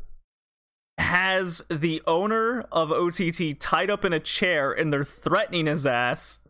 [0.99, 6.41] has the owner of OTT tied up in a chair and they're threatening his ass.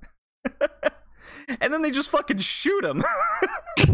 [1.60, 3.04] and then they just fucking shoot him.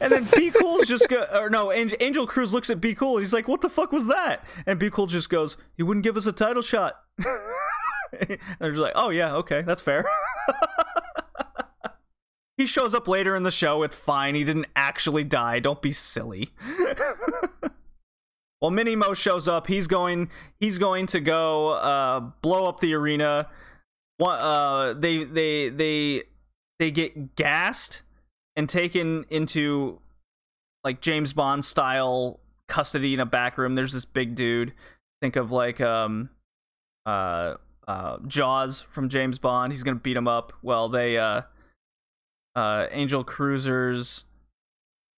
[0.00, 3.18] and then Be Cool just go or no, Angel, Cruz looks at Be Cool.
[3.18, 6.16] He's like, "What the fuck was that?" And Be Cool just goes, "He wouldn't give
[6.16, 6.94] us a title shot."
[8.20, 10.04] and they're just like, "Oh yeah, okay, that's fair."
[12.62, 13.82] He shows up later in the show.
[13.82, 14.36] It's fine.
[14.36, 15.58] He didn't actually die.
[15.58, 16.50] Don't be silly.
[18.60, 19.66] well, Mini Mo shows up.
[19.66, 20.30] He's going.
[20.60, 23.48] He's going to go uh, blow up the arena.
[24.18, 26.22] One, uh, they they they
[26.78, 28.02] they get gassed
[28.54, 30.00] and taken into
[30.84, 33.74] like James Bond style custody in a back room.
[33.74, 34.72] There's this big dude.
[35.20, 36.30] Think of like um
[37.06, 37.56] uh
[37.88, 39.72] uh Jaws from James Bond.
[39.72, 40.52] He's gonna beat him up.
[40.62, 41.42] Well, they uh
[42.54, 44.24] uh Angel Cruiser's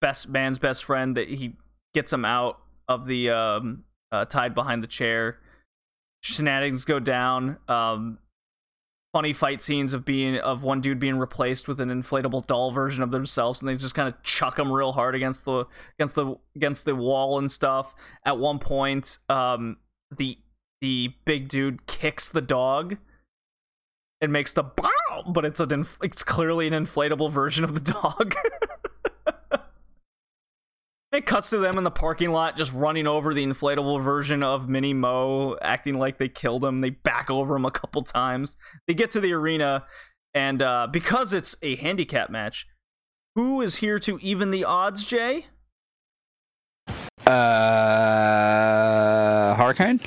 [0.01, 1.55] best man's best friend that he
[1.93, 5.39] gets him out of the um uh, tied behind the chair.
[6.21, 7.57] Shenanigans go down.
[7.67, 8.19] Um
[9.15, 13.01] funny fight scenes of being of one dude being replaced with an inflatable doll version
[13.01, 15.63] of themselves and they just kind of chuck them real hard against the
[15.97, 17.95] against the against the wall and stuff
[18.25, 19.77] at one point um
[20.17, 20.37] the
[20.81, 22.97] the big dude kicks the dog
[24.19, 24.63] and makes the
[25.09, 28.35] bow but it's an inf- it's clearly an inflatable version of the dog
[31.15, 34.67] It cuts to them in the parking lot just running over the inflatable version of
[34.67, 36.81] Mini Mo, acting like they killed him.
[36.81, 38.57] They back over him a couple times.
[38.85, 39.85] They get to the arena,
[40.33, 42.67] and uh, because it's a handicap match,
[43.33, 45.45] who is here to even the odds, Jay?
[47.25, 47.35] Uh,
[49.55, 50.01] Hurricane.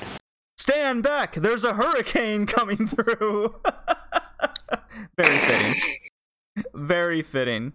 [0.59, 1.33] Stand back!
[1.33, 3.55] There's a hurricane coming through!
[5.17, 6.63] Very fitting.
[6.73, 7.73] Very fitting.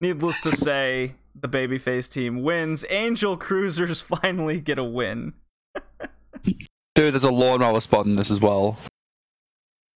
[0.00, 2.84] Needless to say, the babyface team wins.
[2.90, 5.34] Angel Cruisers finally get a win.
[6.94, 8.78] Dude, there's a lawnmower spot in this as well.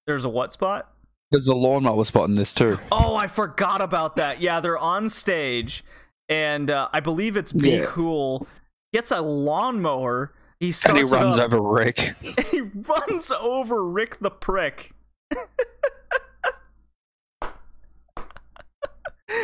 [0.06, 0.92] There's a what spot?
[1.30, 2.78] There's a lawnmower spot in this too.
[2.90, 4.40] Oh, I forgot about that.
[4.40, 5.84] Yeah, they're on stage,
[6.28, 7.84] and uh, I believe it's Be Yeah.
[7.86, 8.46] Cool
[8.92, 10.32] gets a lawnmower.
[10.58, 12.14] He And he runs over Rick.
[12.50, 14.92] He runs over Rick the Prick.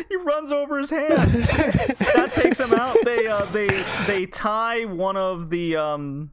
[0.09, 1.33] he runs over his hand.
[2.15, 2.97] that takes him out.
[3.05, 3.69] They uh, they
[4.07, 6.33] they tie one of the um,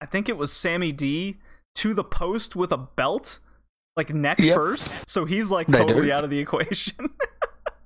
[0.00, 1.36] I think it was Sammy D
[1.76, 3.38] to the post with a belt,
[3.96, 4.54] like neck Yep.
[4.54, 5.08] first.
[5.08, 6.12] So he's like They totally do.
[6.12, 7.10] out of the equation.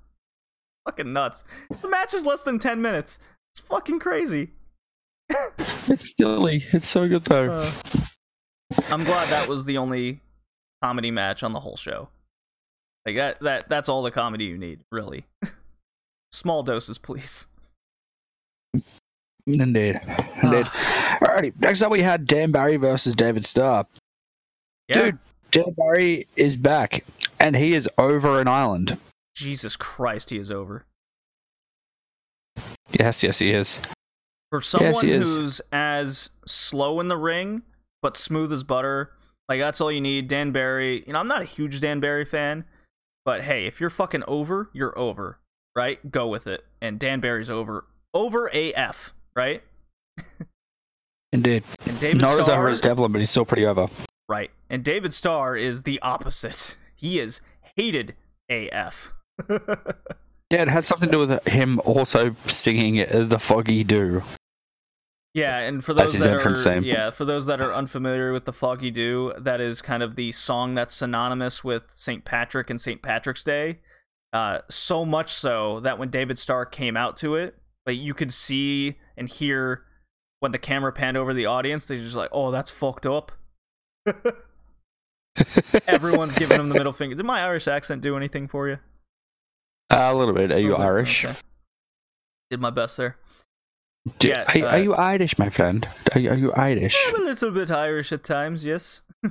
[0.87, 1.45] fucking nuts.
[1.83, 3.19] The match is less than ten minutes.
[3.53, 4.51] It's fucking crazy.
[5.87, 6.65] It's silly.
[6.73, 7.51] It's so good though.
[7.51, 7.73] Uh,
[8.91, 10.21] I'm glad that was the only
[10.83, 12.09] comedy match on the whole show.
[13.07, 15.27] Like that that that's all the comedy you need, really.
[16.33, 17.47] Small doses, please.
[19.47, 20.01] Indeed.
[20.43, 20.67] Indeed.
[21.21, 21.53] Alrighty.
[21.59, 23.87] Next up, we had Dan Barry versus David Starr.
[24.89, 25.03] Yeah.
[25.03, 25.19] Dude,
[25.51, 27.05] Dan Barry is back,
[27.39, 28.99] and he is over an island.
[29.35, 30.85] Jesus Christ, he is over.
[32.93, 33.81] Yes, yes, he is.
[34.51, 35.35] For someone he is.
[35.35, 37.63] who's as slow in the ring
[38.03, 39.13] but smooth as butter,
[39.51, 40.29] like that's all you need.
[40.29, 42.65] Dan Barry, you know, I'm not a huge Dan Barry fan,
[43.25, 45.39] but hey, if you're fucking over, you're over,
[45.77, 46.11] right?
[46.11, 46.65] Go with it.
[46.81, 49.63] And Dan Barry's over, over AF, right?
[51.33, 51.65] Indeed.
[51.87, 53.89] And David Not as Starr, over as Devlin, but he's still pretty over.
[54.29, 54.51] right?
[54.71, 56.77] And David Starr is the opposite.
[56.95, 57.41] He is
[57.77, 58.15] hated
[58.49, 59.13] AF.
[60.53, 62.97] Yeah, it has something to do with him also singing
[63.29, 64.21] the Foggy Dew.
[65.33, 66.83] Yeah, and for those that are theme.
[66.83, 70.33] yeah, for those that are unfamiliar with the Foggy Dew, that is kind of the
[70.33, 72.25] song that's synonymous with St.
[72.25, 73.01] Patrick and St.
[73.01, 73.79] Patrick's Day.
[74.33, 78.33] Uh, so much so that when David Starr came out to it, like you could
[78.33, 79.85] see and hear
[80.41, 83.31] when the camera panned over the audience, they just like, "Oh, that's fucked up."
[85.87, 87.15] Everyone's giving him the middle finger.
[87.15, 88.79] Did my Irish accent do anything for you?
[89.91, 90.51] Uh, a little bit.
[90.51, 91.25] Are you Irish?
[91.25, 91.37] okay.
[92.51, 93.17] Did my best there.
[94.19, 95.87] Do- Yeah, are, uh, are you Irish, my friend?
[96.15, 96.97] Are you, are you Irish?
[97.09, 99.03] I'm a little bit Irish at times, yes.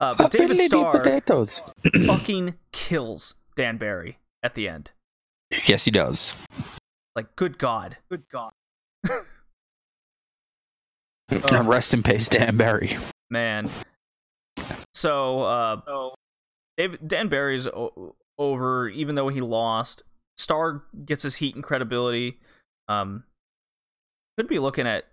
[0.00, 1.62] uh, but David Fiddly-dee Starr Potatoes.
[2.06, 4.92] fucking kills Dan Barry at the end.
[5.66, 6.34] Yes, he does.
[7.16, 7.98] Like, good God.
[8.10, 8.52] Good God.
[11.30, 12.96] And rest in peace, Dan Barry.
[13.30, 13.68] Man.
[14.94, 16.10] So, uh,
[16.76, 20.02] David, Dan Barry's o- over, even though he lost.
[20.36, 22.38] Star gets his heat and credibility.
[22.88, 23.24] Um,
[24.36, 25.06] could be looking at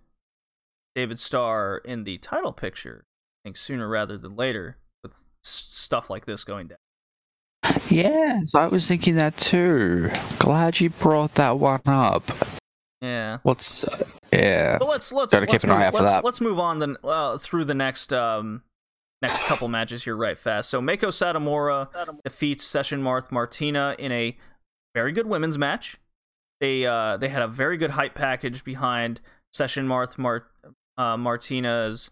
[0.96, 3.06] David Starr in the title picture.
[3.06, 6.78] I think sooner rather than later with stuff like this going down.
[7.90, 10.10] Yes, I was thinking that too.
[10.40, 12.24] Glad you brought that one up.
[13.02, 13.38] Yeah.
[13.44, 14.78] What's uh, yeah?
[14.78, 16.26] But let's let's Gotta keep let's an move, eye let's, that.
[16.26, 18.64] let's move on then uh, through the next um
[19.22, 20.70] next couple matches here right fast.
[20.70, 21.90] So Meiko Satomura
[22.24, 24.38] defeats Session Moth Martina in a
[24.96, 25.98] very good women's match.
[26.60, 29.22] They uh they had a very good hype package behind
[29.52, 30.48] Session Moth Mar-
[30.98, 32.12] uh, Martina's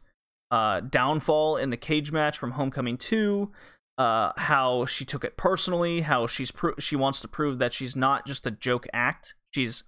[0.51, 3.51] uh downfall in the cage match from Homecoming 2.
[3.97, 7.95] Uh, how she took it personally, how she's pro- she wants to prove that she's
[7.95, 9.33] not just a joke act.
[9.49, 9.83] She's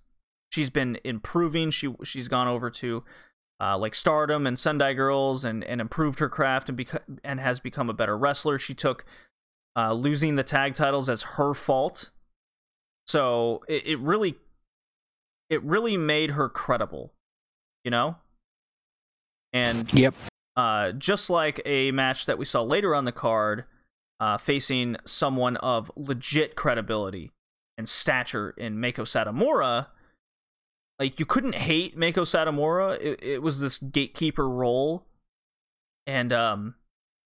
[0.49, 1.69] she's been improving.
[1.69, 3.03] She she's gone over to
[3.61, 7.59] uh, like Stardom and Sendai Girls and and improved her craft and beca- and has
[7.59, 8.57] become a better wrestler.
[8.57, 9.05] She took
[9.75, 12.11] uh, losing the tag titles as her fault,
[13.05, 14.37] so it, it really
[15.49, 17.13] it really made her credible,
[17.83, 18.17] you know.
[19.51, 20.13] And Yep.
[20.55, 23.65] uh, just like a match that we saw later on the card,
[24.19, 27.31] uh, facing someone of legit credibility
[27.77, 29.87] and stature in Meiko Satomura,
[30.99, 32.99] like you couldn't hate Meiko Satomura.
[32.99, 35.05] It, it was this gatekeeper role,
[36.05, 36.75] and um,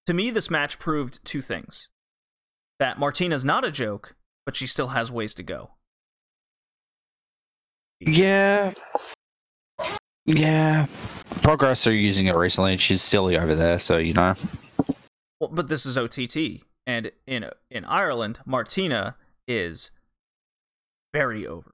[0.05, 1.89] to me, this match proved two things:
[2.79, 5.71] that Martina's not a joke, but she still has ways to go.
[8.07, 8.73] Yeah.
[10.25, 10.87] Yeah.
[11.41, 14.35] Progress are using it recently, and she's silly over there, so you know.
[15.39, 19.15] Well, but this is OTT, and in in Ireland, Martina
[19.47, 19.91] is
[21.13, 21.71] very over.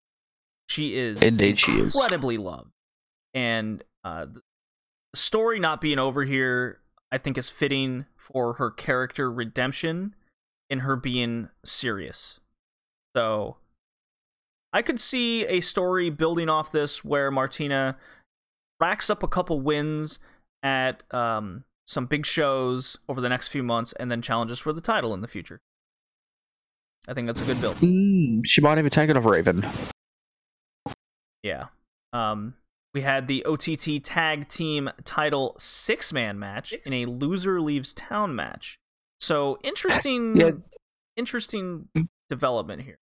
[0.68, 1.95] She is Indeed she is.
[1.95, 2.72] incredibly loved,
[3.34, 4.41] and uh, the
[5.15, 6.80] story not being over here,
[7.11, 10.15] I think, is fitting for her character redemption
[10.69, 12.39] in her being serious.
[13.15, 13.57] So,
[14.72, 17.98] I could see a story building off this where Martina
[18.80, 20.20] racks up a couple wins
[20.62, 24.82] at um, some big shows over the next few months and then challenges for the
[24.82, 25.60] title in the future.
[27.08, 27.78] I think that's a good build.
[27.78, 29.66] Mm, she might even take it over Raven.
[31.44, 31.68] Yeah.
[32.14, 32.56] Um,
[32.94, 38.36] we had the OTT Tag Team Title six man match in a loser leaves town
[38.36, 38.78] match.
[39.20, 40.52] So interesting, Yeah.
[41.16, 41.90] interesting
[42.30, 42.98] development here.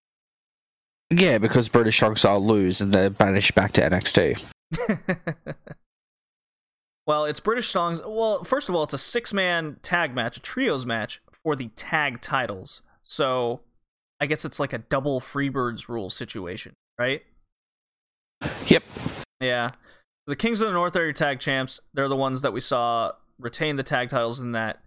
[1.10, 4.42] Yeah, because British Strong Style lose and they're banished back to NXT.
[7.06, 8.00] well, it's British songs.
[8.04, 11.68] Well, first of all, it's a six man tag match, a trios match for the
[11.76, 12.82] tag titles.
[13.02, 13.60] So
[14.20, 17.22] I guess it's like a double Freebirds rule situation, right?
[18.66, 18.82] Yep.
[19.40, 19.70] Yeah.
[20.26, 21.80] The Kings of the North are your tag champs.
[21.94, 24.82] They're the ones that we saw retain the tag titles in that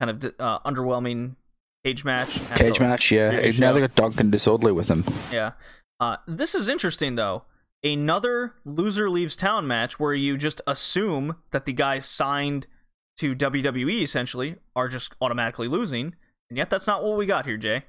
[0.00, 1.36] kind of uh, underwhelming
[1.84, 2.40] cage match.
[2.50, 3.50] at Cage the match, yeah.
[3.58, 5.04] Now they got Duncan Disorderly with them.
[5.32, 5.52] Yeah.
[5.98, 7.44] Uh, this is interesting, though.
[7.82, 12.66] Another loser leaves town match where you just assume that the guys signed
[13.18, 16.14] to WWE essentially are just automatically losing,
[16.48, 17.84] and yet that's not what we got here, Jay.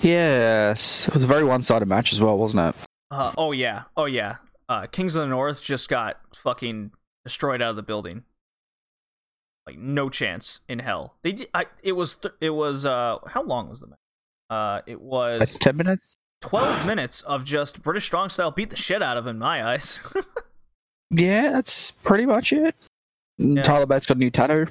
[0.00, 1.06] Yes.
[1.06, 2.82] It was a very one sided match as well, wasn't it?
[3.10, 4.36] Uh, oh yeah, oh yeah.
[4.68, 6.92] Uh, Kings of the North just got fucking
[7.24, 8.24] destroyed out of the building.
[9.70, 11.16] Like no chance in hell.
[11.22, 11.48] They did.
[11.54, 12.14] I, it was.
[12.16, 12.84] Th- it was.
[12.86, 13.98] Uh, how long was the match?
[14.50, 16.16] Uh, it was Like 10 minutes?
[16.40, 19.66] twelve minutes of just British strong style beat the shit out of him in my
[19.66, 20.00] eyes.
[21.12, 22.74] Yeah, that's pretty much it.
[23.36, 23.62] Yeah.
[23.64, 24.68] Tyler Bates got a new tattoo.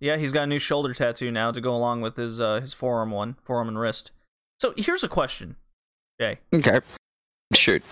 [0.00, 2.74] yeah, he's got a new shoulder tattoo now to go along with his uh, his
[2.74, 4.12] forearm one, forearm and wrist.
[4.60, 5.56] So here's a question,
[6.20, 6.40] Jay.
[6.52, 6.80] Okay.
[7.54, 7.82] Shoot.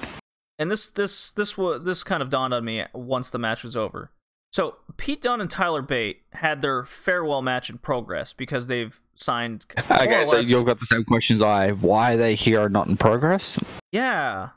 [0.59, 3.77] and this this this was this kind of dawned on me once the match was
[3.77, 4.11] over.
[4.57, 9.67] So Pete Dunne and Tyler Bate had their farewell match in progress because they've signed.
[9.77, 11.73] Okay, so less- you've got the same questions I.
[11.73, 13.59] Why are they here and not in progress?
[13.93, 14.53] yeah,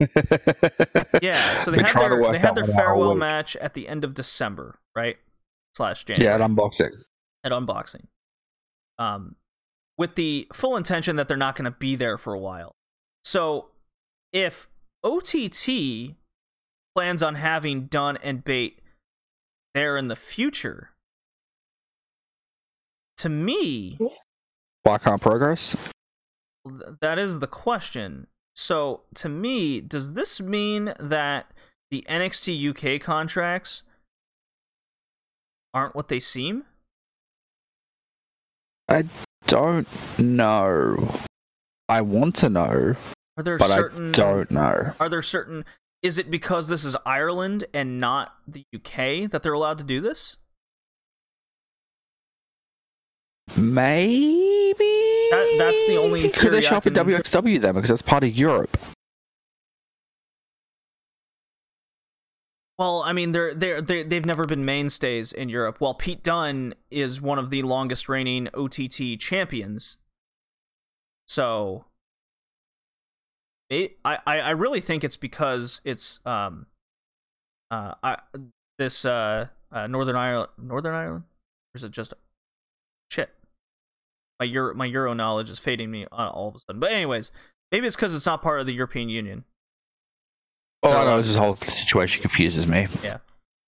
[1.22, 1.54] yeah.
[1.54, 4.02] So they had their they had their one hour a farewell match at the end
[4.02, 5.18] of December, right?
[5.72, 6.36] Slash January.
[6.36, 6.90] Yeah, at unboxing.
[7.44, 8.06] at unboxing.
[8.98, 9.36] Um,
[9.96, 12.72] with the full intention that they're not going to be there for a while.
[13.22, 13.68] So,
[14.32, 14.68] if
[15.04, 16.16] OTT
[16.96, 18.80] plans on having Dunne and Bate
[19.78, 20.90] there in the future,
[23.16, 23.96] to me,
[24.82, 25.76] Why can't progress?
[27.00, 28.26] that is the question.
[28.56, 31.52] So, to me, does this mean that
[31.92, 33.84] the NXT UK contracts
[35.72, 36.64] aren't what they seem?
[38.88, 39.04] I
[39.46, 39.86] don't
[40.18, 41.08] know.
[41.88, 42.96] I want to know,
[43.36, 44.92] Are there but certain I don't know.
[44.98, 45.64] are there certain
[46.02, 50.00] is it because this is Ireland and not the UK that they're allowed to do
[50.00, 50.36] this?
[53.56, 54.84] Maybe?
[55.30, 56.96] That, that's the only Could they up can...
[56.96, 57.74] at WXW then?
[57.74, 58.76] Because that's part of Europe.
[62.78, 65.80] Well, I mean, they're they're they they've never been mainstays in Europe.
[65.80, 69.96] While Pete Dunne is one of the longest reigning OTT champions,
[71.26, 71.86] so
[73.70, 73.86] I
[74.26, 76.66] I really think it's because it's um
[77.70, 78.18] uh I
[78.78, 81.24] this uh, uh Northern Ireland Northern Ireland
[81.74, 82.14] or is it just
[83.10, 83.30] shit
[84.40, 86.80] my Euro my Euro knowledge is fading me on all of a sudden.
[86.80, 87.32] But anyways,
[87.72, 89.44] maybe it's because it's not part of the European Union.
[90.82, 92.86] Oh, I Uh, know this whole situation confuses me.
[93.02, 93.18] Yeah,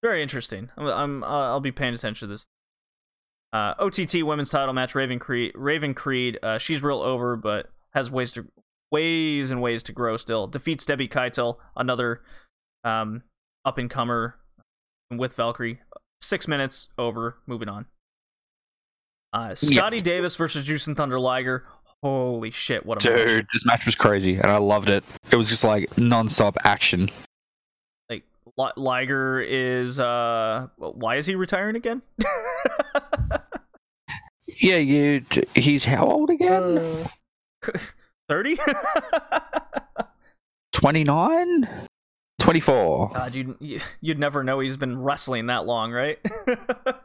[0.02, 0.70] very interesting.
[0.76, 2.46] I'm, I'm uh, I'll be paying attention to this.
[3.52, 4.94] Uh, OTT women's title match.
[4.94, 5.50] Raven Creed.
[5.56, 6.38] Raven Creed.
[6.40, 8.46] Uh, she's real over, but has ways to
[8.90, 10.16] ways and ways to grow.
[10.16, 12.22] Still defeats Debbie Keitel, another
[12.84, 13.22] um,
[13.64, 14.36] up and comer
[15.10, 15.80] with Valkyrie.
[16.20, 17.38] Six minutes over.
[17.46, 17.86] Moving on.
[19.32, 21.64] Uh, Scotty Davis versus Jushin Thunder Liger.
[22.02, 22.84] Holy shit!
[22.86, 23.26] What a match.
[23.26, 25.04] Dude, this match was crazy, and I loved it.
[25.30, 27.10] It was just like non-stop action.
[28.08, 28.24] Like
[28.56, 30.00] Li- Liger is.
[30.00, 32.02] Uh, why is he retiring again?
[34.60, 35.24] Yeah, you.
[35.54, 37.08] He's how old again?
[38.30, 38.56] Thirty.
[40.72, 41.68] 29?
[42.38, 43.10] 24.
[43.12, 46.18] God, you'd you'd never know he's been wrestling that long, right?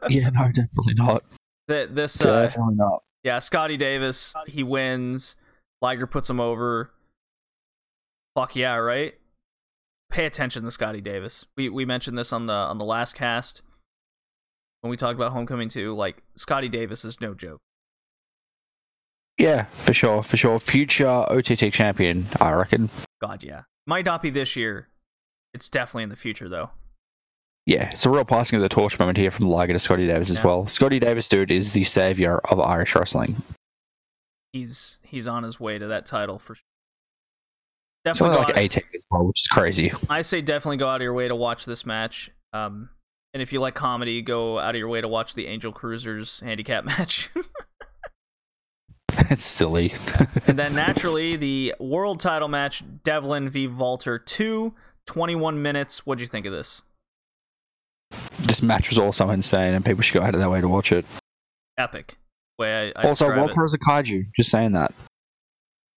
[0.08, 1.24] Yeah, no, definitely not.
[1.68, 3.02] Th- this, uh, Definitely not.
[3.24, 5.34] yeah, Scotty Davis, he wins.
[5.82, 6.92] Liger puts him over.
[8.36, 9.14] Fuck yeah, right?
[10.08, 11.44] Pay attention to Scotty Davis.
[11.56, 13.62] We we mentioned this on the on the last cast
[14.82, 15.96] when we talked about Homecoming 2.
[15.96, 17.58] Like Scotty Davis is no joke.
[19.38, 20.58] Yeah, for sure, for sure.
[20.58, 22.90] Future OTT champion, I reckon.
[23.20, 23.62] God, yeah.
[23.86, 24.88] Might not be this year.
[25.52, 26.70] It's definitely in the future though.
[27.66, 30.30] Yeah, it's a real passing of the torch moment here from Liger to Scotty Davis
[30.30, 30.68] as well.
[30.68, 33.36] Scotty Davis, dude, is the savior of Irish wrestling.
[34.52, 36.62] He's he's on his way to that title for sure.
[38.04, 39.92] Definitely like 18 as well, which is crazy.
[40.08, 42.30] I say definitely go out of your way to watch this match.
[42.52, 42.90] Um,
[43.34, 46.38] and if you like comedy, go out of your way to watch the Angel Cruisers
[46.40, 47.30] handicap match.
[49.30, 49.94] it's silly.
[50.46, 53.66] and then naturally, the world title match, Devlin v.
[53.66, 54.74] Walter 2,
[55.06, 56.06] 21 minutes.
[56.06, 56.82] What'd you think of this?
[58.40, 60.92] this match was also insane, and people should go out of their way to watch
[60.92, 61.04] it.
[61.76, 62.16] Epic.
[62.58, 63.66] Way I, I also, Walter it.
[63.66, 64.26] is a kaiju.
[64.36, 64.92] Just saying that.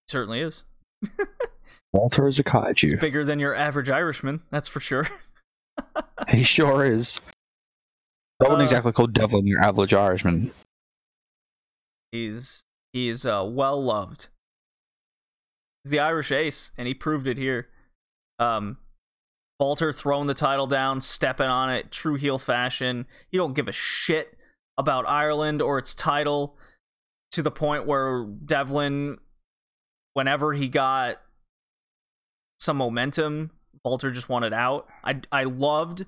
[0.08, 0.66] certainly is.
[1.94, 3.00] Walter is a kaiju.
[3.00, 5.08] bigger than your average Irishman, that's for sure.
[6.30, 7.22] He sure is.
[8.41, 10.52] I wouldn't Uh, exactly call Devlin your average Irishman.
[12.12, 14.30] He's he's uh, well loved.
[15.84, 17.70] He's the Irish ace, and he proved it here.
[18.38, 18.78] Um,
[19.60, 23.06] Walter throwing the title down, stepping on it, true heel fashion.
[23.30, 24.38] He don't give a shit
[24.78, 26.57] about Ireland or its title,
[27.32, 29.18] to the point where Devlin,
[30.14, 31.22] whenever he got
[32.57, 33.52] some momentum,
[33.84, 34.88] Walter just wanted out.
[35.03, 36.06] I I loved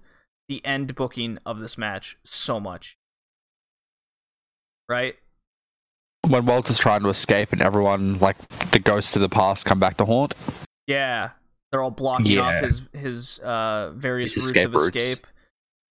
[0.49, 2.98] the end booking of this match so much.
[4.90, 5.16] Right?
[6.27, 8.38] When Walter's trying to escape and everyone, like
[8.72, 10.35] the ghosts of the past, come back to haunt.
[10.88, 11.31] Yeah,
[11.72, 14.95] they're all blocking off his his uh, various His routes of routes.
[14.95, 15.27] escape.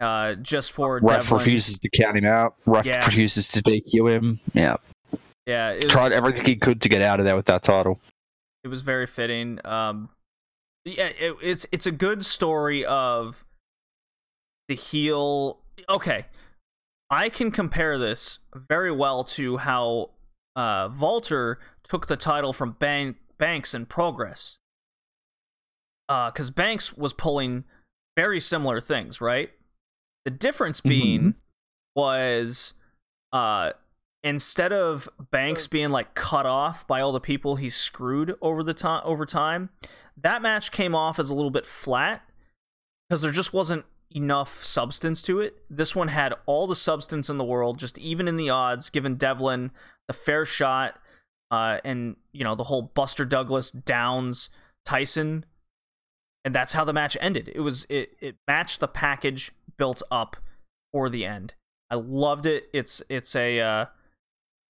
[0.01, 1.39] Uh, just for Ref Devlin.
[1.41, 2.55] refuses to count him out.
[2.65, 3.05] Ref Yeah.
[3.05, 4.41] refuses to DQ him.
[4.55, 4.77] Yeah,
[5.47, 8.01] Yeah, was, tried everything he could to get out of there with that title.
[8.65, 9.59] it was very fitting.
[9.65, 10.09] Um,
[10.87, 13.45] yeah, it, it's it's a good story of
[14.69, 15.59] the heel.
[15.89, 16.27] Okay,
[17.11, 20.11] I can compare this very well to how
[20.57, 24.59] uh, Walter took the title from Ban- Banks in Progress.
[26.09, 27.65] Uh, Because Banks was pulling
[28.17, 29.51] very similar things, right?
[30.25, 31.35] The difference being
[31.97, 32.75] was
[33.33, 33.73] uh,
[34.23, 38.75] instead of Banks being like cut off by all the people he screwed over the
[38.75, 39.71] time over time,
[40.17, 42.23] that match came off as a little bit flat
[43.09, 45.63] because there just wasn't enough substance to it.
[45.69, 49.17] This one had all the substance in the world, just even in the odds, given
[49.17, 49.71] Devlin
[50.09, 50.99] the fair shot,
[51.51, 54.51] uh, and you know the whole Buster Douglas Downs
[54.85, 55.45] Tyson,
[56.45, 57.51] and that's how the match ended.
[57.55, 60.37] It was it it matched the package built up
[60.93, 61.55] for the end.
[61.91, 62.65] I loved it.
[62.73, 63.87] It's it's a uh,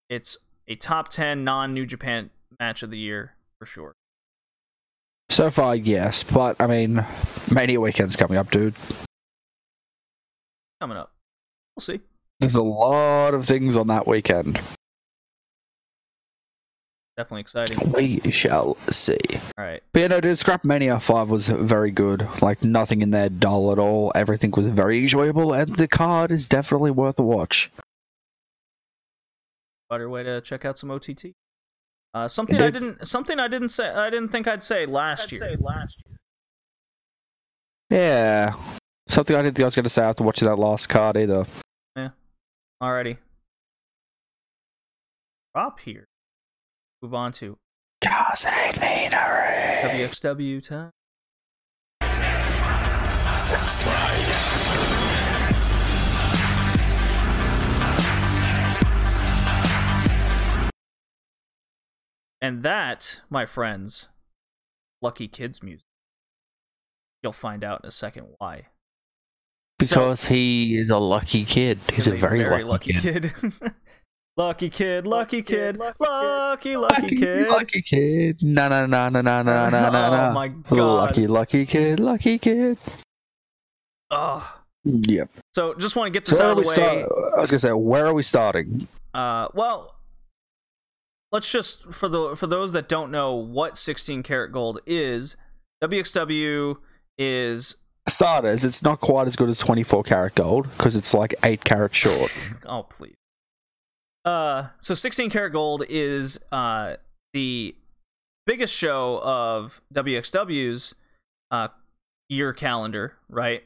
[0.09, 0.37] it's
[0.69, 3.95] a top ten non New Japan match of the year for sure.
[5.31, 7.05] So far, yes, but I mean,
[7.51, 8.75] Mania weekend's coming up, dude.
[10.81, 11.13] Coming up,
[11.77, 12.01] we'll see.
[12.41, 14.59] There's a lot of things on that weekend.
[17.19, 17.93] Definitely exciting.
[17.93, 19.19] We shall see.
[19.59, 22.27] All right, But yeah, no, dude, ScrapperMania 5 was very good.
[22.41, 24.11] Like, nothing in there dull at all.
[24.15, 27.71] Everything was very enjoyable, and the card is definitely worth a watch.
[29.91, 31.35] better way to check out some OTT.
[32.15, 35.57] Uh, something I didn't something I didn't say I didn't think I'd say last year.
[35.61, 36.17] last year.
[37.91, 38.55] Yeah.
[39.11, 41.45] Something I didn't think I was going to say after watching that last card either.
[41.97, 42.11] Yeah.
[42.81, 43.17] Alrighty.
[45.53, 46.05] Drop here.
[47.03, 47.59] Move on to
[48.01, 50.93] Gasoline WXW time.
[62.41, 64.09] And that, my friends,
[65.03, 65.85] Lucky Kids music.
[67.25, 68.69] You'll find out in a second why.
[69.81, 71.79] Because he is a lucky kid.
[71.93, 73.33] He's a very, lucky, kid.
[73.41, 73.53] kid.
[74.37, 77.49] lucky kid, lucky kid, lucky, lucky kid.
[77.49, 78.43] Lucky kid.
[78.43, 80.29] Na na na na na na na na.
[80.31, 80.79] Oh my god.
[80.79, 82.79] Lucky, lucky kid, lucky kid.
[84.11, 84.43] Ugh.
[84.85, 85.31] Yep.
[85.53, 86.75] So just want to get this So where out of the way.
[86.75, 87.35] start?
[87.37, 88.89] I was gonna say, where are we starting?
[89.13, 89.97] Uh, well,
[91.33, 95.37] let's just for the for those that don't know what 16 Carat gold is,
[95.83, 96.77] WXW
[97.19, 97.77] is
[98.11, 101.95] Starters, it's not quite as good as 24 karat gold because it's like 8 karat
[101.95, 102.53] short.
[102.67, 103.15] oh please.
[104.25, 106.97] Uh, so 16 Carat gold is uh
[107.33, 107.75] the
[108.47, 110.95] biggest show of WXW's
[111.51, 111.69] uh
[112.29, 113.65] year calendar, right?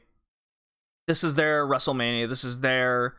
[1.07, 2.29] This is their WrestleMania.
[2.29, 3.15] This is their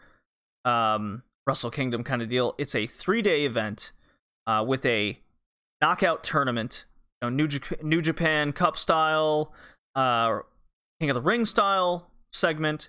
[0.65, 2.55] um Wrestle Kingdom kind of deal.
[2.59, 3.93] It's a three day event
[4.47, 5.19] uh, with a
[5.81, 6.85] knockout tournament,
[7.23, 9.53] you know, New, Jap- New Japan Cup style,
[9.95, 10.41] uh,
[11.01, 12.89] King of the Ring style segment,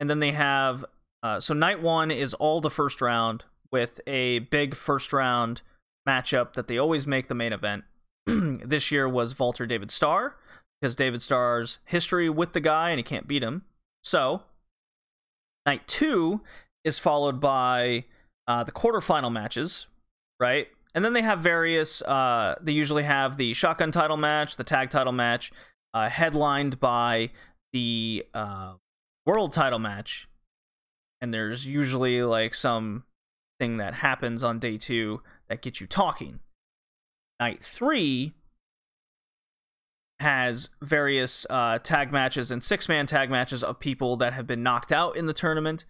[0.00, 0.84] and then they have
[1.24, 5.62] uh, so night one is all the first round with a big first round
[6.06, 7.84] matchup that they always make the main event.
[8.26, 10.36] this year was Walter David Starr
[10.80, 13.62] because David Starr's history with the guy and he can't beat him.
[14.02, 14.42] So
[15.64, 16.42] night two
[16.84, 18.04] is followed by
[18.46, 19.86] uh, the quarterfinal matches,
[20.38, 20.68] right?
[20.94, 22.02] And then they have various.
[22.02, 25.52] Uh, they usually have the shotgun title match, the tag title match,
[25.94, 27.30] uh, headlined by
[27.72, 28.74] the uh,
[29.24, 30.28] world title match.
[31.20, 33.04] And there's usually like some
[33.58, 36.40] thing that happens on day two that gets you talking.
[37.40, 38.34] Night three
[40.20, 44.62] has various uh, tag matches and six man tag matches of people that have been
[44.62, 45.84] knocked out in the tournament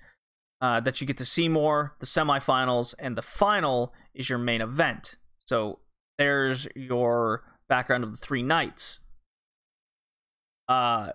[0.60, 4.60] uh, that you get to see more, the semifinals, and the final is your main
[4.60, 5.16] event.
[5.44, 5.80] So
[6.18, 9.00] there's your background of the three nights.
[10.68, 11.12] Uh,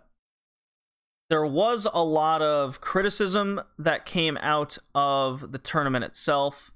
[1.29, 6.71] there was a lot of criticism that came out of the tournament itself.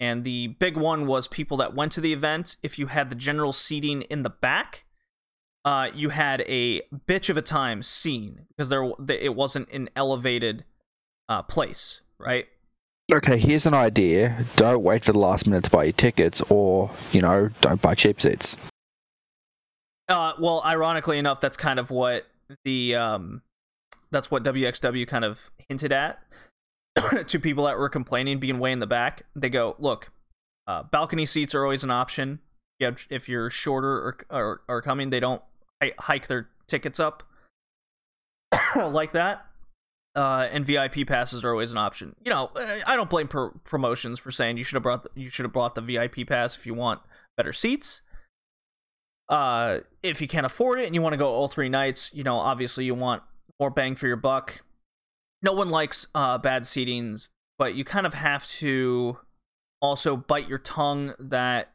[0.00, 2.56] And the big one was people that went to the event.
[2.62, 4.84] If you had the general seating in the back,
[5.64, 10.64] uh, you had a bitch of a time seeing because there it wasn't an elevated
[11.28, 12.46] uh, place, right?
[13.12, 14.44] Okay, here's an idea.
[14.56, 17.94] Don't wait for the last minute to buy your tickets, or, you know, don't buy
[17.94, 18.56] cheap seats.
[20.08, 22.26] Uh, well, ironically enough, that's kind of what
[22.64, 23.42] the um,
[24.10, 26.18] that's what WXW kind of hinted at
[27.26, 29.24] to people that were complaining, being way in the back.
[29.36, 30.10] They go, look,
[30.66, 32.40] uh, balcony seats are always an option.
[32.78, 35.42] Yeah, if you're shorter or or, or coming, they don't
[35.98, 37.22] hike their tickets up
[38.76, 39.44] like that.
[40.16, 42.16] Uh, and VIP passes are always an option.
[42.24, 45.28] You know, I don't blame pro- promotions for saying you should have brought the, you
[45.28, 47.00] should have bought the VIP pass if you want
[47.36, 48.00] better seats
[49.28, 52.24] uh if you can't afford it and you want to go all three nights you
[52.24, 53.22] know obviously you want
[53.60, 54.62] more bang for your buck.
[55.42, 57.28] No one likes uh bad seatings
[57.58, 59.18] but you kind of have to
[59.80, 61.72] also bite your tongue that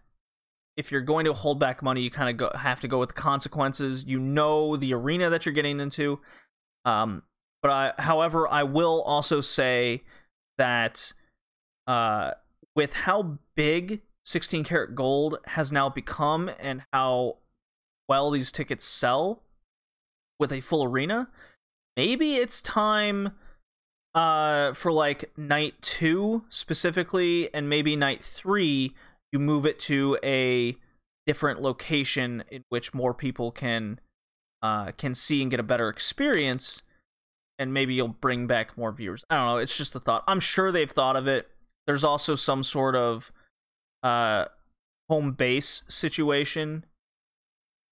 [0.76, 3.10] if you're going to hold back money you kind of go, have to go with
[3.10, 4.06] the consequences.
[4.06, 6.20] You know the arena that you're getting into.
[6.86, 7.24] Um
[7.62, 10.04] but I, however i will also say
[10.58, 11.14] that
[11.88, 12.32] uh
[12.76, 17.38] with how big 16 Carat gold has now become and how
[18.08, 19.44] well these tickets sell
[20.40, 21.30] with a full arena
[21.96, 23.32] maybe it's time
[24.16, 28.94] uh for like night 2 specifically and maybe night 3
[29.32, 30.76] you move it to a
[31.26, 34.00] different location in which more people can
[34.62, 36.84] uh can see and get a better experience
[37.60, 39.24] and maybe you'll bring back more viewers.
[39.30, 40.24] I don't know it's just a thought.
[40.28, 41.48] I'm sure they've thought of it.
[41.86, 43.32] There's also some sort of
[44.02, 44.46] uh
[45.10, 46.86] home base situation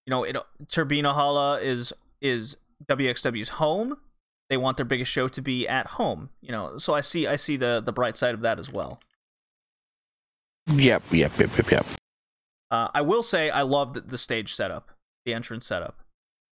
[0.06, 0.36] you know, it
[0.68, 3.98] Turbinenhalle is is WXW's home.
[4.50, 6.30] They want their biggest show to be at home.
[6.42, 9.02] You know, so I see I see the the bright side of that as well.
[10.68, 11.86] Yep, yep, yep, yep, yep.
[12.70, 14.92] Uh, I will say I loved the stage setup,
[15.26, 16.00] the entrance setup.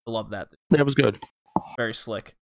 [0.07, 0.49] I love that.
[0.70, 1.20] That was good.
[1.77, 2.35] Very slick.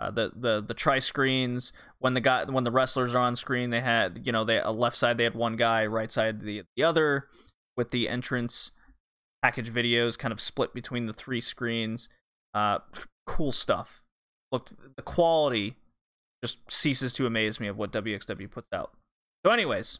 [0.00, 3.68] Uh, the the the tri screens when the guy when the wrestlers are on screen
[3.68, 6.62] they had you know they uh, left side they had one guy right side the
[6.74, 7.26] the other
[7.76, 8.70] with the entrance
[9.42, 12.08] package videos kind of split between the three screens.
[12.54, 12.80] Uh,
[13.26, 14.02] cool stuff.
[14.52, 15.76] Looked the quality
[16.42, 18.92] just ceases to amaze me of what WXW puts out.
[19.44, 19.98] So, anyways,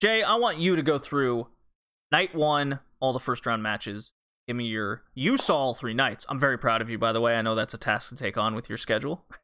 [0.00, 1.48] Jay, I want you to go through
[2.10, 4.12] night one, all the first round matches.
[4.46, 5.02] Give me your.
[5.14, 6.26] You saw all three nights.
[6.28, 7.36] I'm very proud of you, by the way.
[7.36, 9.24] I know that's a task to take on with your schedule.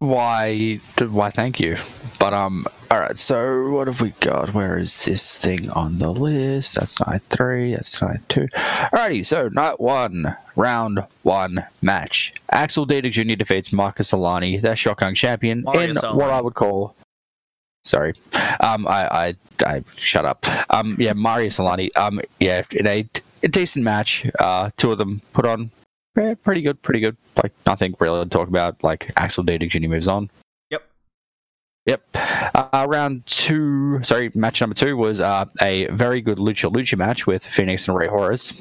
[0.00, 0.80] Why?
[0.98, 1.28] Why?
[1.28, 1.76] Thank you.
[2.18, 3.18] But um, all right.
[3.18, 4.54] So what have we got?
[4.54, 6.76] Where is this thing on the list?
[6.76, 7.74] That's night three.
[7.74, 8.48] That's night two.
[8.54, 9.26] Alrighty.
[9.26, 12.32] So night one, round one match.
[12.50, 13.36] Axel Dieter Jr.
[13.36, 16.94] defeats Marcus Alani, their Shotgun champion, Marius in what I would call.
[17.84, 18.14] Sorry,
[18.60, 19.34] um, I, I,
[19.66, 20.46] I, shut up.
[20.70, 21.94] Um, yeah, Marius Alani.
[21.94, 23.06] Um, yeah, in a,
[23.42, 24.26] a decent match.
[24.38, 25.70] Uh, two of them put on
[26.16, 27.16] eh, pretty good, pretty good.
[27.42, 28.82] Like nothing really to talk about.
[28.82, 29.88] Like Axel Dieter Jr.
[29.88, 30.30] moves on.
[30.70, 30.88] Yep.
[31.86, 32.02] Yep.
[32.14, 37.26] Uh, round two, sorry, match number two was uh, a very good Lucha Lucha match
[37.26, 38.52] with Fenix and Rey Horus.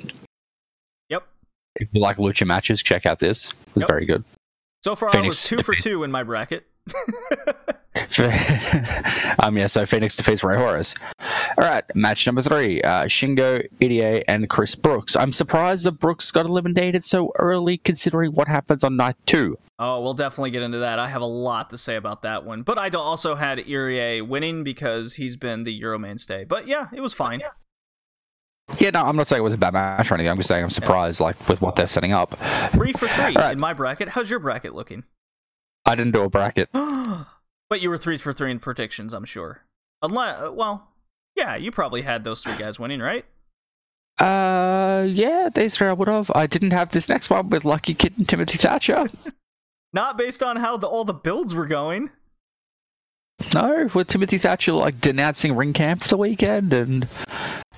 [1.09, 1.27] Yep.
[1.75, 3.47] If you like Lucha matches, check out this.
[3.49, 3.87] It was Yep.
[3.89, 4.23] very good.
[4.83, 6.65] So far, I was two for two in my bracket.
[9.43, 10.93] um, yeah, so Fenix defeats Rey Horus.
[11.57, 15.15] All right, match number three uh, Shingo, Irie, and Chris Brooks.
[15.15, 19.57] I'm surprised that Brooks got eliminated so early considering what happens on night two.
[19.79, 20.99] Oh, we'll definitely get into that.
[20.99, 22.61] I have a lot to say about that one.
[22.61, 26.43] But I also had Irie winning because he's been the Euro mainstay.
[26.43, 27.41] But yeah, it was fine.
[28.77, 30.29] Yeah, no, I'm not saying it was a bad match or anything.
[30.29, 32.37] I'm just saying I'm surprised, like, with what they're setting up.
[32.71, 33.53] Three for three right.
[33.53, 34.09] in my bracket.
[34.09, 35.05] How's your bracket looking?
[35.85, 36.69] I didn't do a bracket.
[37.69, 39.63] but you were three for three in predictions, I'm sure.
[40.01, 40.89] Unless, well,
[41.35, 43.25] yeah, you probably had those three guys winning, right?
[44.19, 46.31] Uh, yeah, three I would have.
[46.35, 49.05] I didn't have this next one with Lucky Kid and Timothy Thatcher.
[49.93, 52.09] Not based on how the, all the builds were going.
[53.53, 57.07] no, with Timothy Thatcher like denouncing RingKampf for the weekend and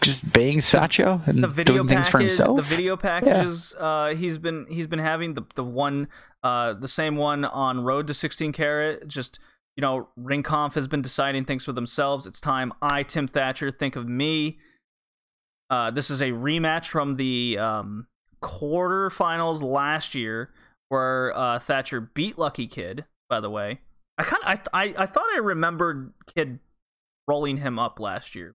[0.02, 2.58] just being Thatcher and the video doing things for himself.
[2.58, 6.08] the video packages uh, he's been he's been having the the one
[6.44, 9.08] uh, the same one on Road to 16 Carat.
[9.08, 9.40] Just
[9.76, 12.28] you know, RingKampf has been deciding things for themselves.
[12.28, 14.60] It's time I Tim Thatcher think of me.
[15.70, 18.08] Uh, this is a rematch from the um,
[18.44, 20.52] quarterfinals last year,
[20.90, 23.06] where uh, Thatcher beat Lucky Kid.
[23.30, 23.80] By the way,
[24.18, 26.60] I kind of I, I I thought I remembered Kid
[27.28, 28.54] rolling him up last year.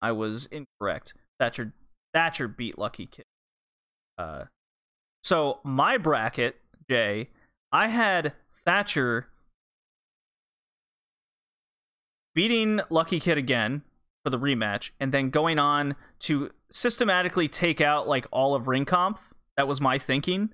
[0.00, 1.12] I was incorrect.
[1.38, 1.74] Thatcher
[2.14, 3.26] Thatcher beat Lucky Kid.
[4.16, 4.44] Uh,
[5.22, 6.56] so my bracket,
[6.88, 7.28] Jay,
[7.70, 8.32] I had
[8.64, 9.28] Thatcher
[12.38, 13.82] beating Lucky Kid again
[14.22, 18.86] for the rematch, and then going on to systematically take out like all of Ring.
[19.56, 20.50] That was my thinking.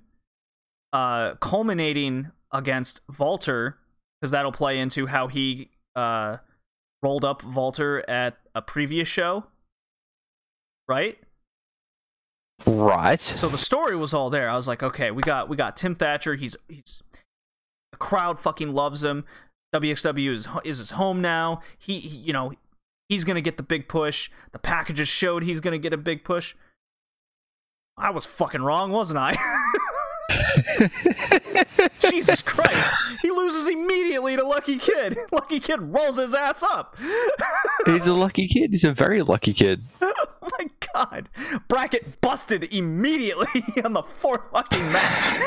[0.91, 3.77] Uh, culminating against Walter,
[4.19, 6.37] because that'll play into how he uh
[7.03, 9.45] rolled up Walter at a previous show.
[10.87, 11.19] Right?
[12.65, 13.21] right.
[13.21, 14.49] So the story was all there.
[14.49, 16.33] I was like, okay, we got we got Tim Thatcher.
[16.33, 17.03] He's he's
[17.91, 19.23] the crowd fucking loves him.
[19.81, 21.61] WXW is is his home now.
[21.77, 22.53] He, he you know
[23.09, 24.29] he's gonna get the big push.
[24.51, 26.55] The packages showed he's gonna get a big push.
[27.97, 29.37] I was fucking wrong, wasn't I?
[31.99, 32.93] Jesus Christ!
[33.21, 35.17] He loses immediately to Lucky Kid.
[35.31, 36.97] Lucky Kid rolls his ass up.
[37.85, 38.71] He's a lucky kid.
[38.71, 39.83] He's a very lucky kid.
[40.01, 41.29] oh my god!
[41.67, 45.39] Bracket busted immediately on the fourth fucking match.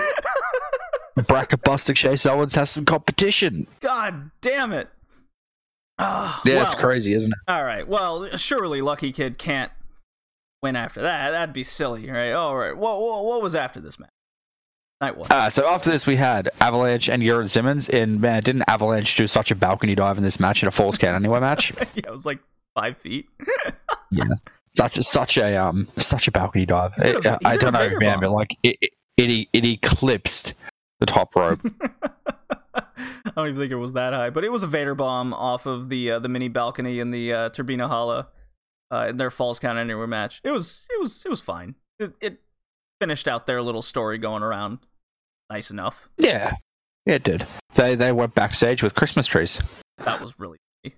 [1.26, 3.66] Bracket busting Chase Owens has some competition.
[3.80, 4.88] God damn it.
[5.98, 7.38] Ah, Yeah, it's well, crazy, isn't it?
[7.50, 7.86] All right.
[7.86, 9.72] Well, surely Lucky Kid can't
[10.62, 11.30] win after that.
[11.30, 12.32] That'd be silly, right?
[12.32, 12.76] All right.
[12.76, 14.10] What, what, what was after this match?
[15.00, 15.28] Night one.
[15.30, 17.88] Uh, so after this, we had Avalanche and Jurn Simmons.
[17.88, 20.98] And man, didn't Avalanche do such a balcony dive in this match in a falls
[20.98, 21.72] count anywhere match?
[21.94, 22.38] yeah, it was like
[22.76, 23.28] five feet.
[24.10, 24.24] yeah,
[24.76, 26.92] such a, such a um such a balcony dive.
[26.98, 30.54] A- It- he I don't know, man, but like it, it, it, it eclipsed
[31.00, 31.60] the top rope.
[32.74, 35.66] I don't even think it was that high, but it was a Vader bomb off
[35.66, 38.26] of the uh, the mini balcony in the uh, Turbinenhalle
[38.90, 40.40] uh, in their Falls Count Anywhere match.
[40.44, 41.74] It was it was it was fine.
[41.98, 42.40] It, it
[43.00, 44.78] finished out their little story going around
[45.50, 46.08] nice enough.
[46.18, 46.52] yeah,
[47.06, 47.46] it did.
[47.74, 49.60] They they went backstage with Christmas trees.
[49.98, 50.58] That was really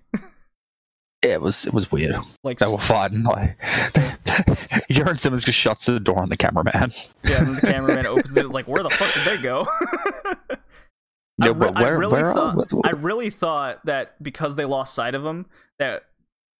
[1.23, 2.15] Yeah, it was it was weird.
[2.43, 3.23] like They were fighting.
[3.23, 3.57] Like
[4.89, 6.91] Jurn Simmons just shuts the door on the cameraman.
[7.23, 7.41] yeah.
[7.43, 9.67] And the cameraman opens it like, where the fuck did they go?
[11.41, 15.15] I, re- but I really where thought I really thought that because they lost sight
[15.15, 15.47] of him
[15.79, 16.03] that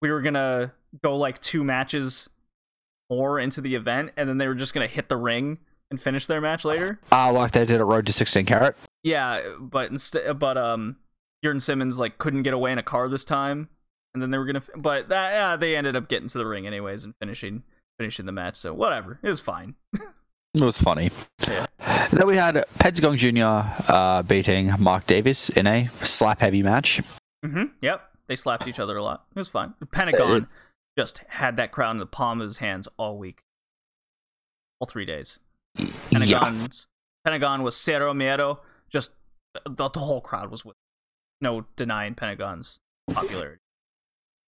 [0.02, 0.74] we were gonna
[1.04, 2.30] go like two matches
[3.10, 5.60] more into the event, and then they were just gonna hit the ring
[5.92, 7.00] and finish their match later.
[7.12, 8.76] Ah, like they did at Road to 16 Carat.
[9.04, 10.96] Yeah, but instead, but um,
[11.44, 13.70] Jurn Simmons like couldn't get away in a car this time,
[14.14, 14.64] and then they were gonna.
[14.76, 17.64] But that, yeah, they ended up getting to the ring anyways and finishing
[18.00, 18.58] finishing the match.
[18.58, 19.76] So whatever, it was fine.
[20.54, 21.12] It was funny.
[21.48, 21.66] Yeah.
[22.12, 23.64] Then we had Pentagon Jr.
[23.90, 27.00] Uh, beating Mark Davis in a slap heavy match.
[27.42, 29.24] hmm Yep, they slapped each other a lot.
[29.34, 29.76] It was fine.
[29.94, 30.48] Pentagon
[31.00, 33.44] just had that crowd in the palm of his hands all week,
[34.82, 35.40] all three days.
[36.12, 36.54] Yeah.
[37.24, 38.60] Pentagon was Cero Miedo.
[38.90, 39.12] Just
[39.54, 40.76] the, the whole crowd was with.
[41.40, 42.80] No denying Pentagon's
[43.10, 43.62] popularity.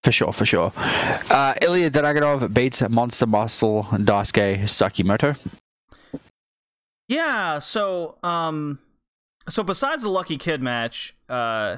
[0.04, 0.74] For sure, for sure.
[0.76, 5.38] Uh, Ilya Dragunov beats Monster Muscle and Daisuke Sekimoto.
[7.08, 8.80] Yeah, so um
[9.50, 11.78] so besides the Lucky Kid match, uh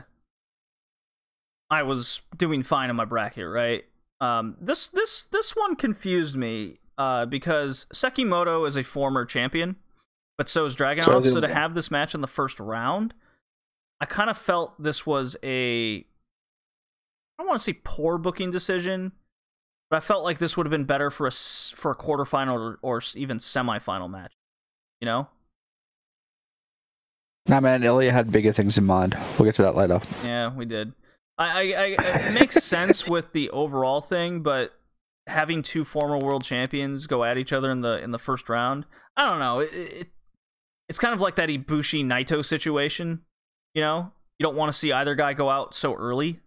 [1.70, 3.86] I was doing fine in my bracket, right?
[4.22, 9.76] Um this this this one confused me uh because Sekimoto is a former champion,
[10.38, 13.14] but so is Dragunov, So so, to have this match in the first round,
[14.00, 16.06] I kind of felt this was a
[17.38, 19.12] I don't want to say poor booking decision,
[19.90, 22.80] but I felt like this would have been better for a for a quarterfinal or,
[22.82, 24.34] or even semifinal match.
[25.02, 25.28] You know?
[27.48, 29.16] Nah, man, Ilya had bigger things in mind.
[29.38, 30.02] We'll get to that later.
[30.24, 30.94] Yeah, we did.
[31.38, 31.86] I, I, I
[32.30, 34.74] it makes sense with the overall thing, but
[35.28, 38.86] having two former world champions go at each other in the in the first round,
[39.16, 39.60] I don't know.
[39.60, 40.08] It, it
[40.90, 43.22] it's kind of like that Ibushi Naito situation.
[43.74, 46.40] You know, you don't want to see either guy go out so early.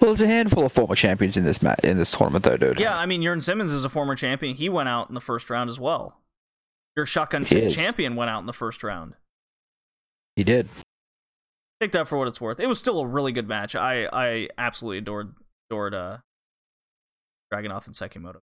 [0.00, 2.78] Well, there's a handful of former champions in this match in this tournament, though, dude.
[2.78, 4.54] Yeah, I mean, Jurn Simmons is a former champion.
[4.54, 6.20] He went out in the first round as well.
[6.96, 9.14] Your shotgun champion went out in the first round.
[10.36, 10.68] he did.
[11.80, 12.58] Take that for what it's worth.
[12.58, 13.74] It was still a really good match.
[13.76, 15.34] I I absolutely adored
[15.70, 16.18] adored uh
[17.52, 18.40] Dragunov and Sekimoto.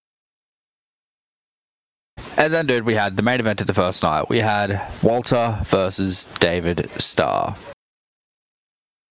[2.37, 4.29] And then, dude, we had the main event of the first night.
[4.29, 7.55] We had Walter versus David Starr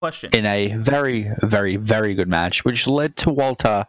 [0.04, 0.32] Question.
[0.34, 3.86] in a very, very, very good match, which led to Walter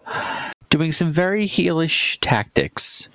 [0.70, 3.10] doing some very heelish tactics.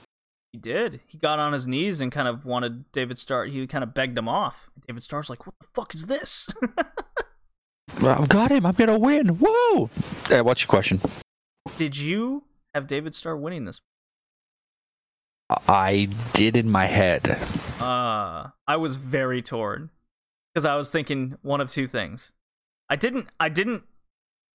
[0.52, 1.00] He did.
[1.06, 3.46] He got on his knees and kind of wanted David Starr.
[3.46, 4.68] He kind of begged him off.
[4.86, 6.50] David Starr's like, "What the fuck is this?"
[8.02, 8.66] I've got him.
[8.66, 9.38] I'm gonna win.
[9.40, 9.88] Whoa!
[10.30, 11.00] Uh, what's your question?
[11.78, 12.44] did you
[12.74, 13.80] have David Starr winning this?
[15.48, 17.38] I did in my head.
[17.80, 19.88] Uh, I was very torn
[20.52, 22.32] because I was thinking one of two things.
[22.90, 23.28] I didn't.
[23.38, 23.84] I didn't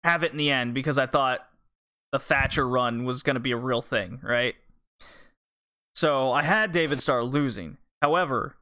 [0.03, 1.47] have it in the end because I thought
[2.11, 4.55] the Thatcher run was going to be a real thing, right?
[5.95, 7.77] So I had David Starr losing.
[8.01, 8.57] However,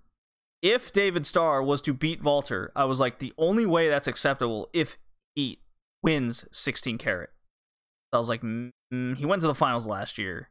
[0.62, 4.70] if David Starr was to beat Walter, I was like, the only way that's acceptable
[4.72, 4.98] if
[5.36, 5.60] he
[6.02, 7.32] wins 16 carat.
[8.14, 8.72] I was like, mm,
[9.18, 10.50] he went to the finals last year.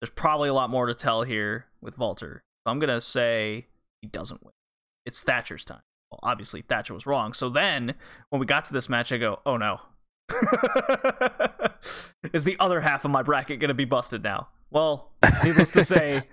[0.00, 2.42] There's probably a lot more to tell here with Walter.
[2.66, 3.68] So I'm gonna say
[4.02, 4.52] he doesn't win.
[5.06, 5.80] It's Thatcher's time.
[6.10, 7.32] Well, obviously Thatcher was wrong.
[7.32, 7.94] So then
[8.30, 9.80] when we got to this match, I go, oh no.
[12.32, 14.48] Is the other half of my bracket gonna be busted now?
[14.70, 15.12] Well,
[15.42, 16.24] needless to say,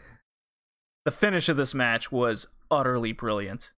[1.06, 3.74] the finish of this match was utterly brilliant.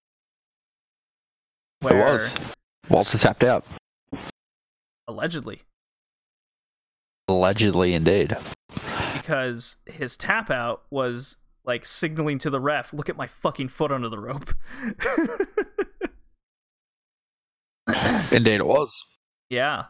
[1.83, 2.33] It was.
[2.89, 3.65] Walter tapped out.
[5.07, 5.61] allegedly
[7.27, 8.37] Allegedly, indeed.
[9.13, 13.91] because his tap out was like signaling to the ref, look at my fucking foot
[13.91, 14.53] under the rope.
[18.31, 19.03] Indeed, it was.
[19.49, 19.85] yeah.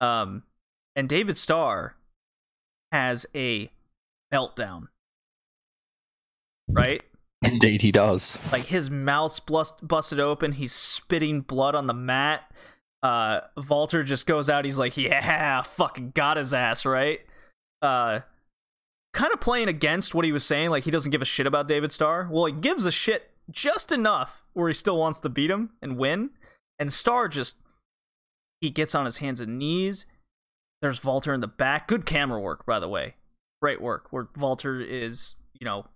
[0.00, 0.42] Um
[0.96, 1.96] and David Starr
[2.92, 3.70] has a
[4.32, 4.88] meltdown.
[6.68, 7.02] Right?
[7.42, 8.38] Indeed, he does.
[8.52, 12.50] Like his mouth's bust- busted open, he's spitting blood on the mat.
[13.02, 17.20] Uh Walter just goes out, he's like, "Yeah, fucking got his ass, right?"
[17.82, 18.20] Uh
[19.12, 21.68] kind of playing against what he was saying, like he doesn't give a shit about
[21.68, 22.28] David Starr.
[22.30, 25.96] Well, he gives a shit just enough where he still wants to beat him and
[25.98, 26.30] win.
[26.78, 27.56] And Star just
[28.60, 30.06] he gets on his hands and knees.
[30.82, 31.88] There's Walter in the back.
[31.88, 33.14] Good camera work, by the way.
[33.62, 34.06] Great work.
[34.10, 35.86] Where Walter is, you know,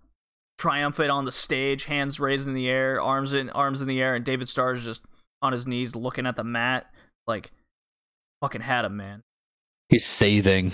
[0.57, 4.15] triumphant on the stage, hands raised in the air, arms in arms in the air,
[4.15, 5.03] and David Starr is just
[5.41, 6.91] on his knees looking at the mat,
[7.27, 7.51] like
[8.41, 9.23] fucking had him, man.
[9.89, 10.73] He's seething.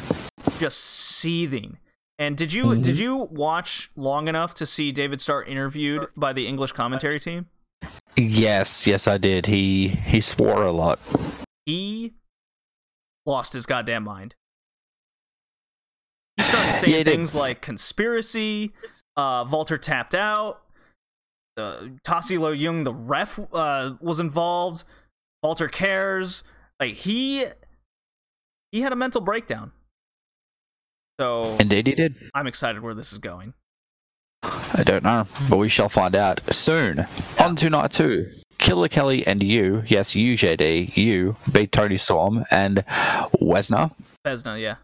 [0.59, 1.77] Just seething.
[2.17, 2.83] And did you Mhm.
[2.83, 7.47] did you watch long enough to see David Starr interviewed by the English commentary team?
[8.17, 9.45] Yes, yes, I did.
[9.47, 10.99] He he swore a lot.
[11.65, 12.13] He
[13.25, 14.35] lost his goddamn mind.
[16.37, 17.11] He started saying Yeah, he did.
[17.11, 18.73] things like conspiracy,
[19.17, 20.61] uh, Walter tapped out,
[21.57, 24.83] uh, Tassilo Jung, the ref, uh, was involved,
[25.43, 26.43] Walter cares.
[26.79, 27.45] Like, he
[28.71, 29.71] he had a mental breakdown.
[31.19, 32.15] So, Indeed, he did.
[32.33, 33.53] I'm excited where this is going.
[34.77, 37.07] I don't know, but we shall find out soon.
[37.39, 38.31] On to night two.
[38.57, 42.83] Killer Kelly and you, yes, you, JD, you beat Toni Storm and
[43.41, 43.91] Wesna
[44.25, 44.75] Wesna, yeah.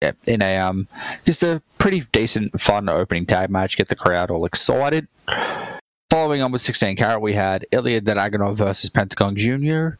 [0.00, 0.88] yeah, in a um
[1.24, 3.76] just a pretty decent, fun opening tag match.
[3.76, 5.06] Get the crowd all excited.
[6.10, 9.98] Following on with 16 carat, we had Ilya Dragunov versus Pentagon Jr.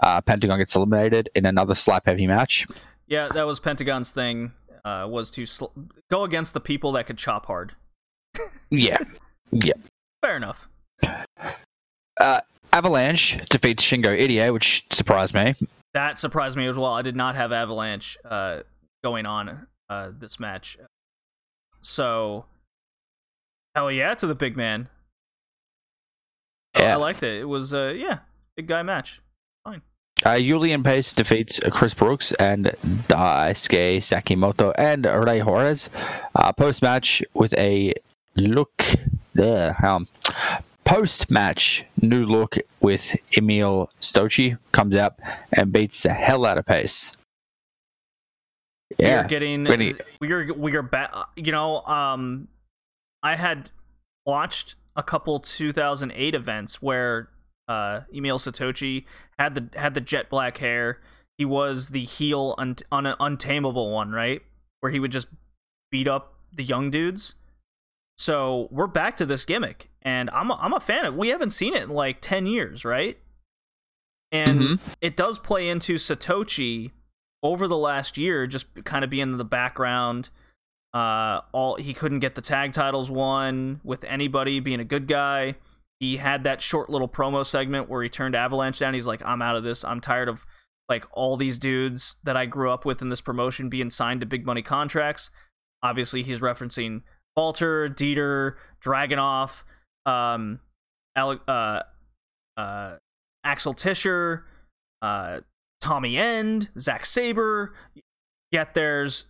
[0.00, 2.66] Uh, Pentagon gets eliminated in another slap heavy match.
[3.08, 4.52] Yeah, that was Pentagon's thing.
[4.84, 5.66] Uh, was to sl-
[6.10, 7.74] go against the people that could chop hard.
[8.70, 8.98] Yeah,
[9.50, 9.72] yeah.
[10.24, 10.68] Fair enough.
[12.20, 12.40] Uh,
[12.72, 15.54] Avalanche defeats Shingo Irie, which surprised me.
[15.94, 16.92] That surprised me as well.
[16.92, 18.60] I did not have Avalanche uh,
[19.02, 20.76] going on uh, this match.
[21.80, 22.44] So,
[23.74, 24.88] hell yeah to the big man.
[26.74, 27.40] I- I liked it.
[27.40, 28.18] It was, uh, yeah,
[28.56, 29.20] big guy match.
[29.64, 29.82] Fine.
[30.24, 32.66] Uh, Julian Pace defeats Chris Brooks and
[33.08, 35.88] Daisuke Sekimoto and Rey Juarez.
[36.34, 37.94] Uh, Post match with a
[38.46, 38.84] look.
[39.34, 39.76] there.
[39.84, 40.08] um,
[40.84, 45.16] Post match new look with Emil Sitoci comes out
[45.52, 47.12] and beats the hell out of Pace.
[48.98, 52.48] we Yeah, are getting when he- we are we are back you know um
[53.22, 53.70] i had
[54.24, 57.28] watched a couple 2008 events where
[57.68, 59.04] uh Emil Sitoci
[59.38, 61.00] had the had the jet black hair
[61.36, 64.40] he was the heel un- on an untamable one right
[64.80, 65.28] where he would just
[65.92, 67.34] beat up the young dudes
[68.18, 71.50] so we're back to this gimmick and i'm a, I'm a fan of we haven't
[71.50, 73.16] seen it in like 10 years right?
[74.30, 74.96] And Mhm.
[75.00, 76.90] it does play into Sitoci
[77.42, 80.28] over the last year just kind of being in the background.
[80.92, 85.54] Uh all he couldn't get the tag titles won with anybody being a good guy.
[86.00, 88.92] He had that short little promo segment where he turned avalanche down.
[88.94, 89.82] He's like i'm out of this.
[89.84, 90.44] I'm tired of
[90.90, 94.26] like all these dudes that i grew up with in this promotion being signed to
[94.26, 95.30] big money contracts.
[95.82, 97.02] Obviously he's referencing
[97.38, 99.62] Walter, Dieter, Dragunov,
[100.04, 100.58] um,
[101.16, 101.82] Ale- uh,
[102.56, 102.96] uh,
[103.44, 104.44] Axel Tischer,
[105.02, 105.40] uh,
[105.80, 107.74] Tommy End, Zack Saber.
[108.50, 109.26] Yet there's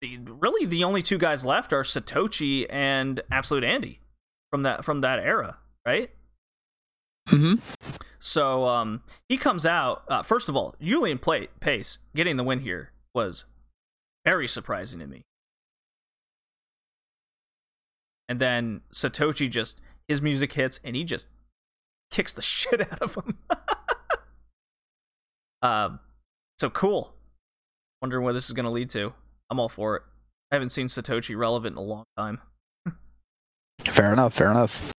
[0.00, 3.98] the, really the only two guys left are Sitoci and Absolute Andy
[4.52, 6.10] from that from that era, right?
[7.28, 7.54] Mm-hmm.
[8.20, 10.04] So um, he comes out.
[10.08, 13.46] Uh, first of all, Julian Pla- Pace getting the win here was
[14.24, 15.22] very surprising to me.
[18.30, 21.26] And then Sitoci just his music hits and he just
[22.12, 23.38] kicks the shit out of him.
[25.62, 25.98] um,
[26.58, 27.14] so cool.
[28.00, 29.12] Wondering where this is gonna lead to.
[29.50, 30.02] I'm all for it.
[30.52, 32.38] I haven't seen Sitoci relevant in a long time.
[33.80, 34.32] Fair enough.
[34.32, 34.92] Fair enough.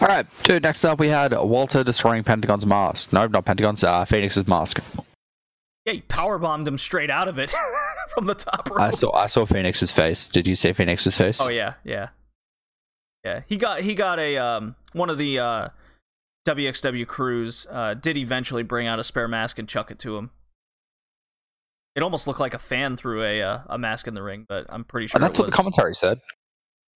[0.00, 0.62] All right, dude.
[0.62, 3.12] Next up, we had Walter destroying Pentagon's mask.
[3.12, 3.84] No, not Pentagon's.
[3.84, 4.80] Uh, Fenix's mask.
[5.84, 7.54] Yeah, he power bombed him straight out of it
[8.14, 8.80] from the top rope.
[8.80, 9.14] I saw.
[9.14, 10.28] I saw Fenix's face.
[10.28, 11.42] Did you see Fenix's face?
[11.42, 12.08] Oh yeah, yeah,
[13.24, 13.42] yeah.
[13.46, 15.68] He got he got a um one of the uh
[16.48, 20.30] WXW crews uh did eventually bring out a spare mask and chuck it to him.
[21.96, 24.64] It almost looked like a fan threw a uh, a mask in the ring, but
[24.68, 26.20] I'm pretty sure And that's it what the commentary said.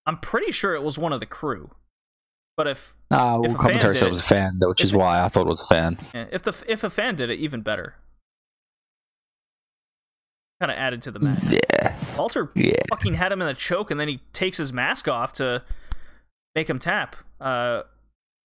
[0.06, 1.70] I'm pretty sure it was one of the crew.
[2.56, 5.22] But if Uh, If well, commentary said it was a fan, which is it- why
[5.22, 5.98] I thought it was a fan.
[6.14, 7.96] if the if a fan did it, even better.
[10.60, 11.42] Kind of added to the match.
[11.50, 12.80] Yeah, Walter yeah.
[12.90, 15.62] fucking had him in a choke and then he takes his mask off to
[16.54, 17.16] make him tap.
[17.40, 17.82] Uh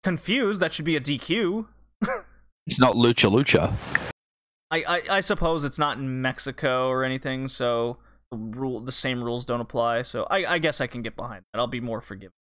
[0.02, 1.66] confused, that should be a DQ.
[2.68, 3.72] It's not lucha lucha.
[4.70, 7.97] I, I, I suppose it's not in Mexico or anything, so
[8.30, 10.02] the rule the same rules don't apply.
[10.02, 11.60] So I, I guess I can get behind that.
[11.60, 12.35] I'll be more forgiving.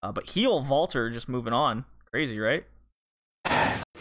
[0.00, 2.64] Uh, but heel Walter just moving on, crazy, right?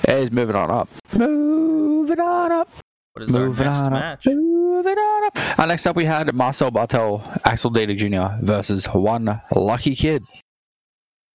[0.07, 0.87] He's moving on up.
[1.13, 2.69] Moving on up.
[3.13, 4.27] What is moving our next on match?
[4.27, 4.33] up.
[4.35, 5.59] Moving on up.
[5.59, 8.45] Uh, next up, we had Marcel Barthel, Axel Dieter Jr.
[8.45, 10.23] versus one Lucky Kid.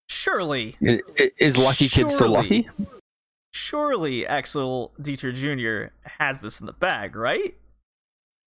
[0.08, 2.68] Surely, Is Lucky Kid still lucky?
[3.52, 5.92] surely Axel Dieter Jr.
[6.20, 7.54] has this in the bag, right?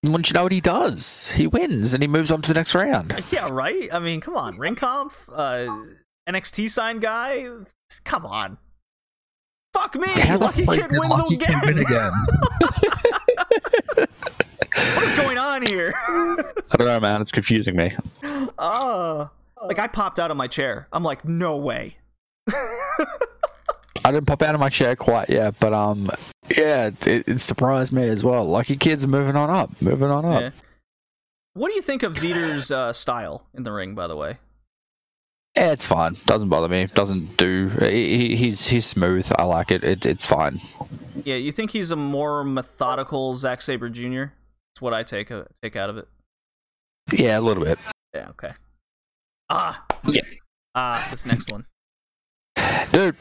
[0.03, 1.31] Wouldn't you know what he does?
[1.31, 3.13] He wins and he moves on to the next round.
[3.31, 3.89] Yeah, right.
[3.93, 5.85] I mean, come on, RingKampf, uh,
[6.29, 7.49] NXT sign guy.
[8.05, 8.57] Come on.
[9.73, 11.61] Fuck me, the Lucky Kid wins Lucky Kid again.
[11.65, 12.11] win again?
[13.95, 15.93] what is going on here?
[15.97, 17.21] I don't know, man.
[17.21, 17.91] It's confusing me.
[18.57, 19.29] Oh,
[19.65, 20.87] like I popped out of my chair.
[20.91, 21.97] I'm like, no way.
[24.05, 26.09] I didn't pop out of my chair quite yet, but um,
[26.57, 28.45] yeah, it, it surprised me as well.
[28.45, 30.41] Lucky Kid's moving on up, moving on up.
[30.41, 30.49] Yeah.
[31.53, 33.95] What do you think of Dieter's uh, style in the ring?
[33.95, 34.37] By the way,
[35.57, 36.15] Yeah, it's fine.
[36.25, 36.85] Doesn't bother me.
[36.85, 37.67] Doesn't do.
[37.81, 39.29] He, he- he's he's smooth.
[39.37, 39.83] I like it.
[39.83, 40.05] it.
[40.05, 40.61] It's fine.
[41.25, 44.25] yeah, you think he's a more methodical Zack Saber Jr.
[44.71, 46.07] That's what I take uh, take out of it.
[47.11, 47.79] Yeah, a little bit.
[48.13, 48.29] Yeah.
[48.29, 48.53] Okay.
[49.49, 49.85] Ah.
[50.05, 50.21] Yeah.
[50.75, 51.65] Ah, this next one.
[52.91, 53.15] Dude,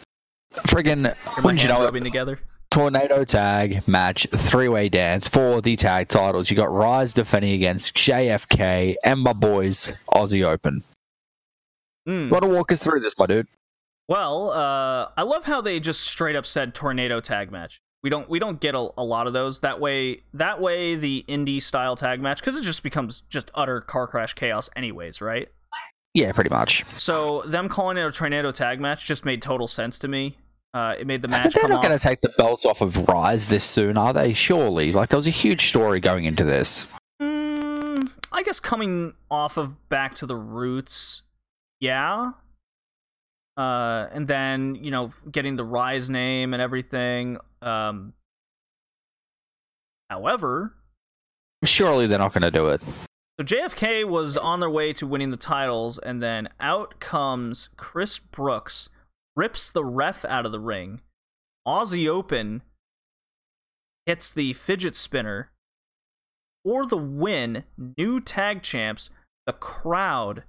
[0.54, 2.38] friggin' wouldn't you know it, together.
[2.70, 6.50] tornado tag match, three way dance for the tag titles.
[6.50, 10.84] You got Rise defending against JFK and my boys Aussie Open.
[12.08, 12.30] Mm.
[12.30, 13.46] Want to walk us through this, my dude?
[14.08, 17.80] Well, uh, I love how they just straight up said tornado tag match.
[18.02, 19.60] We don't we don't get a, a lot of those.
[19.60, 23.80] That way that way the indie style tag match because it just becomes just utter
[23.80, 25.48] car crash chaos anyways, right?
[26.14, 26.84] Yeah, pretty much.
[26.96, 30.38] So them calling it a tornado tag match just made total sense to me.
[30.74, 33.08] Uh, it made the But match they're not going to take the belts off of
[33.08, 34.32] Rise this soon, are they?
[34.32, 34.92] Surely.
[34.92, 36.86] Like, there was a huge story going into this.
[37.22, 41.22] Mm, I guess coming off of Back to the Roots,
[41.80, 42.32] yeah.
[43.56, 47.38] Uh, and then you know getting the Rise name and everything.
[47.60, 48.12] Um,
[50.10, 50.74] however,
[51.64, 52.82] Surely they're not going to do it.
[53.38, 58.18] So JFK was on their way to winning the titles, and then out comes Chris
[58.18, 58.88] Brooks,
[59.36, 61.02] rips the ref out of the ring.
[61.66, 62.62] Aussie Open
[64.06, 65.52] hits the fidget spinner
[66.64, 67.64] for the win.
[67.96, 69.10] New tag champs.
[69.46, 70.42] The crowd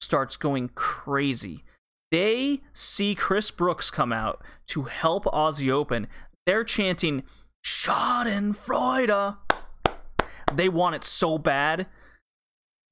[0.00, 1.62] starts going crazy.
[2.10, 6.08] They see Chris Brooks come out to help Aussie Open.
[6.44, 7.22] They're chanting
[7.64, 9.36] Schadenfreude.
[10.52, 11.86] They want it so bad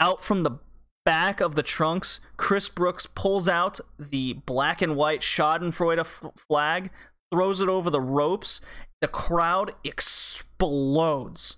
[0.00, 0.58] out from the
[1.04, 6.90] back of the trunks, Chris Brooks pulls out the black and white Schadenfreude f- flag,
[7.32, 8.60] throws it over the ropes.
[9.00, 11.56] The crowd explodes.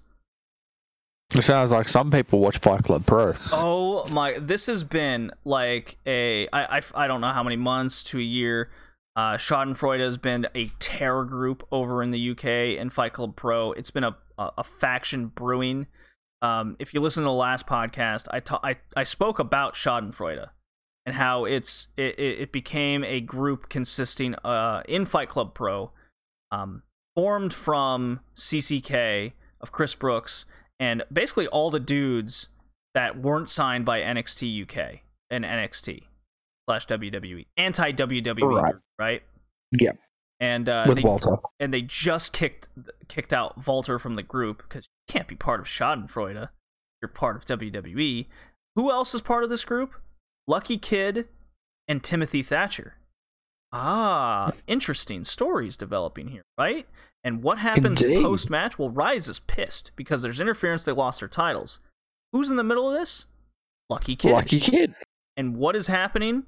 [1.35, 3.33] It sounds like some people watch Fight Club Pro.
[3.53, 4.39] Oh my!
[4.39, 8.23] This has been like a I, I, I don't know how many months to a
[8.23, 8.71] year.
[9.17, 13.73] Uh, Schadenfreude has been a terror group over in the UK and Fight Club Pro.
[13.73, 15.87] It's been a a, a faction brewing.
[16.43, 20.49] Um, if you listen to the last podcast, I ta- I I spoke about Schadenfreude
[21.07, 25.93] and how it's it, it became a group consisting uh in Fight Club Pro,
[26.51, 26.83] um,
[27.17, 30.45] formed from CCK of Chris Brooks
[30.81, 32.49] and basically all the dudes
[32.95, 35.01] that weren't signed by NXT UK
[35.31, 36.03] and NXT
[36.69, 38.75] slash WWE anti WWE Right.
[38.99, 39.23] right
[39.79, 39.97] Yep.
[40.43, 41.37] And uh, With they, Walter.
[41.61, 42.69] and they just kicked
[43.09, 46.49] kicked out Walter from the group because you can't be part of Schadenfreude.
[47.01, 48.27] You're part of WWE.
[48.75, 49.95] Who else is part of this group?
[50.49, 51.29] Lucky Kid
[51.87, 52.95] and Timothy Thatcher.
[53.73, 56.87] Ah, interesting stories developing here, right?
[57.25, 58.79] And what happens post match?
[58.79, 60.83] Well, Rise is pissed because there's interference.
[60.85, 61.79] They lost their titles.
[62.33, 63.27] Who's in the middle of this?
[63.89, 64.33] Lucky Kid.
[64.33, 64.95] Lucky kid.
[65.37, 66.45] And what is happening?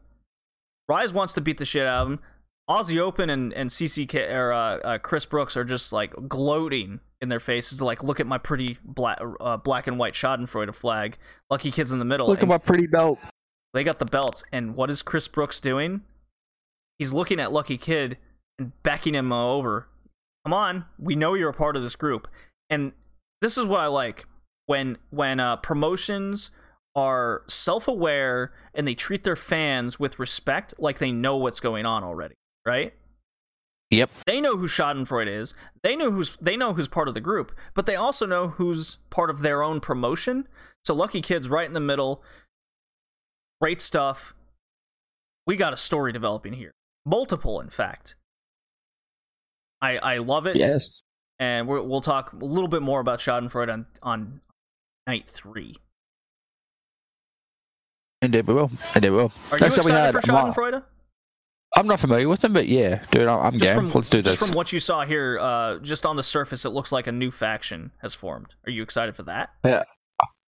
[0.89, 2.21] Rise wants to beat the shit out of him.
[2.69, 7.29] Aussie Open and and CCK or uh, uh, Chris Brooks are just like gloating in
[7.29, 11.19] their faces, like look at my pretty black uh, black and white Schadenfreude flag.
[11.51, 12.27] Lucky Kid's in the middle.
[12.27, 13.19] Look at my pretty belt.
[13.73, 16.03] They got the belts, and what is Chris Brooks doing?
[16.99, 18.19] He's looking at Lucky Kid
[18.59, 19.89] and backing him over.
[20.45, 22.29] Come on, we know you're a part of this group,
[22.71, 22.93] and
[23.41, 24.27] this is what I like
[24.67, 26.51] when when uh, promotions
[26.97, 32.05] are self-aware and they treat their fans with respect, like they know what's going on
[32.05, 32.37] already,
[32.67, 32.95] right?
[33.91, 34.11] Yep.
[34.27, 35.55] They know who Schadenfreude is.
[35.83, 38.99] They know who's they know who's part of the group, but they also know who's
[39.11, 40.49] part of their own promotion.
[40.85, 42.23] So Lucky Kid's right in the middle.
[43.61, 44.35] Great stuff.
[45.47, 46.73] We got a story developing here.
[47.07, 48.17] Multiple, in fact.
[49.81, 51.03] I I love it, Yes.
[51.39, 54.41] and we're, we'll talk a little bit more about Schadenfreude on on
[55.07, 55.77] night three.
[58.23, 58.71] Indeed we will.
[58.97, 59.33] Indeed we will.
[59.53, 60.21] Are you Next we excited had for.
[60.23, 60.83] Schadenfreude?
[61.77, 63.75] I'm not familiar with them, but yeah, dude, I'm, I'm Just game.
[63.75, 64.37] from Let's do this.
[64.37, 67.13] just from what you saw here, uh, just on the surface, it looks like a
[67.13, 68.55] new faction has formed.
[68.67, 69.51] Are you excited for that?
[69.65, 69.83] Yeah,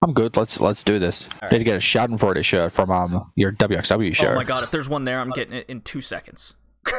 [0.02, 0.36] I'm good.
[0.36, 1.28] Let's let's do this.
[1.42, 4.32] All Need to get a Schadenfreude shirt from um your WXW shirt.
[4.32, 4.62] Oh my god!
[4.62, 6.54] If there's one there, I'm getting it in two seconds.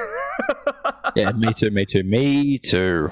[1.15, 3.09] Yeah, me too, me too, me too.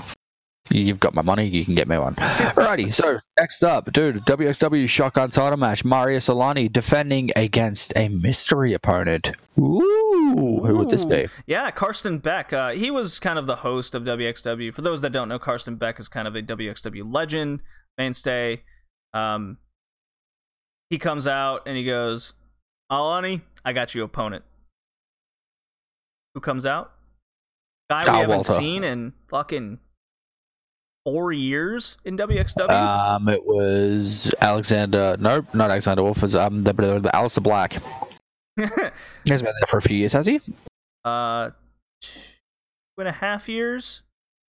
[0.71, 2.15] You've got my money, you can get me one.
[2.15, 5.85] Alrighty, so next up, dude, WXW shotgun title match.
[5.85, 9.31] Marius Al-Ani defending against a mystery opponent.
[9.59, 11.27] Ooh, who would this be?
[11.45, 12.51] Yeah, Karsten Beck.
[12.51, 14.73] Uh, he was kind of the host of WXW.
[14.73, 17.61] For those that don't know, Karsten Beck is kind of a WXW legend,
[17.99, 18.63] mainstay.
[19.13, 19.59] Um,
[20.89, 22.33] he comes out and he goes,
[22.91, 24.43] Al-Ani, I got you opponent.
[26.33, 26.91] Who comes out?
[27.89, 28.53] Guy we Al haven't Walter.
[28.53, 29.79] seen in fucking
[31.05, 32.69] four years in WXW.
[32.69, 35.15] Um, it was Alexander.
[35.19, 36.21] Nope, not Alexander Wolf.
[36.21, 37.73] Was um the, the, the Alistair Black.
[38.57, 38.85] He's been
[39.25, 40.41] there for a few years, has he?
[41.03, 41.51] uh,
[42.01, 42.19] two
[42.97, 44.01] and a half years.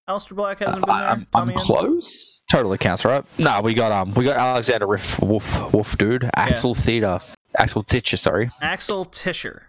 [0.06, 1.09] Alistair Black hasn't been there.
[1.09, 2.43] I, am Tommy I'm close.
[2.51, 3.24] Totally counts, right?
[3.39, 6.28] No, we got um, we got Alexander Riff, Wolf, Wolf, dude.
[6.36, 7.22] Axel Theta,
[7.56, 8.51] Axel Titcher, sorry.
[8.60, 9.62] Axel Tischer.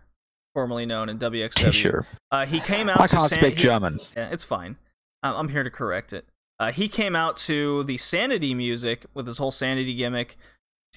[0.54, 1.72] formerly known in WXW.
[1.72, 2.06] Sure.
[2.32, 3.00] Uh, he came out.
[3.00, 4.00] I to can't San- speak he- German.
[4.16, 4.76] Yeah, it's fine.
[5.24, 6.26] I'm here to correct it.
[6.60, 10.36] Uh, he came out to the Sanity music with his whole Sanity gimmick.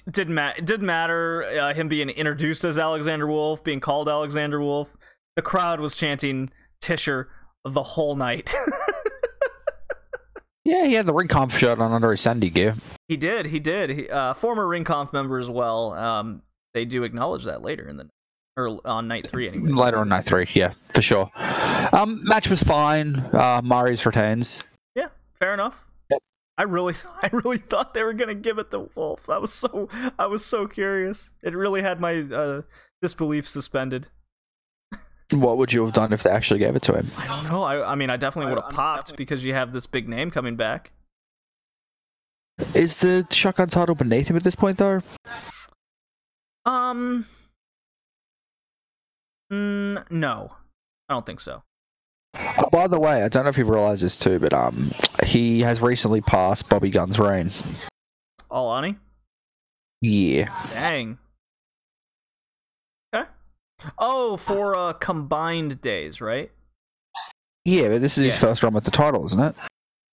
[0.09, 4.95] Didn't ma- didn't matter uh, him being introduced as Alexander Wolf, being called Alexander Wolf.
[5.35, 6.49] The crowd was chanting
[6.81, 7.29] Tischer
[7.65, 8.53] the whole night.
[10.65, 12.75] Yeah, he had the RingKampf shirt on under his Sanity gear.
[13.07, 13.47] he did.
[13.47, 13.89] He did.
[13.89, 15.93] He, uh, former RingKampf member as well.
[15.93, 16.43] Um,
[16.75, 18.07] they do acknowledge that later in the
[18.55, 19.71] or on night three anyway.
[19.71, 21.31] Later on night three, yeah, for sure.
[21.91, 23.15] Um, match was fine.
[23.33, 24.61] Uh, Marius retains.
[25.39, 25.85] Yeah, fair enough.
[26.09, 26.21] Yep.
[26.57, 26.93] I really,
[27.23, 29.29] I really thought they were gonna give it to Wolf.
[29.29, 29.87] I was so,
[30.17, 31.31] I was so curious.
[31.43, 32.61] It really had my uh,
[33.01, 34.07] disbelief suspended.
[35.31, 37.07] What would you have done if they actually gave it to him?
[37.17, 37.61] I don't know.
[37.61, 40.31] I, I mean, I definitely would have popped definitely- because you have this big name
[40.31, 40.91] coming back.
[42.73, 45.01] Is the shotgun title beneath him at this point, though?
[46.65, 47.25] Um,
[49.53, 50.51] mm, no,
[51.07, 51.63] I don't think so.
[52.35, 54.91] Oh, by the way, I don't know if you realize this too, but um,
[55.25, 57.51] he has recently passed Bobby Gunn's reign.
[58.51, 58.97] Oh, Ani?
[60.01, 60.53] Yeah.
[60.71, 61.17] Dang.
[63.13, 63.27] Okay.
[63.97, 66.51] Oh, for uh combined days, right?
[67.65, 69.55] Yeah, but this is his first run with the title, isn't it?
[69.59, 69.67] I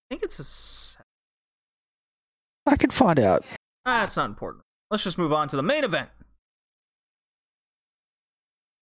[0.09, 2.69] think it's a.
[2.69, 3.45] I can find out.
[3.85, 4.63] Ah, it's not important.
[4.91, 6.09] Let's just move on to the main event.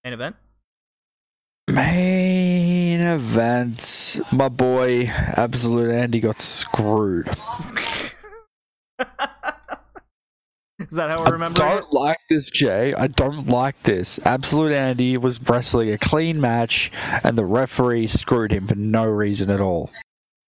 [0.04, 0.36] Main event.
[1.68, 4.20] Main event.
[4.32, 7.28] My boy, Absolute Andy, got screwed.
[10.80, 11.66] Is that how I remember it?
[11.66, 12.94] I don't like this, Jay.
[12.94, 14.20] I don't like this.
[14.26, 16.92] Absolute Andy was wrestling a clean match,
[17.24, 19.90] and the referee screwed him for no reason at all.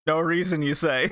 [0.06, 1.10] No reason you say.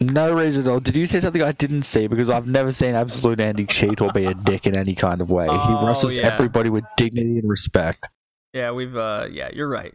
[0.00, 0.80] No reason at all.
[0.80, 2.06] Did you say something I didn't see?
[2.06, 5.30] Because I've never seen Absolute Andy cheat or be a dick in any kind of
[5.30, 5.46] way.
[5.48, 6.26] Oh, he wrestles yeah.
[6.26, 8.08] everybody with dignity and respect.
[8.52, 8.96] Yeah, we've.
[8.96, 9.94] uh Yeah, you're right.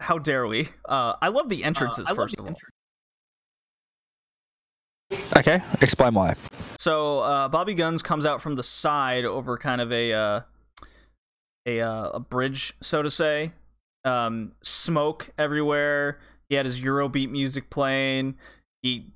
[0.00, 0.68] How dare we?
[0.84, 2.56] Uh, I love the entrances I love first the of all.
[5.36, 6.34] Okay, explain why.
[6.78, 10.40] So uh, Bobby Gunns comes out from the side over kind of a uh,
[11.66, 13.52] a uh, a bridge, so to say.
[14.04, 16.18] Um, smoke everywhere.
[16.48, 18.36] He had his Eurobeat music playing.
[18.82, 19.12] He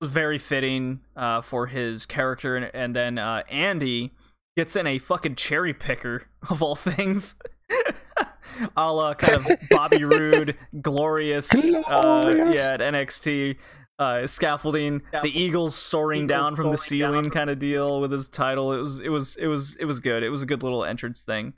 [0.00, 4.12] was very fitting uh, for his character, and, and then uh, Andy
[4.56, 7.36] gets in a fucking cherry picker of all things.
[8.76, 13.56] a la kind of Bobby Roode, glorious, uh, yeah, at NXT
[13.98, 17.58] uh, scaffolding, the Eagles soaring Eagles down from the soaring down ceiling from- kind of
[17.58, 18.72] deal with his title.
[18.72, 20.22] It was it was it was it was good.
[20.22, 21.54] It was a good little entrance thing.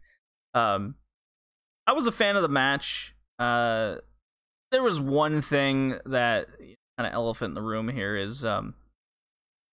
[0.55, 0.94] Um,
[1.86, 3.14] I was a fan of the match.
[3.38, 3.97] Uh,
[4.72, 8.74] there was one thing that kind of elephant in the room here is um,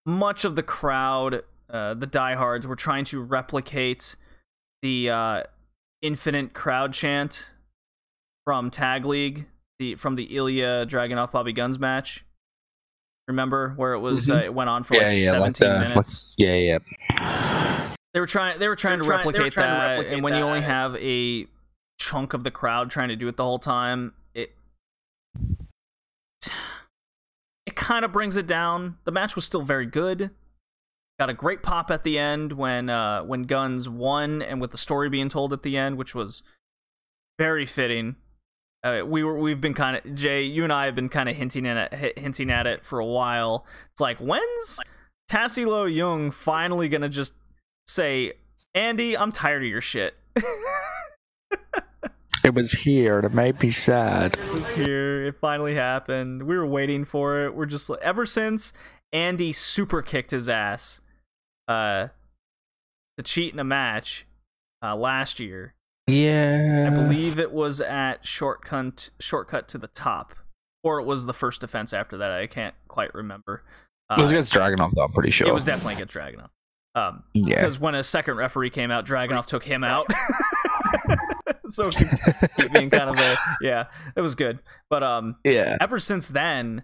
[0.06, 4.16] much of the crowd, uh, the diehards, were trying to replicate
[4.82, 5.42] the uh,
[6.04, 7.50] infinite crowd chant
[8.44, 9.46] from Tag League,
[9.78, 12.24] the from the Ilya Dragunov Bobby Gunns match.
[13.26, 14.30] Remember where it was?
[14.30, 16.34] Uh, it went on for like seventeen the- minutes.
[16.36, 16.78] yeah, yeah.
[18.12, 18.58] They were trying.
[18.58, 20.22] They were trying to They were trying- they were replicate trying to that, replicate and
[20.22, 21.46] when you only have a
[21.98, 24.54] chunk of the crowd trying to do it the whole time, it
[27.66, 28.98] it kind of brings it down.
[29.04, 30.30] The match was still very good.
[31.18, 34.78] Got a great pop at the end when uh, when Gunns won, and with the
[34.78, 36.42] story being told at the end, which was
[37.38, 38.16] very fitting.
[38.82, 41.36] Uh, we were we've been kind of Jay, you and I have been kind of
[41.36, 43.64] hinting at it, hinting at it for a while.
[43.92, 44.80] It's like when's
[45.30, 47.34] Tassilo Jung finally gonna just
[47.86, 48.32] say,
[48.74, 50.14] Andy, I'm tired of your shit.
[52.44, 54.34] It was here, and it made me sad.
[54.34, 55.22] it was here.
[55.22, 56.42] It finally happened.
[56.42, 57.54] We were waiting for it.
[57.54, 58.74] We're just ever since
[59.14, 61.00] Andy super kicked his ass,
[61.68, 62.08] uh,
[63.18, 64.26] to cheat in a match,
[64.82, 65.74] uh, last year.
[66.06, 66.88] Yeah.
[66.90, 70.34] I believe it was at shortcut shortcut to the top,
[70.82, 72.30] or it was the first defense after that.
[72.30, 73.62] I can't quite remember.
[74.10, 75.48] Uh, it was against Dragunov, though, I'm pretty sure.
[75.48, 76.50] it was definitely against Dragunov.
[76.94, 77.56] Um, Yeah.
[77.56, 80.06] because when a second referee came out, Dragunov took him out.
[81.68, 82.08] so it keep,
[82.56, 83.86] keep being kind of a yeah,
[84.16, 84.58] it was good.
[84.90, 85.76] But um, Yeah.
[85.80, 86.82] ever since then,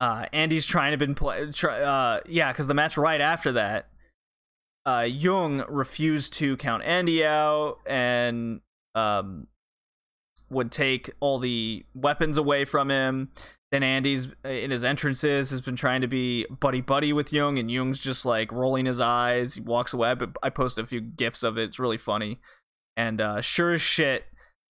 [0.00, 1.50] uh, Andy's trying to been play.
[1.52, 3.88] Try, uh, yeah, because the match right after that,
[4.86, 8.60] uh, Jung refused to count Andy out and
[8.94, 9.46] um
[10.52, 13.30] would take all the weapons away from him.
[13.72, 17.58] Then Andy's uh, in his entrances has been trying to be buddy buddy with Jung,
[17.58, 19.54] and Jung's just like rolling his eyes.
[19.54, 20.14] He walks away.
[20.14, 21.64] But I posted a few gifs of it.
[21.64, 22.38] It's really funny.
[22.96, 24.24] And uh, sure as shit,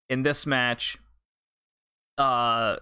[0.08, 1.00] in this match,
[2.20, 2.78] uh,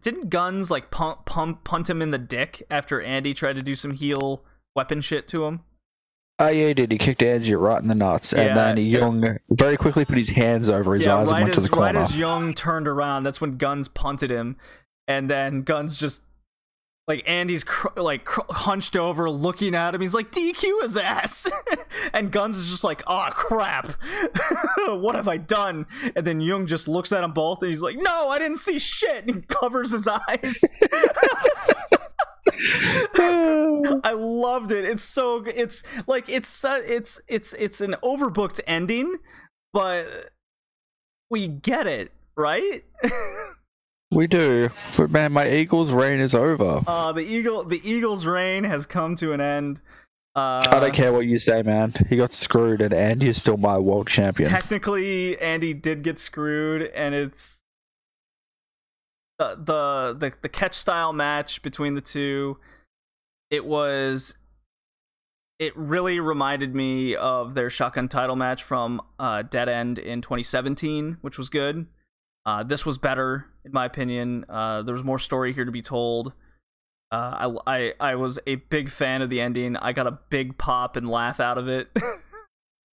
[0.00, 3.76] didn't Gunns like pump, pump punt him in the dick after Andy tried to do
[3.76, 4.44] some heel
[4.74, 5.60] weapon shit to him.
[6.42, 6.90] Oh yeah, he did.
[6.90, 9.36] He kicked Angie right in the nuts, Yeah, and then yeah.
[9.50, 11.74] Very quickly put his hands over his yeah, eyes right and went as to the
[11.76, 12.00] corner.
[12.00, 14.56] right as Jung turned around, that's when Gunns punted him,
[15.06, 16.22] and then Gunns just
[17.06, 20.00] like Andy's cr- like cr- hunched over, looking at him.
[20.00, 21.46] He's like DQ his ass,
[22.12, 23.86] and Gunns is just like, oh crap,
[24.88, 25.86] what have I done?
[26.16, 28.78] And then Jung just looks at them both, and he's like, no, I didn't see
[28.80, 30.60] shit, and he covers his eyes.
[34.04, 34.84] I loved it.
[34.84, 39.16] It's so it's like it's it's it's it's an overbooked ending,
[39.72, 40.06] but
[41.30, 42.84] we get it, right?
[44.10, 46.82] we do, but man, my Eagles' reign is over.
[46.86, 49.80] uh the eagle the Eagles reign has come to an end.
[50.34, 51.92] Uh I don't care what you say, man.
[52.08, 54.48] He got screwed, and Andy is still my world champion.
[54.48, 57.62] Technically Andy did get screwed and it's
[59.38, 62.58] the the the, catch style match between the two
[63.50, 64.36] it was
[65.58, 71.18] it really reminded me of their shotgun title match from uh, Dead End in 2017,
[71.20, 71.86] which was good.
[72.44, 74.44] Uh, this was better, in my opinion.
[74.48, 76.32] Uh, there was more story here to be told.
[77.12, 79.76] Uh, I, I I was a big fan of the ending.
[79.76, 81.96] I got a big pop and laugh out of it.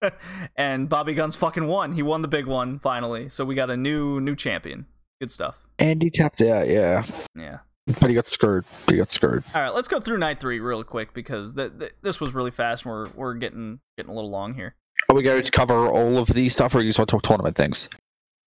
[0.56, 1.94] and Bobby Gunns fucking won.
[1.94, 3.30] He won the big one finally.
[3.30, 4.86] So we got a new new champion.
[5.20, 5.69] Good stuff.
[5.80, 7.04] Andy tapped out, yeah,
[7.36, 7.60] Yeah.
[8.00, 8.66] but he got screwed.
[8.90, 9.44] He got screwed.
[9.56, 12.52] All right, let's go through night three real quick because th- th- this was really
[12.52, 12.86] fast.
[12.86, 14.76] And we're we're getting getting a little long here.
[15.10, 17.24] Are we going to cover all of the stuff, or you just want to talk
[17.24, 17.90] tournament things?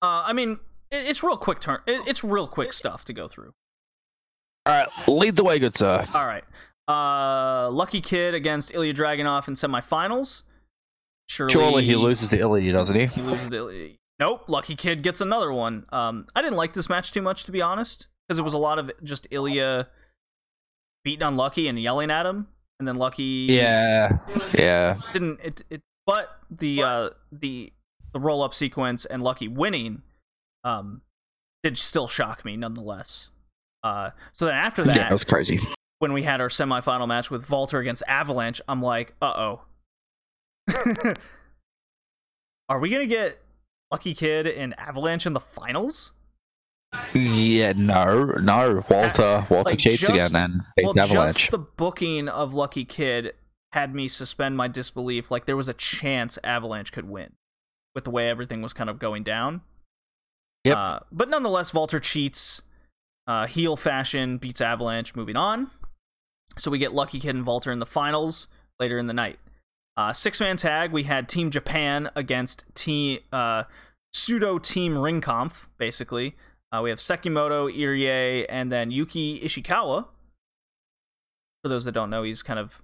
[0.03, 0.59] Uh, I mean,
[0.91, 1.81] it, it's real quick turn.
[1.87, 3.53] It, it's real quick stuff to go through.
[4.67, 6.07] All right, lead the way, good sir.
[6.15, 6.45] All right.
[6.87, 10.43] Uh, Lucky Kid against Ilya Dragunov in semifinals.
[11.29, 13.07] Surely, Surely he loses to Ilya, doesn't he?
[13.07, 13.91] He loses to Ilya.
[14.23, 14.44] Nope.
[14.49, 15.85] Lucky Kid gets another one.
[15.90, 18.59] Um, I didn't like this match too much to be honest, because it was a
[18.59, 19.89] lot of just Ilya
[21.05, 22.47] beating on Lucky and yelling at him,
[22.78, 24.19] and then Lucky Yeah,
[24.57, 24.99] yeah.
[25.12, 27.73] didn't it, it but the uh the
[28.12, 30.03] the roll up sequence and Lucky winning
[30.62, 31.03] um
[31.65, 33.31] did still shock me nonetheless.
[33.82, 35.59] Uh so then after that Yeah, that was crazy.
[35.99, 39.62] when we had our semifinal match with Walter against Avalanche, I'm like, uh-oh.
[42.69, 43.39] Are we going to get
[43.93, 46.12] Lucky Kid and Avalanche in the finals?
[47.14, 48.82] Yeah, no, no.
[48.89, 51.36] Walter, Walter Like, cheats just- again and well, Avalanche.
[51.36, 53.35] just the booking of Lucky Kid
[53.73, 55.31] had me suspend my disbelief.
[55.31, 57.32] Like there was a chance Avalanche could win
[57.94, 59.60] with the way everything was kind of going down.
[60.64, 60.77] Yep.
[60.77, 62.62] Uh, but nonetheless, Walter cheats,
[63.27, 65.70] uh, heel fashion, beats Avalanche, moving on.
[66.59, 68.47] So we get Lucky Kid and Walter in the finals
[68.78, 69.39] later in the night.
[69.97, 73.64] Uh, Six man tag, we had Team Japan against team uh,
[74.12, 76.35] pseudo Team Ringkampf, basically.
[76.70, 80.06] Uh, we have Sekimoto, Irie, and then Yuki Ishikawa.
[81.62, 82.82] For those that don't know, he's kind of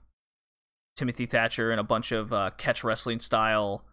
[0.96, 3.84] Timothy Thatcher and a bunch of uh, catch wrestling style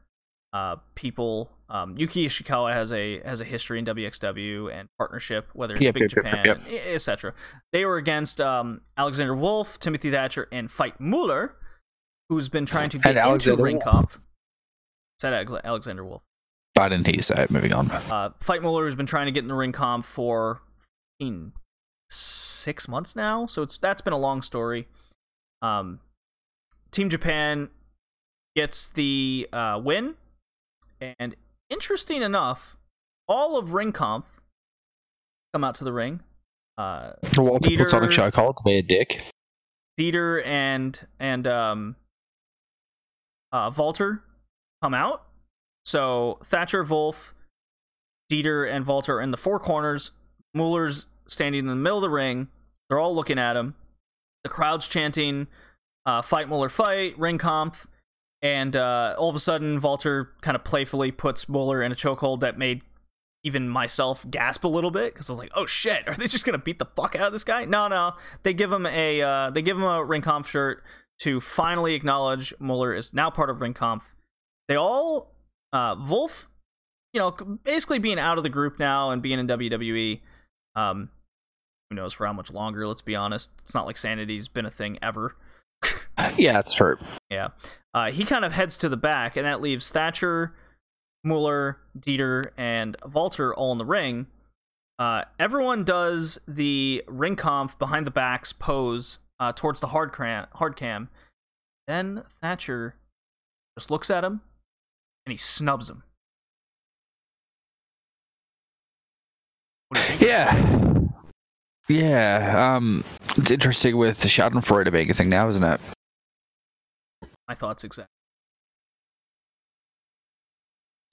[0.52, 1.52] uh, people.
[1.70, 5.94] Um, Yuki Ishikawa has a has a history in WXW and partnership, whether it's Yep,
[5.94, 7.34] Big yep, Japan, yep, etc.
[7.72, 11.56] They were against um, Alexander Wolf, Timothy Thatcher, and Veit Mueller,
[12.30, 13.80] who's been trying to get into Ring.
[13.80, 14.12] Comp.
[15.20, 16.22] Said Alex- Alexander Wolf.
[16.78, 17.52] I didn't hear you say it.
[17.52, 17.90] Moving on.
[17.90, 20.62] Uh, Veit Mueller has been trying to get in the RingKampf for
[21.20, 21.54] fucking
[22.10, 24.88] six months now, so it's that's been a long story.
[25.62, 26.02] Um,
[26.92, 27.70] Team Japan
[28.58, 30.16] gets the uh, win,
[31.00, 31.36] and
[31.70, 32.76] interesting enough,
[33.28, 34.26] all of RingKampf
[35.54, 36.20] come out to the ring.
[36.78, 39.24] Uh, Walter a Peter- chokehold to be a dick.
[39.98, 41.96] Dieter and and um,
[43.56, 44.22] uh, Walter
[44.84, 45.24] come out.
[45.86, 47.34] So Thatcher, Wolf,
[48.30, 50.12] Dieter, and Walter are in the four corners.
[50.54, 52.50] Mueller's standing in the middle of the ring.
[52.90, 53.76] They're all looking at him.
[54.44, 55.48] The crowd's chanting,
[56.06, 57.86] uh, "Veit Mueller, fight!" RingKampf.
[58.42, 62.42] And uh, all of a sudden, Walter kind of playfully puts Mueller in a chokehold
[62.42, 62.84] that made
[63.44, 66.46] even myself gasp a little bit because I was like, "Oh shit, are they just
[66.46, 69.50] gonna beat the fuck out of this guy?" No, no, they give him a uh,
[69.50, 70.84] they give him a Ringkampf shirt
[71.20, 74.14] to finally acknowledge Mueller is now part of Ringkampf.
[74.68, 75.34] They all,
[75.72, 76.50] uh, Wolf,
[77.14, 77.32] you know,
[77.64, 80.22] basically being out of the group now and being in WWE.
[80.76, 81.10] Um,
[81.90, 82.88] who knows for how much longer?
[82.88, 83.52] Let's be honest.
[83.62, 85.36] It's not like Sanity's been a thing ever.
[86.38, 86.98] Yeah, it's true.
[87.30, 87.50] Yeah.
[87.94, 90.56] Uh, he kind of heads to the back, and that leaves Thatcher,
[91.24, 94.28] Mueller, Dieter, and Walter all in the ring.
[94.98, 100.76] Uh, everyone does the RingKampf behind the backs pose uh, towards the hard cam, hard
[100.76, 101.10] cam.
[101.88, 102.96] Then Thatcher
[103.78, 104.42] just looks at him
[105.26, 106.04] and he snubs him.
[110.20, 110.82] Yeah.
[111.88, 112.76] Yeah.
[112.76, 113.04] Um,
[113.38, 115.80] it's interesting with the Schadenfreude being a thing now, isn't it?
[117.48, 118.10] My thoughts exactly.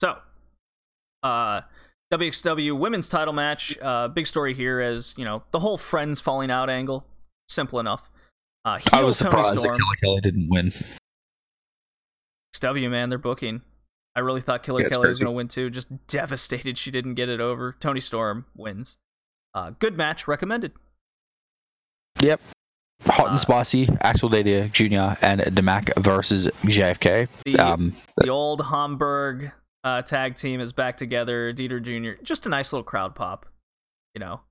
[0.01, 0.17] So,
[1.21, 1.61] uh,
[2.11, 3.77] WXW women's title match.
[3.81, 7.05] Uh, big story here is, you know, the whole friends falling out angle.
[7.47, 8.11] Simple enough.
[8.65, 10.71] Uh, I was Toni surprised that Killer Kelly didn't win.
[12.55, 13.61] XW man, they're booking.
[14.15, 15.69] I really thought Killer Yeah, it's Kelly was going to win too.
[15.69, 17.75] Just devastated she didn't get it over.
[17.79, 18.97] Toni Storm wins.
[19.53, 20.71] Uh, good match, recommended.
[22.21, 22.39] Yep.
[23.05, 23.89] Hot Uh, and spicy.
[24.01, 25.17] Axel Dieter Jr.
[25.25, 27.27] and Da Mack versus JFK.
[27.43, 29.51] The um, the old Hamburg
[29.83, 31.51] uh, tag team is back together.
[31.53, 32.21] Dieter Jr.
[32.23, 33.45] Just a nice little crowd pop.
[34.15, 34.41] You know,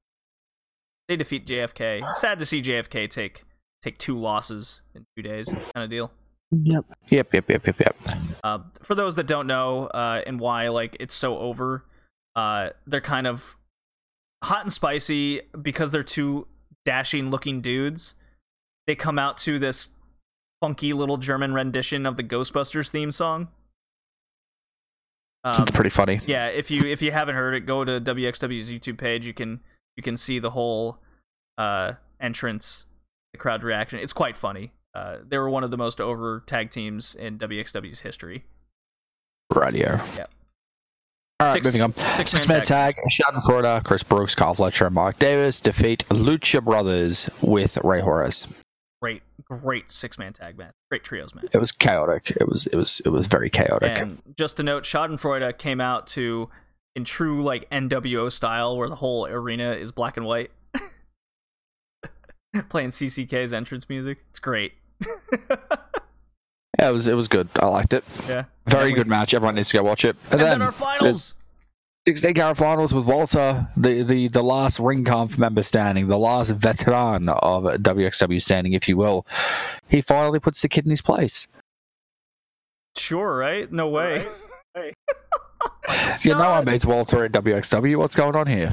[1.08, 2.04] they defeat JFK.
[2.16, 3.44] Sad to see JFK take
[3.82, 6.10] take two losses in two days, kind of deal.
[6.50, 6.84] yep.
[7.10, 7.32] Yep.
[7.34, 7.50] Yep.
[7.50, 7.66] Yep.
[7.66, 7.80] Yep.
[7.80, 7.96] Yep.
[8.44, 11.84] Uh, for those that don't know uh, and why like it's so over,
[12.36, 13.56] uh, they're kind of
[14.44, 16.46] hot and spicy because they're two
[16.84, 18.14] dashing looking dudes.
[18.86, 19.88] They come out to this
[20.60, 23.48] funky little German rendition of the Ghostbusters theme song.
[25.44, 26.20] Um, It's pretty funny.
[26.26, 29.26] yeah, if you if you haven't heard it, go to WXW's YouTube page.
[29.26, 29.60] You can
[29.96, 30.98] you can see the whole
[31.58, 32.91] uh, entrance, the
[33.38, 33.98] crowd reaction.
[33.98, 34.72] It's quite funny.
[34.94, 38.44] Uh, they were one of the most over tag teams in WXW's history.
[39.54, 40.00] Radio.
[40.16, 40.30] Yep.
[41.40, 41.94] All right, Six- moving on.
[41.94, 42.94] six-man Six man tag.
[42.96, 43.10] tag.
[43.10, 48.46] Sheldon Florida, Chris Brooks, Kyle Fletcher, and Mark Davis defeat Lucha Brothers with Rey Horus.
[49.00, 50.72] Great, great six man tag match.
[50.90, 51.46] Great trios match.
[51.52, 52.30] It was chaotic.
[52.40, 52.66] It was.
[52.68, 53.00] It was.
[53.04, 53.90] It was very chaotic.
[53.90, 56.48] And just to note, Schadenfreude came out to
[56.94, 60.52] in true like NWO style, where the whole arena is black and white,
[62.68, 64.24] playing CCK's entrance music.
[64.30, 64.72] It's great.
[66.78, 67.06] Yeah, it was.
[67.06, 67.48] It was good.
[67.60, 68.02] I liked it.
[68.28, 69.34] yeah, Very we- good match.
[69.34, 70.16] Everyone needs to go watch it.
[70.30, 71.34] And, then, our finals.
[72.08, 77.28] 16 carat finals with Walter, the, the, the last RingKampf member standing, the last veteran
[77.28, 79.24] of WXW standing, if you will.
[79.88, 81.46] He finally puts the kid in his place.
[82.96, 83.70] Sure, right?
[83.70, 84.24] No way.
[86.22, 86.66] You know, I God.
[86.66, 87.96] made Walter at WXW.
[87.96, 88.72] What's going on here?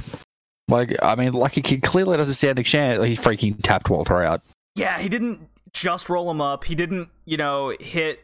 [0.70, 3.04] Like, I mean, Lucky Kid clearly doesn't stand a chance.
[3.04, 4.42] He freaking tapped Walter out.
[4.76, 6.64] Yeah, he didn't just roll him up.
[6.66, 8.20] He didn't, you know, hit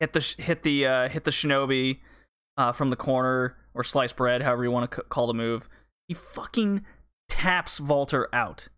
[0.00, 1.98] hit the hit the uh, hit the shinobi
[2.56, 5.68] uh, from the corner or slice bread, however you want to c- call the move.
[6.08, 6.84] He fucking
[7.28, 8.68] taps Walter out.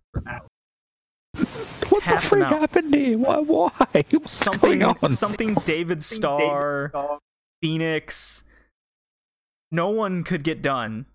[1.90, 2.60] What Taps the freak out.
[2.60, 3.18] happened here?
[3.18, 3.38] Why?
[3.38, 3.70] Why?
[4.10, 5.10] What's Something going on?
[5.12, 6.92] something David Starr,
[7.62, 8.44] Fenix.
[9.70, 11.06] No one could get done.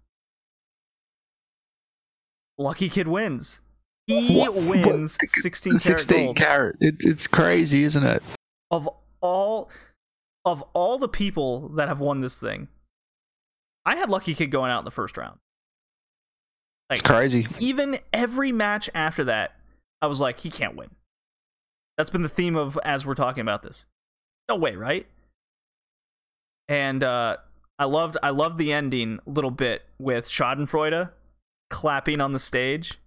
[2.58, 3.62] Lucky Kid wins.
[4.08, 6.38] He What- what- wins 16 Carat 16 gold.
[6.38, 6.76] carat.
[6.80, 8.22] It, it's crazy, isn't it?
[8.72, 8.90] of
[9.22, 9.70] all
[10.46, 12.68] of all the people that have won this thing,
[13.86, 15.40] I had Lucky Kid going out in the first round.
[16.90, 17.48] It's crazy.
[17.60, 19.56] even every match after that,
[20.02, 20.90] I was like, he can't win.
[21.98, 23.86] That's been the theme of as we're talking about this.
[24.50, 25.08] No way, right?
[26.68, 27.38] And uh
[27.80, 31.10] I loved I loved the ending a little bit with Schadenfreude
[31.74, 33.00] clapping on the stage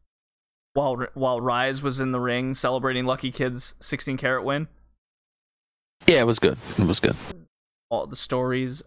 [0.75, 4.67] while while Rise was in the ring celebrating Lucky Kid's 16 Carat win.
[6.07, 6.59] Yeah, it was good.
[6.77, 7.15] It was good.
[7.91, 8.83] all the stories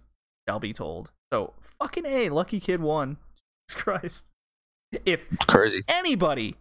[0.48, 1.12] shall be told.
[1.32, 3.18] So fucking a lucky kid won.
[3.70, 4.32] Jesus Christ.
[5.06, 5.84] If crazy.
[5.88, 6.58] anybody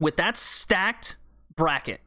[0.00, 1.18] with that stacked
[1.54, 2.00] bracket,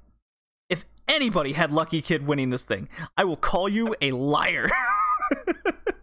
[0.67, 4.69] if anybody had lucky kid winning this thing, I will call you a liar.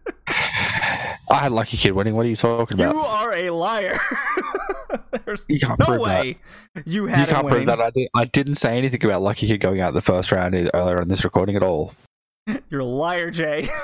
[1.31, 2.15] I had Lucky Kid winning.
[2.15, 2.93] What are you talking about?
[2.95, 3.97] you are a liar.
[5.25, 6.23] There's You can't no prove that.
[6.25, 6.37] way
[6.85, 7.79] you You had him can't prove that.
[7.81, 10.55] I, did, I didn't say anything about Lucky Kid going out in the first round
[10.73, 11.93] earlier in this recording at all.
[12.69, 13.67] You're a liar, Jay.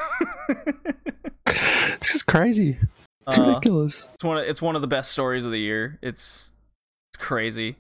[1.50, 2.78] It's just crazy.
[3.26, 4.08] It's Uh, ridiculous.
[4.14, 5.98] It's one of it's one of the best stories of the year.
[6.02, 6.52] It's
[7.10, 7.78] it's crazy.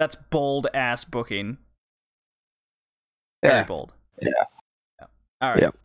[0.00, 1.58] That's bold ass booking.
[3.42, 3.64] Very Yeah.
[3.64, 3.92] bold.
[4.20, 4.28] Yeah.
[5.00, 5.06] Yeah.
[5.40, 5.62] All right.
[5.62, 5.76] Yep.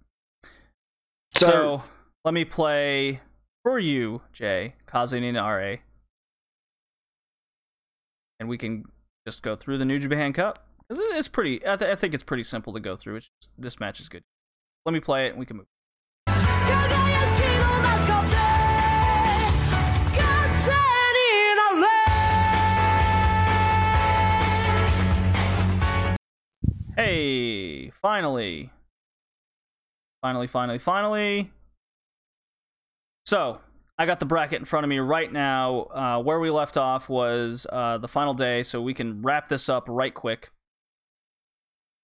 [1.35, 1.83] So, So-
[2.27, 3.22] let me play
[3.64, 5.80] for you, Jay, Kazuninare.
[8.38, 8.83] And we can
[9.25, 10.67] just go through the New Japan Cup.
[10.89, 13.15] It's pretty, I, th- I think it's pretty simple to go through.
[13.15, 14.23] It's just, this match is good.
[14.85, 15.67] Let me play it and we can move.
[26.97, 28.73] Hey, finally.
[30.22, 31.51] Finally, finally, finally.
[33.27, 33.59] So,
[33.97, 35.81] I got the bracket in front of me right now.
[35.91, 39.67] Uh, where we left off was uh, the final day, so we can wrap this
[39.67, 40.49] up right quick.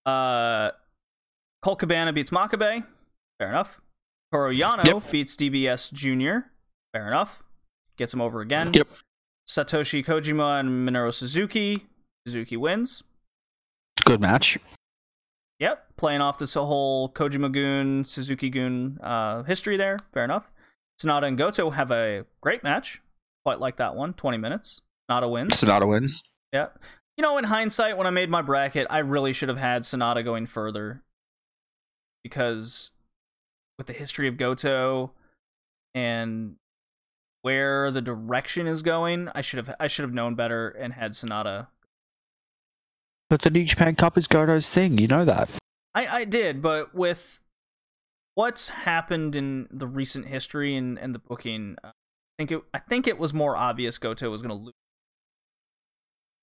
[0.05, 0.71] Uh,
[1.61, 2.83] Colt Cabana beats Makabe.
[3.39, 3.79] Fair enough.
[4.33, 5.11] Toru Yano Yep.
[5.11, 6.47] beats DBS Jr.
[6.91, 7.41] Fair enough.
[7.95, 8.73] Gets him over again.
[8.73, 8.89] Yep.
[9.47, 11.85] Satoshi Kojima and Minoru Suzuki.
[12.27, 13.03] Suzuki wins.
[14.03, 14.57] Good match.
[15.59, 19.99] Yep, playing off this whole Kojima Goon, Suzuki Goon uh, history there.
[20.13, 20.51] Fair enough.
[21.01, 23.01] Sanada and Goto have a great match.
[23.45, 24.13] Quite like that one.
[24.13, 24.81] 20 minutes.
[25.09, 25.53] Sanada wins.
[25.53, 26.23] Sanada wins.
[26.51, 26.67] Yeah.
[27.17, 30.23] You know, in hindsight, when I made my bracket, I really should have had Sanada
[30.23, 31.03] going further.
[32.23, 32.91] Because
[33.77, 35.11] with the history of Goto
[35.93, 36.55] and
[37.41, 41.11] where the direction is going, I should have I should have known better and had
[41.11, 41.67] Sanada.
[43.29, 44.97] But the New Japan Cup is Goto's thing.
[44.97, 45.49] You know that.
[45.93, 47.42] I, I did, but with
[48.35, 51.91] what's happened in the recent history and, and the booking, uh, I
[52.39, 54.73] think it I think it was more obvious Goto was gonna lose.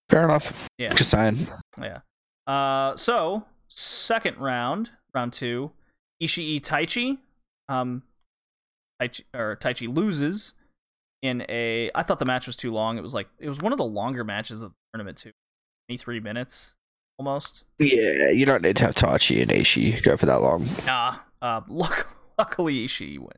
[0.08, 0.68] Fair enough.
[0.78, 0.94] Yeah.
[0.94, 1.46] Saying.
[1.80, 2.00] Yeah.
[2.46, 5.72] Uh, so second round, round two,
[6.22, 7.18] Ishii Taichi,
[7.68, 8.02] um,
[9.00, 10.54] Taichi or Taichi loses
[11.22, 11.90] in a.
[11.94, 12.98] I thought the match was too long.
[12.98, 15.32] It was like it was one of the longer matches of the tournament too,
[15.88, 16.74] twenty three minutes
[17.18, 17.64] almost.
[17.78, 20.66] Yeah, you don't need to have Taichi and Ishii go for that long.
[20.86, 21.16] Nah.
[21.42, 23.28] Uh, luck- luckily Ishii win.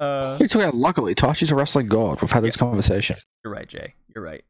[0.00, 0.76] Uh, are talking about?
[0.76, 2.20] Luckily, Taichi's a wrestling god.
[2.22, 3.16] We've had this conversation.
[3.42, 3.94] You're right, Jay.
[4.14, 4.44] You're right.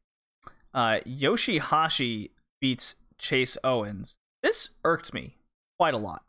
[0.75, 2.31] Uh, Yoshihashi
[2.61, 4.19] beats Chase Owens.
[4.43, 5.37] This irked me
[5.79, 6.23] quite a lot.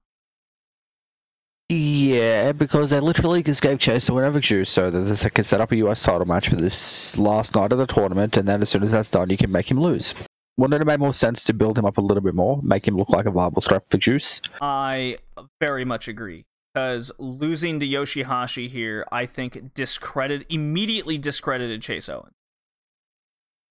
[1.67, 5.61] Yeah, because they literally just gave Chase the win juice so that they can set
[5.61, 8.69] up a US title match for this last night of the tournament, and then as
[8.69, 10.15] soon as that's done, you can make him lose.
[10.59, 12.85] Wouldn't it have made more sense to build him up a little bit more, make
[12.85, 14.41] him look like a viable threat for Juice?
[14.59, 15.19] I
[15.61, 16.43] very much agree.
[16.73, 22.33] Because losing to Yoshihashi here, I think discredit immediately discredited Chase Owens.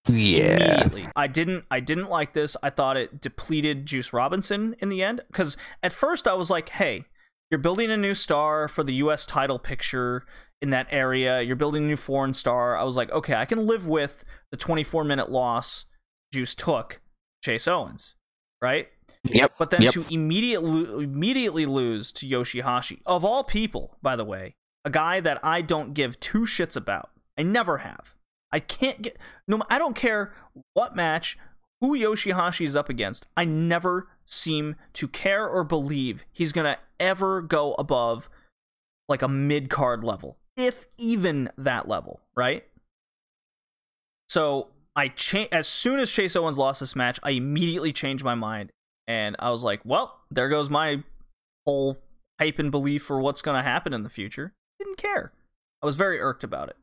[0.08, 0.89] Yeah.
[1.15, 2.57] I didn't I didn't like this.
[2.62, 5.20] I thought it depleted Juice Robinson in the end.
[5.26, 7.05] Because at first I was like, hey,
[7.50, 10.25] you're building a new star for the US title picture
[10.62, 11.42] in that area.
[11.42, 12.78] You're building a new foreign star.
[12.78, 15.84] I was like, okay, I can live with the 24 minute loss
[16.33, 17.01] Juice took
[17.43, 18.15] Chase Owens,
[18.63, 18.89] right?
[19.25, 19.53] Yep.
[19.59, 19.93] But then yep.
[19.95, 25.39] to immediately immediately lose to Yoshihashi, of all people, by the way, a guy that
[25.43, 27.11] I don't give two shits about.
[27.37, 28.15] I never have.
[28.51, 29.63] I can't get no.
[29.69, 30.33] I don't care
[30.75, 31.39] what match,
[31.81, 33.27] who Yoshihashi is up against.
[33.37, 38.29] I never seem to care or believe he's gonna ever go above
[39.09, 42.65] like a mid card level, if even that level, right?
[44.29, 48.35] So I cha- as soon as Chase Owens lost this match, I immediately changed my
[48.35, 48.70] mind
[49.07, 51.05] and I was like, well, there goes my
[51.67, 51.99] whole
[52.41, 54.52] hype and belief for what's going to happen in the future.
[54.81, 55.33] Didn't care.
[55.83, 56.77] I was very irked about it.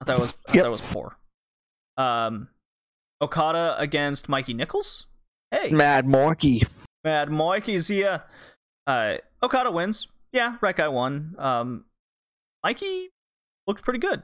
[0.00, 0.62] I thought it was I Yep.
[0.64, 1.16] thought it was poor.
[1.98, 2.48] Um,
[3.20, 5.06] Okada against Mikey Nichols.
[5.50, 6.62] Hey, Mad Mikey.
[7.04, 8.22] Mad Mikey's here.
[8.86, 10.08] Uh, Okada wins.
[10.32, 11.34] Yeah, Red Guy won.
[11.38, 11.84] Um,
[12.64, 13.10] Mikey
[13.66, 14.22] looked pretty good.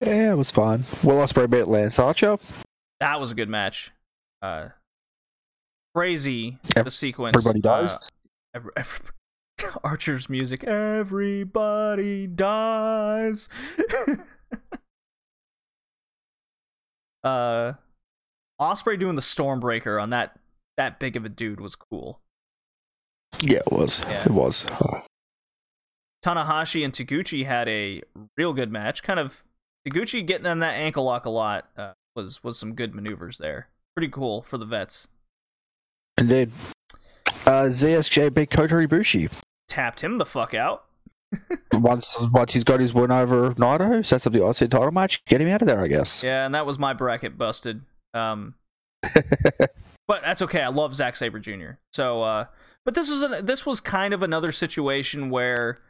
[0.00, 0.84] Yeah, it was fine.
[1.02, 2.38] Will Ospreay beat Lance Archer.
[3.00, 3.90] That was a good match.
[4.40, 4.68] Uh,
[5.94, 7.36] crazy the sequence.
[7.36, 8.10] Everybody Uh, dies.
[8.54, 9.06] every, every,
[9.84, 10.62] Archer's music.
[10.64, 13.48] Everybody dies.
[17.24, 17.72] uh,
[18.60, 20.38] Ospreay doing the Stormbreaker on that
[20.76, 22.20] that big of a dude was cool.
[23.40, 24.00] yeah, it was.
[24.08, 24.22] Yeah.
[24.26, 24.64] It was.
[26.24, 28.02] Tanahashi and Taguchi had a
[28.36, 29.02] real good match.
[29.02, 29.42] Kind of
[29.88, 33.68] Taguchi getting on that ankle lock a lot uh, was was some good maneuvers there.
[33.96, 35.06] Pretty cool for the vets.
[36.16, 36.52] Indeed.
[37.46, 39.32] Uh, ZSJ beat Kota Ibushi.
[39.68, 40.84] Tapped him the fuck out.
[41.74, 45.42] Once once he's got his win over Naito, sets up the IC title match, get
[45.42, 46.22] him out of there, I guess.
[46.22, 47.82] Yeah, and that was my bracket busted.
[48.14, 48.54] Um,
[49.02, 50.62] but that's okay.
[50.62, 51.72] I love Zack Sabre Jr.
[51.92, 52.46] So, uh,
[52.86, 55.80] but this was an, this was kind of another situation where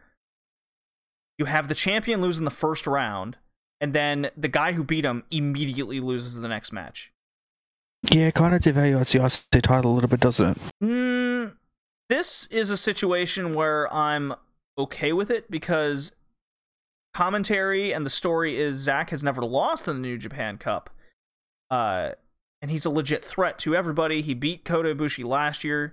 [1.38, 3.36] you have the champion lose in the first round,
[3.80, 7.12] and then the guy who beat him immediately loses the next match.
[8.10, 10.58] Yeah, kind of devalues the IC title a little bit, doesn't it?
[10.82, 11.52] Mm,
[12.08, 14.34] this is a situation where I'm
[14.78, 16.12] okay with it because
[17.12, 20.90] commentary and the story is Zach has never lost in the New Japan Cup.
[21.70, 22.12] Uh,
[22.62, 24.22] and he's a legit threat to everybody.
[24.22, 25.92] He beat Kota Ibushi last year.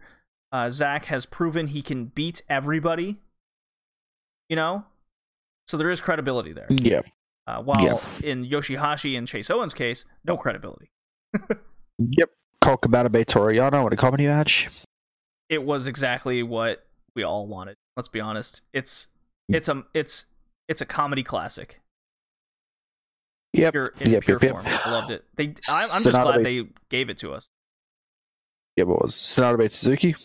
[0.51, 3.17] Uh, Zack has proven he can beat everybody.
[4.49, 4.85] You know?
[5.67, 6.67] So there is credibility there.
[6.69, 7.01] Yeah.
[7.48, 7.99] Uh, while Yeah.
[8.24, 10.90] in Yoshihashi and Chase Owens' case, no credibility.
[11.99, 12.32] Yep.
[12.61, 14.69] Colt Cabana beat Toru Yano in a comedy match.
[15.49, 17.75] it was exactly what we all wanted.
[17.95, 18.64] Let's be honest.
[18.74, 19.09] It's
[19.48, 20.25] it's a it's
[20.67, 21.80] it's a comedy classic.
[23.53, 23.74] Yep.
[23.74, 24.51] Pure, Yep, pure yep, yep.
[24.51, 24.65] form.
[24.67, 25.24] I loved it.
[25.35, 27.48] They I, I'm just glad they gave it to us.
[28.75, 29.14] Yep, it was.
[29.14, 30.15] Sanada beat Suzuki.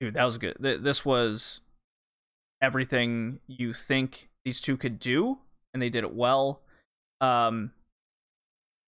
[0.00, 0.56] Dude, that was good.
[0.60, 1.60] This was
[2.62, 5.38] everything you think these two could do,
[5.72, 6.62] and they did it well.
[7.20, 7.72] Um,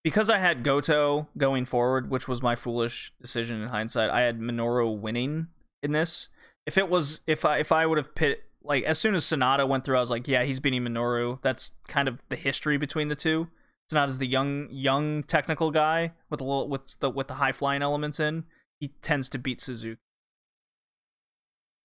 [0.02, 4.10] because I had Goto going forward, which was my foolish decision in hindsight.
[4.10, 5.48] I had Minoru winning
[5.82, 6.28] in this.
[6.66, 9.68] If it was, if I if I would have pit like as soon as Sanada
[9.68, 11.40] went through, I was like, yeah, he's beating Minoru.
[11.42, 13.48] That's kind of the history between the two.
[13.92, 17.82] Sanada's the young young technical guy with a little with the with the high flying
[17.82, 18.44] elements in.
[18.78, 20.00] He tends to beat Suzuki.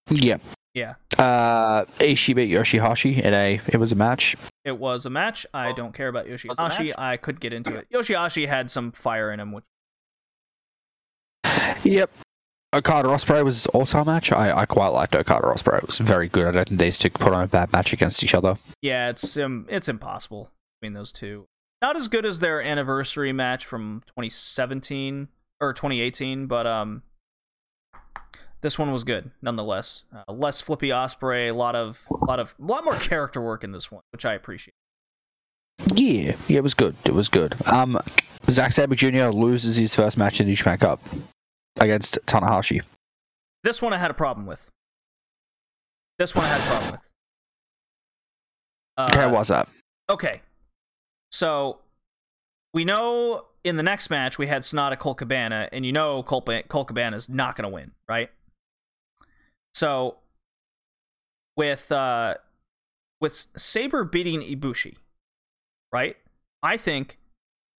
[0.10, 0.38] Yeah.
[0.76, 0.96] Yeah.
[1.18, 3.60] Uh, Ishii beat Yoshihashi in a.
[3.68, 4.36] It was a match.
[4.66, 5.48] It was a match.
[5.54, 6.94] I don't care about Yoshihashi.
[6.98, 7.88] I could get into it.
[7.92, 9.64] Yoshihashi had some fire in him, which
[11.84, 12.12] Yep.
[12.74, 14.34] Okada Ospreay was also a match.
[14.34, 15.78] I, I quite liked Okada Ospreay.
[15.78, 16.48] It was very good.
[16.48, 18.58] I don't think these two could put on a bad match against each other.
[18.82, 21.48] yeah, it's um, it's impossible between those two.
[21.82, 25.30] Not as good as their anniversary match from 2017
[25.62, 27.04] or 2018, but um,
[28.66, 30.06] this one was good nonetheless.
[30.12, 33.64] Uh, less flippy Ospreay, a lot of a lot of a lot more character work
[33.64, 34.74] in this one, which I appreciate.
[35.94, 36.96] Yeah, yeah, it was good.
[37.06, 37.54] It was good.
[37.68, 38.00] Um,
[38.50, 39.28] Zack Sabre Jr.
[39.28, 41.00] loses his first match in the Japan Cup
[41.78, 42.82] against Tanahashi.
[43.64, 44.68] This one I had a problem with.
[46.18, 47.10] This one I had a problem with.
[48.98, 49.70] Uh, Okay, what's up?
[50.10, 50.42] Okay.
[51.30, 51.80] So
[52.74, 56.44] we know in the next match we had Sanada Colt Cabana, and you know Cole,
[56.68, 58.32] Colt Cabana's not gonna win, right?
[59.76, 60.16] So
[61.58, 62.36] with uh
[63.20, 64.96] with Sabre beating Ibushi,
[65.92, 66.16] right?
[66.64, 67.20] I think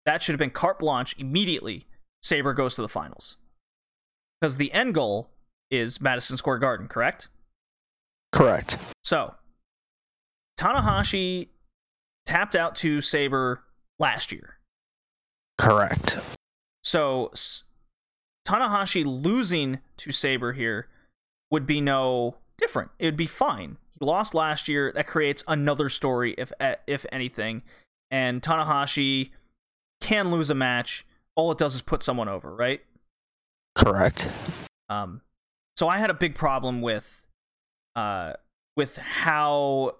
[0.04, 1.86] that should have been carte blanche immediately.
[2.22, 3.36] Sabre goes to the finals.
[4.40, 5.30] Because the end goal
[5.70, 7.28] is Madison Square Garden, correct?
[8.32, 8.76] Correct.
[9.02, 9.34] So,
[10.58, 11.48] Tanahashi
[12.26, 13.62] tapped out to Sabre
[13.98, 14.58] last year.
[15.58, 16.18] Correct.
[16.84, 17.64] So, S-
[18.46, 20.88] Tanahashi losing to Sabre here
[21.50, 22.90] would be no different.
[22.98, 23.78] It would be fine.
[23.98, 24.92] He lost last year.
[24.92, 26.52] That creates another story, if
[26.86, 27.62] if anything.
[28.10, 29.30] And Tanahashi
[30.00, 31.06] can lose a match.
[31.34, 32.80] All it does is put someone over, right?
[33.74, 34.28] Correct.
[34.88, 35.22] Um,
[35.76, 37.26] so I had a big problem with,
[37.94, 38.34] uh,
[38.76, 39.96] with how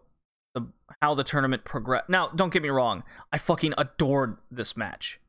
[0.55, 0.67] the
[1.03, 2.09] how the tournament progressed.
[2.09, 3.03] Now, don't get me wrong,
[3.33, 5.21] I fucking adored this match.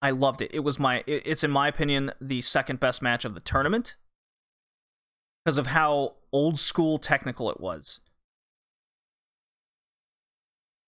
[0.00, 0.50] I loved it.
[0.54, 3.96] It was my, it's in my opinion the second best match of the tournament
[5.44, 8.00] because of how old school technical it was.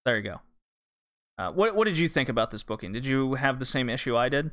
[0.04, 0.40] There you go.
[1.38, 2.92] Uh, what what did you think about this booking?
[2.92, 4.50] Did you have the same issue I did?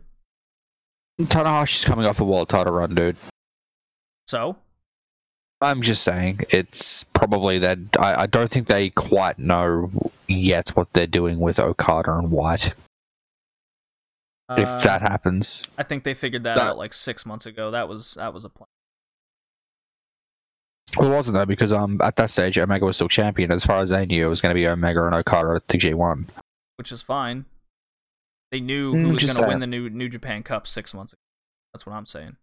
[1.19, 3.17] Tanahashi's coming off a world title run, dude.
[4.27, 4.55] So
[5.59, 9.91] I'm just saying, it's probably that I, I don't think they quite know
[10.27, 12.73] yet what they're doing with Okada and White.
[14.47, 17.71] uh, if that happens, I think they figured that, That- out like six months ago.
[17.71, 18.67] That was that was a plan.
[20.97, 23.51] Well, it wasn't though because um at that stage Omega was still champion.
[23.51, 25.77] As far as they knew, it was going to be Omega and Okada to the
[25.77, 26.25] G1.
[26.77, 27.45] which is fine.
[28.51, 31.13] They knew Mm, who was going to win the new New Japan Cup six months
[31.13, 31.19] ago.
[31.73, 32.37] That's what I'm saying.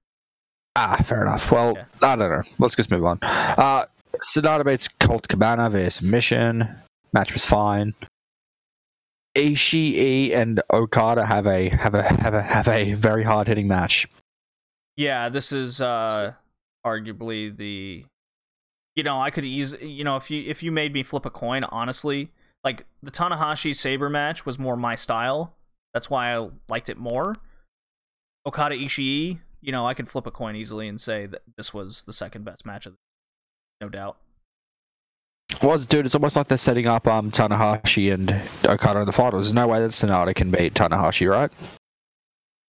[0.77, 1.51] Ah, fair enough.
[1.51, 1.77] Well.
[2.03, 2.43] I don't know.
[2.59, 3.19] Let's just move on.
[3.23, 3.87] Uh,
[4.23, 6.69] Sanada beats Colt Cabana via submission.
[7.13, 7.95] Match was fine.
[9.37, 14.09] Ishii and Okada have a have a have a have a very hard hitting match.
[14.97, 16.33] Yeah, this is uh
[16.87, 18.05] arguably the
[18.97, 21.31] you know, I could easily you know, if you if you made me flip a
[21.31, 22.33] coin, honestly,
[22.65, 25.55] like the Tanahashi Sabre match was more my style.
[25.95, 27.37] That's why I liked it more.
[28.45, 32.05] Okada Ishii, you know, I could flip a coin easily and say that this was
[32.05, 32.99] the second best match of the
[33.81, 34.17] no doubt.
[35.63, 38.35] Was dude, it's almost like they're setting up um Tanahashi and
[38.65, 39.47] Okada in the finals.
[39.47, 41.53] There's no way that Sanada can beat Tanahashi, right?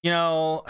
[0.04, 0.64] you know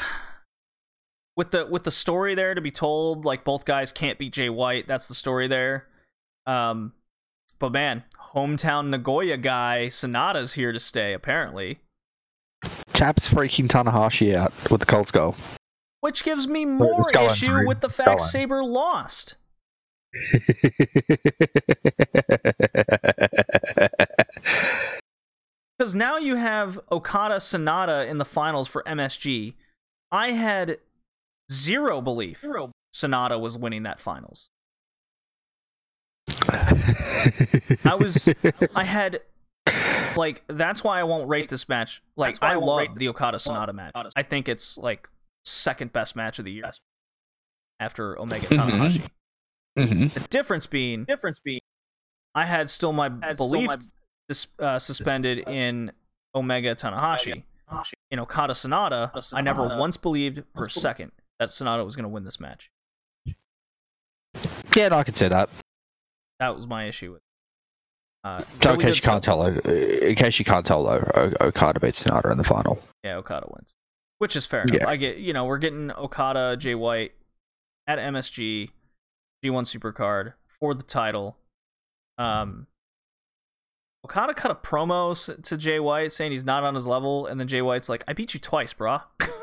[1.37, 4.49] with the with the story there to be told like both guys can't beat jay
[4.49, 5.85] white that's the story there.
[6.45, 6.93] Um
[7.59, 11.79] but man hometown nagoya guy sanada's here to stay apparently.
[12.91, 15.35] Taps freaking Tanahashi out with the Colts goal.
[16.01, 17.65] which gives me more let's on, issue sorry.
[17.67, 19.35] with the fact sabre lost.
[25.77, 29.53] Because now you have okada sanada in the finals for msg
[30.11, 30.79] i had
[31.51, 32.43] zero belief
[32.93, 34.49] sanada was winning that finals.
[36.49, 38.29] I was
[38.75, 39.21] I had
[40.15, 42.01] like that's why I won't rate this match.
[42.15, 43.93] Like I love the Okada Sanada match.
[44.15, 45.09] I think it's like
[45.45, 46.69] second best match of the year
[47.79, 48.47] after Omega.
[48.47, 49.07] Tanahashi.
[49.77, 51.61] hmm The difference being difference being
[52.35, 53.69] I had still my belief
[54.27, 55.91] dis- uh, suspended in
[56.35, 57.43] Omega Tanahashi.
[58.11, 62.09] In Okada Sanada, I never once believed for a second that Sanada was going to
[62.09, 62.71] win this match.
[64.75, 65.49] Yeah, no, I could say that.
[66.39, 67.21] That was my issue with.
[68.23, 71.79] Uh, So in case you can't tell, uh, in case you can't tell though, Okada
[71.79, 72.81] beats Sanada in the final.
[73.03, 73.75] Yeah, Okada wins,
[74.19, 74.81] which is fair enough.
[74.81, 74.87] Yeah.
[74.89, 77.13] I get, you know, we're getting Okada, Jay White
[77.87, 78.69] at MSG,
[79.43, 81.37] G1 Supercard for the title.
[82.17, 82.67] Um,
[84.05, 87.47] Okada cut a promo to Jay White saying he's not on his level, and then
[87.47, 89.03] Jay White's like, "I beat you twice, brah."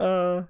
[0.00, 0.42] uh,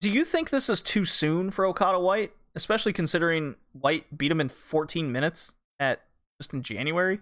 [0.00, 4.40] do you think this is too soon for Okada White, especially considering White beat him
[4.40, 6.02] in 14 minutes at
[6.40, 7.20] just in January?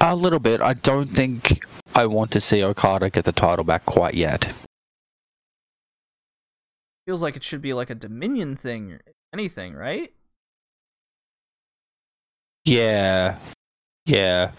[0.00, 0.60] A little bit.
[0.60, 1.64] I don't think
[1.94, 4.52] I want to see Okada get the title back quite yet.
[7.06, 9.00] Feels like it should be like a Dominion thing or
[9.32, 10.12] anything, right?
[12.64, 13.38] Yeah.
[14.06, 14.52] Yeah.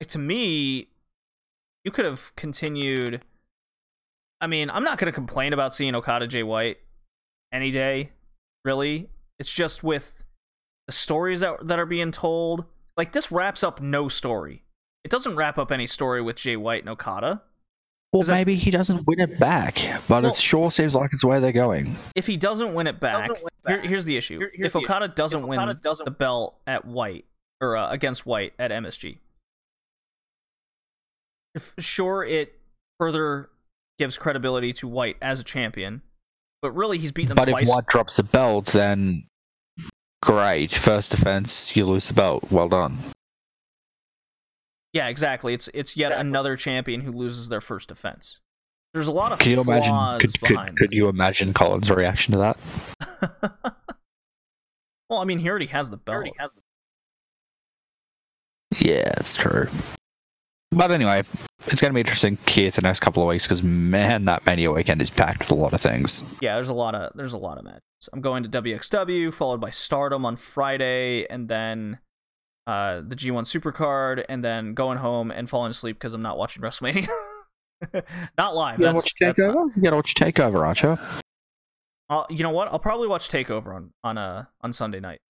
[0.00, 0.88] Like, to me,
[1.84, 3.22] you could have continued.
[4.40, 6.78] I mean, I'm not going to complain about seeing Okada Jay White
[7.52, 8.10] any day,
[8.64, 9.08] really.
[9.38, 10.22] It's just with
[10.86, 12.64] the stories that, that are being told.
[12.96, 14.64] Like, this wraps up no story.
[15.04, 17.42] It doesn't wrap up any story with Jay White and Okada.
[18.12, 19.74] Well, Is that- maybe he doesn't win it back,
[20.08, 21.96] but Well- it sure seems like it's where they're going.
[22.14, 23.36] If he doesn't win it back, win
[23.66, 24.38] it here- here's the issue.
[24.38, 27.26] Here- here's if the Okada doesn't If win doesn't- the belt at White,
[27.60, 29.18] or uh, against White at MSG,
[31.54, 32.58] if sure it
[32.98, 33.50] further
[33.98, 36.02] gives credibility to White as a champion,
[36.62, 37.68] but really he's beaten him But twice.
[37.68, 39.26] if White drops the belt, then
[40.22, 40.72] great.
[40.74, 42.50] First defense, you lose the belt.
[42.50, 42.98] Well done.
[44.92, 45.52] Yeah, exactly.
[45.54, 46.28] It's it's yet Exactly.
[46.28, 48.40] another champion who loses their first defense.
[48.94, 50.20] There's a lot of Can you flaws imagine?
[50.20, 50.76] Could, could, behind.
[50.78, 52.56] could you imagine Colin's reaction to that?
[55.10, 56.14] well, I mean, he already has the belt.
[56.16, 56.62] Already has the-
[58.78, 59.68] Yeah, it's true.
[60.70, 61.22] But anyway,
[61.66, 64.70] it's going to be interesting here the next couple of weeks because man, that Mania
[64.70, 66.22] weekend is packed with a lot of things.
[66.40, 67.80] yeah there's a lot of there's a lot of matches
[68.12, 71.98] i'm going to wxw followed by stardom on friday and then
[72.68, 76.62] uh the g1 supercard and then going home and falling asleep because i'm not watching
[76.62, 77.08] wrestlemania
[78.38, 79.76] not live You gotta that's, watch that's not- Takeover.
[79.76, 80.96] You got to watch Takeover, aren't you?
[82.08, 85.20] I'll- you know what i'll probably watch takeover on on uh on sunday night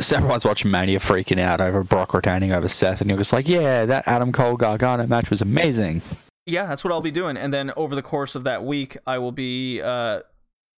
[0.00, 3.48] So everyone's watching Mania freaking out over Brock retaining over Seth, and you're just like,
[3.48, 6.02] yeah, that Adam Cole Gargano match was amazing.
[6.46, 9.18] yeah that's what i'll be doing and then over the course of that week i
[9.18, 10.20] will be uh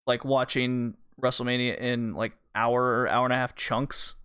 [0.07, 4.17] like watching wrestlemania in like hour hour and a half chunks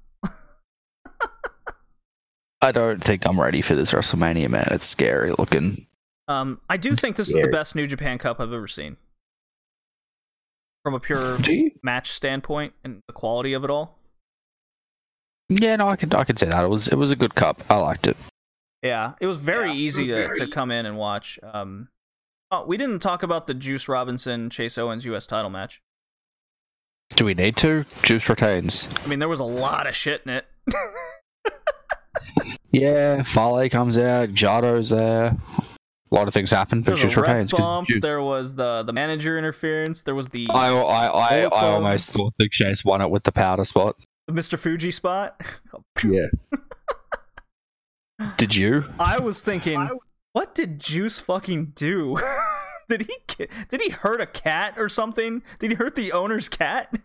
[2.61, 4.67] I don't think I'm ready for this WrestleMania, man.
[4.71, 5.85] It's scary looking.
[6.27, 8.97] um i do think this is the best new japan cup i've ever seen
[10.83, 11.37] from a pure
[11.83, 13.94] match standpoint and the quality of it all.
[15.49, 17.63] Yeah, no, I could I could say that it was it was a good cup.
[17.69, 18.17] I liked it.
[18.81, 21.39] Yeah, it was very Yeah, easy was to, very to come in and watch.
[21.43, 21.89] Um,
[22.51, 25.25] oh, we didn't talk about the Juice Robinson Chase Owens U.S.
[25.27, 25.81] title match.
[27.15, 27.85] Do we need to?
[28.01, 28.87] Juice retains.
[29.03, 30.45] I mean, there was a lot of shit in it.
[32.71, 35.37] Yeah, Fale comes out, Jado's there.
[36.11, 37.51] A lot of things happen, There but was Juice a ref retains.
[37.51, 37.87] 'cause bump.
[37.87, 40.03] Juice- There was the the manager interference.
[40.03, 43.31] There was the I, I, I, I almost thought Big Chase won it with the
[43.31, 43.95] powder spot.
[44.29, 44.57] Mr.
[44.57, 45.39] Fuji spot.
[46.03, 46.27] Yeah.
[48.37, 48.85] Did you?
[48.99, 49.89] I was thinking,
[50.33, 52.17] what did Juice fucking do?
[52.87, 55.43] did he did he hurt a cat or something?
[55.59, 56.93] Did he hurt the owner's cat?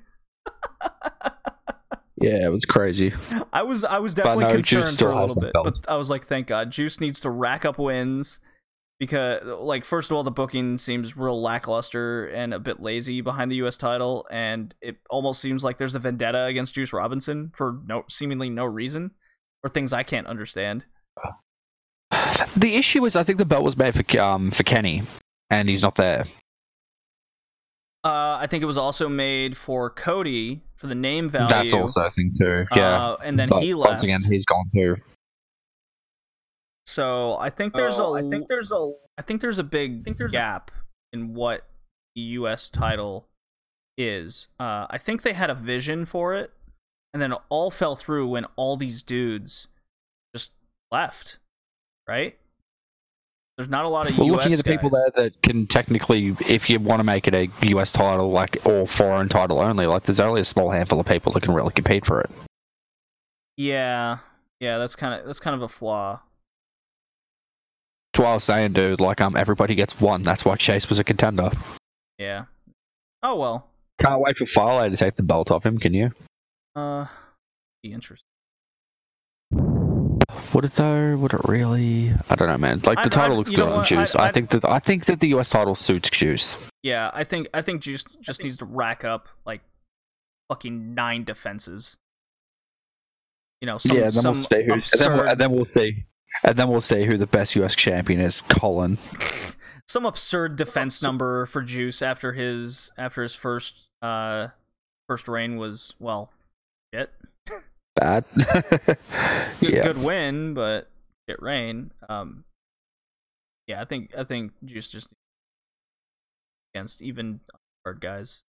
[2.23, 3.15] Yeah, it was crazy.
[3.51, 5.65] I was I was definitely no, concerned for a little bit, belt.
[5.65, 8.41] but I was like, thank God, Juice needs to rack up wins
[9.01, 13.51] because, like, first of all, the booking seems real lackluster and a bit lazy behind
[13.51, 13.77] the U.S.
[13.77, 18.51] title, and it almost seems like there's a vendetta against Juice Robinson for no seemingly
[18.51, 19.11] no reason
[19.65, 20.85] or things I can't understand.
[22.57, 25.03] The issue is, I think the belt was made for um for Kenny,
[25.49, 26.25] and he's not there.
[28.03, 31.49] Uh, I think it was also made for Cody for the name value.
[31.49, 32.65] That's also a thing too.
[32.75, 33.89] Yeah, Uh, and then But he left.
[33.91, 34.97] once again, he's gone too.
[36.91, 40.05] So I think there's a So, I think there's a I think there's a big
[40.05, 40.73] think there's a- gap
[41.13, 41.65] in what
[42.17, 42.69] the U.S.
[42.69, 43.29] title
[43.97, 44.49] is.
[44.59, 46.51] Uh, I think they had a vision for it,
[47.15, 49.69] and then it all fell through when all these dudes
[50.35, 50.51] just
[50.91, 51.39] left.
[52.09, 52.37] Right?
[53.57, 54.37] There's not a lot of Well, U.S.
[54.39, 57.49] looking at the people there that can technically, if you want to make it a
[57.69, 61.33] US title, like or foreign title only, like there's only a small handful of people
[61.35, 62.31] that can really compete for it.
[63.57, 64.19] Yeah,
[64.59, 66.23] yeah, that's kind of that's kind of a flaw.
[68.13, 69.01] That's what I was saying, dude.
[69.01, 70.23] Like, um, everybody gets one.
[70.25, 71.51] That's why Chase was a contender.
[72.19, 72.47] Yeah.
[73.23, 73.69] Oh well.
[74.01, 75.79] Can't wait for Fale to take the belt off him.
[75.79, 76.13] Can you?
[76.75, 77.07] Uh,
[77.83, 78.27] be interesting.
[80.55, 81.17] Would it though?
[81.17, 82.13] Would it really?
[82.29, 82.81] I don't know, man.
[82.85, 83.87] Like I- the title I- looks good on what?
[83.87, 84.15] Juice.
[84.17, 86.57] I- I, I- think that I think that the US title suits Juice.
[86.83, 89.61] Yeah, I think I think Juice just needs to rack up like
[90.49, 91.97] fucking nine defenses.
[93.61, 94.73] You know, some, yeah, then some we'll see who.
[94.75, 96.05] Absurd, then, we'll, then we'll see.
[96.45, 98.41] And then we'll say who the best US champion is.
[98.43, 98.99] Colin.
[99.87, 104.49] some absurd defense number for Juice after his after his first Uh,
[105.09, 106.33] first reign was well,
[106.95, 107.11] shit.
[107.97, 108.25] Bad.
[108.37, 108.97] Good,
[109.61, 109.83] yeah.
[109.83, 110.89] good win, but
[111.29, 111.91] shit reign.
[112.09, 112.45] Um,
[113.67, 115.13] yeah, I think I think Juice just
[116.73, 117.41] against even
[117.85, 118.43] hard guys.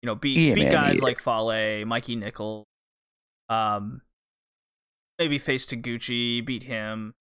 [0.00, 1.04] You know, beat Yeah, beat man, guys yeah.
[1.04, 2.66] like Fale, Mikey Nicholls,
[3.48, 4.02] um,
[5.18, 7.14] maybe face to Gucci, beat him.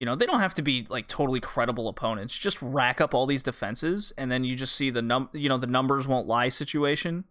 [0.00, 2.36] You know, they don't have to be like totally credible opponents.
[2.36, 5.58] Just rack up all these defenses, and then you just see the num, you know,
[5.58, 7.24] the numbers won't lie situation.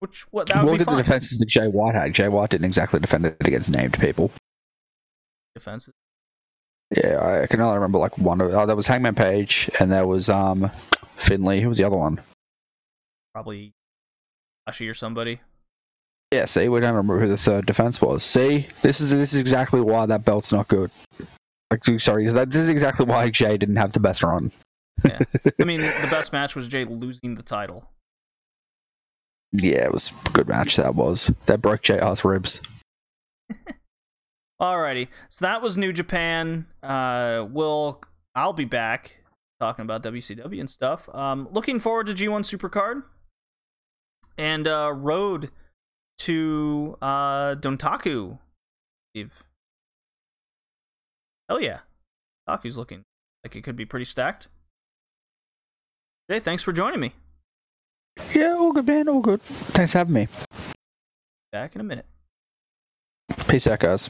[0.00, 2.14] Which what that would Look be at the defenses that Jay White had.
[2.14, 4.32] Jay White didn't exactly defend it against named people.
[5.54, 5.94] Defenses.
[6.96, 8.52] Yeah, I can only remember like one of.
[8.52, 10.70] Oh, there was Hangman Page, and there was um
[11.16, 11.60] Finley.
[11.60, 12.20] Who was the other one?
[13.32, 13.72] probably
[14.68, 15.40] Ashi or somebody.
[16.32, 18.22] Yeah, see, we don't remember who the third defense was.
[18.22, 20.90] See, this is this is exactly why that belt's not good.
[21.70, 24.52] Like, sorry, that, this is exactly why Jay didn't have the best run.
[25.04, 25.20] yeah.
[25.60, 27.90] I mean, the best match was Jay losing the title.
[29.52, 30.76] Yeah, it was a good match.
[30.76, 32.60] That was that broke JR's ribs.
[34.62, 36.66] Alrighty, so that was New Japan.
[36.82, 38.02] Uh, we'll
[38.36, 39.16] I'll be back
[39.58, 41.08] talking about WCW and stuff.
[41.12, 43.02] Um, looking forward to G1 Supercard
[44.38, 45.50] and uh, road
[46.20, 48.38] to uh Dontaku.
[49.12, 49.42] Steve.
[51.48, 51.80] Hell yeah,
[52.48, 53.02] Taku's looking
[53.44, 54.48] like it could be pretty stacked.
[56.30, 57.12] Jay, thanks for joining me.
[58.34, 59.08] Yeah, all good, man.
[59.08, 59.42] All good.
[59.42, 60.28] Thanks for having me.
[61.50, 62.06] Back in a minute.
[63.48, 64.08] Peace out, guys.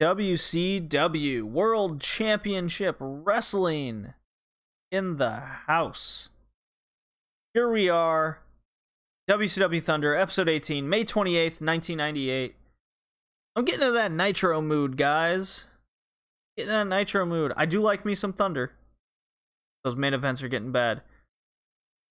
[0.00, 4.14] WCW World Championship Wrestling
[4.92, 6.28] in the house.
[7.52, 8.38] Here we are.
[9.28, 12.54] WCW Thunder, episode 18, May 28th, 1998.
[13.56, 15.66] I'm getting into that Nitro mood, guys.
[16.56, 17.52] Getting in that Nitro mood.
[17.56, 18.74] I do like me some Thunder.
[19.82, 21.02] Those main events are getting bad.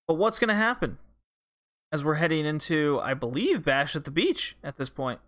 [0.10, 0.98] But what's going to happen
[1.94, 5.22] as we're heading into, I believe, Bash at the Beach at this point?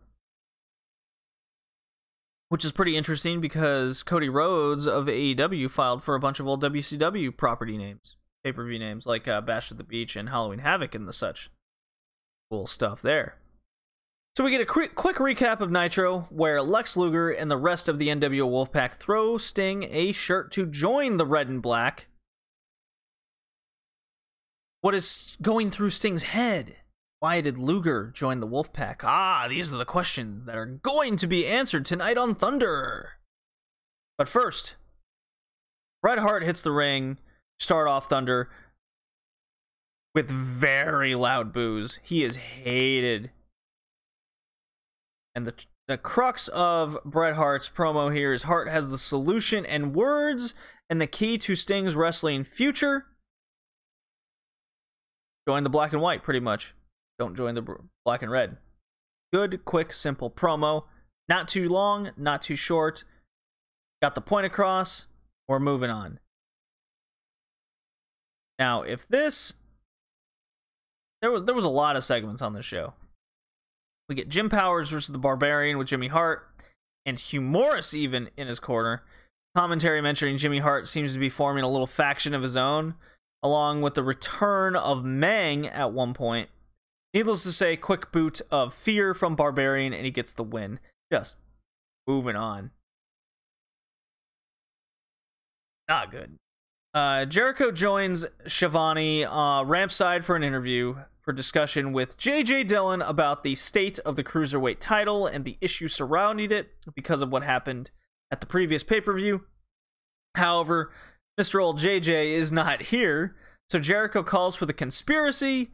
[2.50, 6.62] Which is pretty interesting because Cody Rhodes of AEW filed for a bunch of old
[6.62, 10.60] WCW property names, pay per view names like uh, Bash at the Beach and Halloween
[10.60, 11.50] Havoc and the such.
[12.52, 13.36] Cool stuff there.
[14.36, 17.90] So we get a quick, quick recap of Nitro, where Lex Luger and the rest
[17.90, 22.08] of the NWO Wolfpack throw Sting a shirt to join the Red and Black.
[24.82, 26.78] What is going through Sting's head?
[27.20, 29.04] Why did Luger join the Wolfpack?
[29.04, 33.14] Ah, these are the questions that are going to be answered tonight on Thunder.
[34.18, 34.78] But first,
[36.02, 37.18] Bret Hart hits the ring,
[37.60, 38.50] start off Thunder
[40.16, 42.00] with very loud boos.
[42.04, 43.32] He is hated.
[45.36, 45.54] And the
[45.90, 50.54] the crux of Bret Hart's promo here is Hart has the solution and words
[50.88, 53.08] and the key to Sting's wrestling future.
[55.48, 56.76] Join the black and white, pretty much.
[57.20, 58.58] Don't join the black and red.
[59.32, 60.86] Good, quick, simple promo.
[61.28, 63.04] Not too long, not too short.
[64.02, 65.06] Got the point across.
[65.48, 66.20] We're moving on.
[68.58, 69.54] Now, if this
[71.22, 72.94] there was there was a lot of segments on this show.
[74.08, 76.48] We get Jim Powers versus the Barbarian with Jimmy Hart
[77.06, 79.04] and Hugh Morrus even in his corner.
[79.56, 82.96] Commentary mentioning Jimmy Hart seems to be forming a little faction of his own,
[83.44, 86.50] along with the return of Meng at one point.
[87.14, 90.80] Needless to say, quick boot of fear from Barbarian, and he gets the win.
[91.12, 91.38] Just
[92.08, 92.72] moving on.
[95.88, 96.36] Not good.
[96.94, 103.44] Uh, Jericho joins Schiavone uh, rampside for an interview for discussion with JJ Dillon about
[103.44, 107.92] the state of the cruiserweight title and the issue surrounding it because of what happened
[108.32, 109.46] at the previous pay per view.
[110.36, 110.92] However,
[111.40, 111.62] Mr.
[111.62, 113.36] Old JJ is not here,
[113.68, 115.72] so Jericho calls for the conspiracy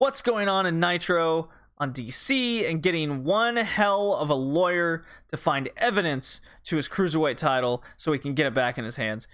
[0.00, 5.36] what's going on in Nitro on DC and getting one hell of a lawyer to
[5.36, 9.28] find evidence to his cruiserweight title so he can get it back in his hands.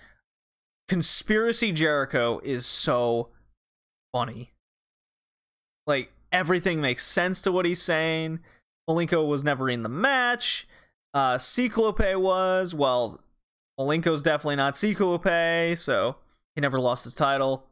[0.88, 3.28] Conspiracy Jericho is so
[4.12, 4.52] funny.
[5.86, 8.40] Like everything makes sense to what he's saying.
[8.90, 10.66] Malenko was never in the match.
[11.14, 12.74] Uh Cyclope was.
[12.74, 13.20] Well,
[13.78, 16.16] Malenko's definitely not Cyclope, so
[16.56, 17.66] he never lost his title.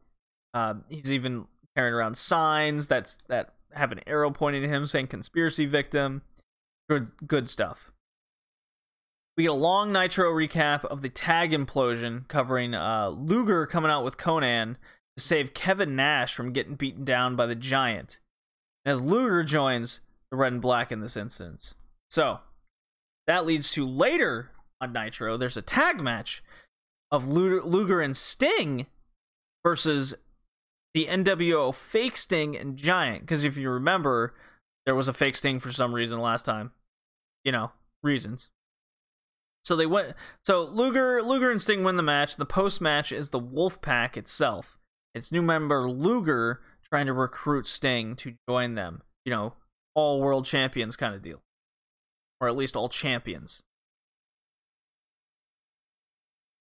[0.52, 1.46] Uh, he's even
[1.76, 6.22] carrying around signs that's that have an arrow pointing to him saying conspiracy victim.
[6.88, 7.90] Good good stuff.
[9.36, 14.04] We get a long Nitro recap of the tag implosion covering uh, Luger coming out
[14.04, 14.76] with Konnan
[15.16, 18.20] to save Kevin Nash from getting beaten down by the Giant.
[18.86, 21.74] As Luger joins the Red and Black in this instance.
[22.10, 22.40] So,
[23.26, 26.42] that leads to later on Nitro, there's a tag match
[27.10, 28.86] of Luger and Sting
[29.64, 30.14] versus
[30.94, 33.22] the NWO fake Sting and Giant.
[33.22, 34.34] Because if you remember,
[34.86, 36.72] there was a fake Sting for some reason last time.
[37.44, 38.50] You know, reasons.
[39.62, 40.14] So they went.
[40.44, 42.36] So Luger, Luger and Sting win the match.
[42.36, 44.78] The post match is the Wolf Pack itself.
[45.14, 49.02] It's new member Luger trying to recruit Sting to join them.
[49.24, 49.54] You know,
[49.94, 51.42] all world champions kind of deal,
[52.40, 53.62] or at least all champions.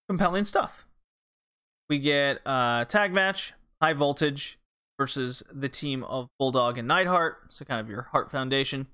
[0.08, 0.86] Compelling stuff.
[1.90, 3.54] We get a tag match,
[3.84, 4.58] High Voltage
[4.98, 7.36] versus the team of Bulldog and Neidhart.
[7.50, 8.88] So kind of your Hart Foundation.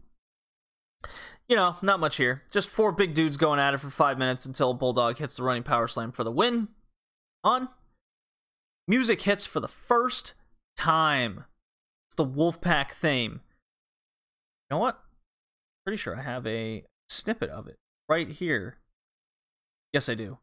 [1.48, 2.42] You know, not much here.
[2.52, 5.62] Just four big dudes going at it for five minutes until Bulldog hits the running
[5.62, 6.70] power slam for the win.
[7.44, 7.70] On.
[8.88, 10.34] Music hits for the first
[10.76, 11.46] time.
[12.08, 13.42] It's the Wolfpack theme.
[14.72, 15.00] You know what?
[15.86, 17.78] Pretty sure I have a snippet of it
[18.10, 18.78] right here.
[19.94, 20.40] Yes, I do.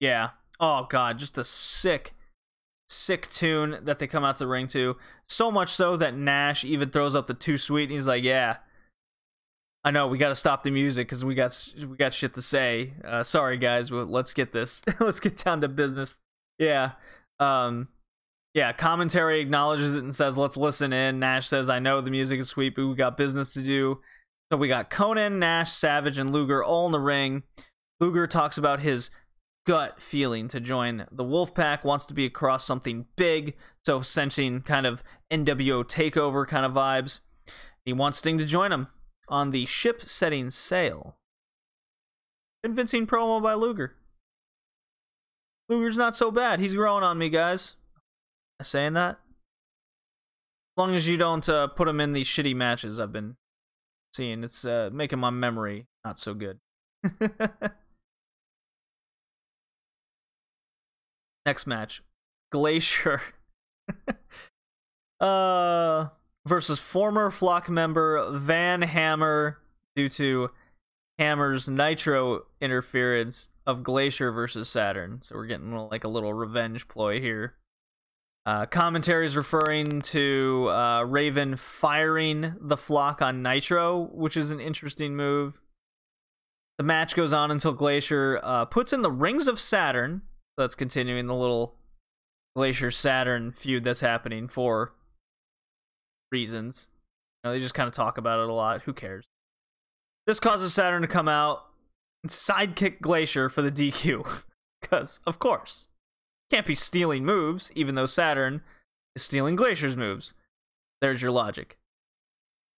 [0.00, 0.30] Yeah.
[0.58, 2.14] Oh god, just a sick,
[2.88, 4.96] sick tune that they come out to ring to.
[5.24, 8.56] So much so that Nash even throws up the too sweet, and he's like, "Yeah,
[9.84, 12.42] I know we got to stop the music because we got we got shit to
[12.42, 12.94] say.
[13.04, 14.82] Uh, sorry guys, well, let's get this.
[15.00, 16.18] let's get down to business."
[16.58, 16.92] Yeah.
[17.38, 17.88] Um.
[18.54, 18.72] Yeah.
[18.72, 22.48] Commentary acknowledges it and says, "Let's listen in." Nash says, "I know the music is
[22.48, 24.00] sweet, but we got business to do."
[24.50, 27.44] So we got Konnan, Nash, Savage, and Luger all in the ring.
[28.00, 29.10] Luger talks about his
[29.66, 34.86] gut feeling to join the Wolfpack, wants to be across something big, so sensing kind
[34.86, 37.20] of NWO takeover kind of vibes.
[37.84, 38.88] He wants Sting to join him
[39.28, 41.16] on the ship setting sail.
[42.62, 43.96] Convincing promo by Luger.
[45.68, 46.60] Luger's not so bad.
[46.60, 47.76] He's growing on me, guys.
[48.58, 49.20] Am I saying that?
[50.76, 53.36] As long as you don't uh, put him in these shitty matches I've been
[54.12, 56.58] seeing, it's uh, making my memory not so good.
[61.50, 62.00] Next match,
[62.52, 63.20] Glacier
[65.20, 66.06] uh
[66.46, 69.58] versus former flock member Van Hammer
[69.96, 70.50] due to
[71.18, 75.22] Hammer's Nitro interference of Glacier versus Saturn.
[75.24, 77.56] So we're getting like a little revenge ploy here.
[78.46, 85.16] Uh, commentaries referring to uh, Raven firing the flock on Nitro, which is an interesting
[85.16, 85.60] move.
[86.78, 90.22] The match goes on until Glacier uh, puts in the Rings of Saturn.
[90.56, 91.76] That's continuing the little
[92.56, 94.92] Glacier Saturn feud that's happening for
[96.32, 96.88] reasons.
[97.42, 98.82] You know, they just kind of talk about it a lot.
[98.82, 99.26] Who cares?
[100.26, 101.66] This causes Saturn to come out
[102.22, 104.44] and sidekick Glacier for the DQ.
[104.80, 105.88] Because, of course,
[106.50, 108.62] can't be stealing moves, even though Saturn
[109.16, 110.34] is stealing Glacier's moves.
[111.00, 111.78] There's your logic.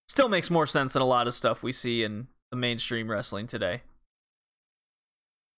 [0.07, 3.47] Still makes more sense than a lot of stuff we see in the mainstream wrestling
[3.47, 3.81] today.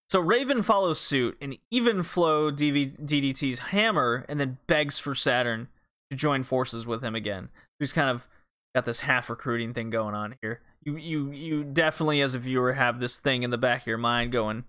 [0.08, 5.68] So Raven follows suit and even flow DV- DDT's hammer and then begs for Saturn
[6.10, 7.48] to join forces with him again.
[7.80, 8.28] He's kind of
[8.74, 10.60] got this half recruiting thing going on here.
[10.82, 13.98] You you you definitely as a viewer have this thing in the back of your
[13.98, 14.64] mind going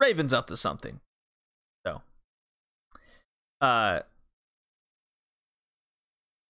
[0.00, 1.00] Raven's up to something.
[1.84, 2.02] So
[3.60, 4.00] uh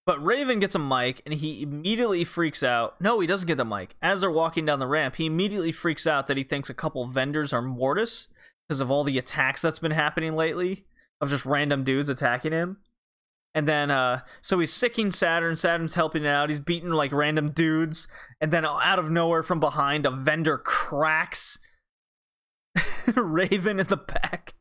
[0.07, 3.01] but Raven gets a mic and he immediately freaks out.
[3.01, 3.97] No, he doesn't get the mic.
[4.01, 7.07] As they're walking down the ramp, he immediately freaks out that he thinks a couple
[7.09, 8.29] vendors are Mortis
[8.69, 10.87] because of all the attacks that's been happening lately
[11.21, 12.79] of just random dudes attacking him.
[13.55, 15.57] And then, uh, so he's sicking Saturn.
[15.57, 16.51] Saturn's helping out.
[16.51, 18.07] He's beating like random dudes.
[18.39, 21.59] And then, out of nowhere from behind, a vendor cracks
[23.17, 24.55] Raven in the back.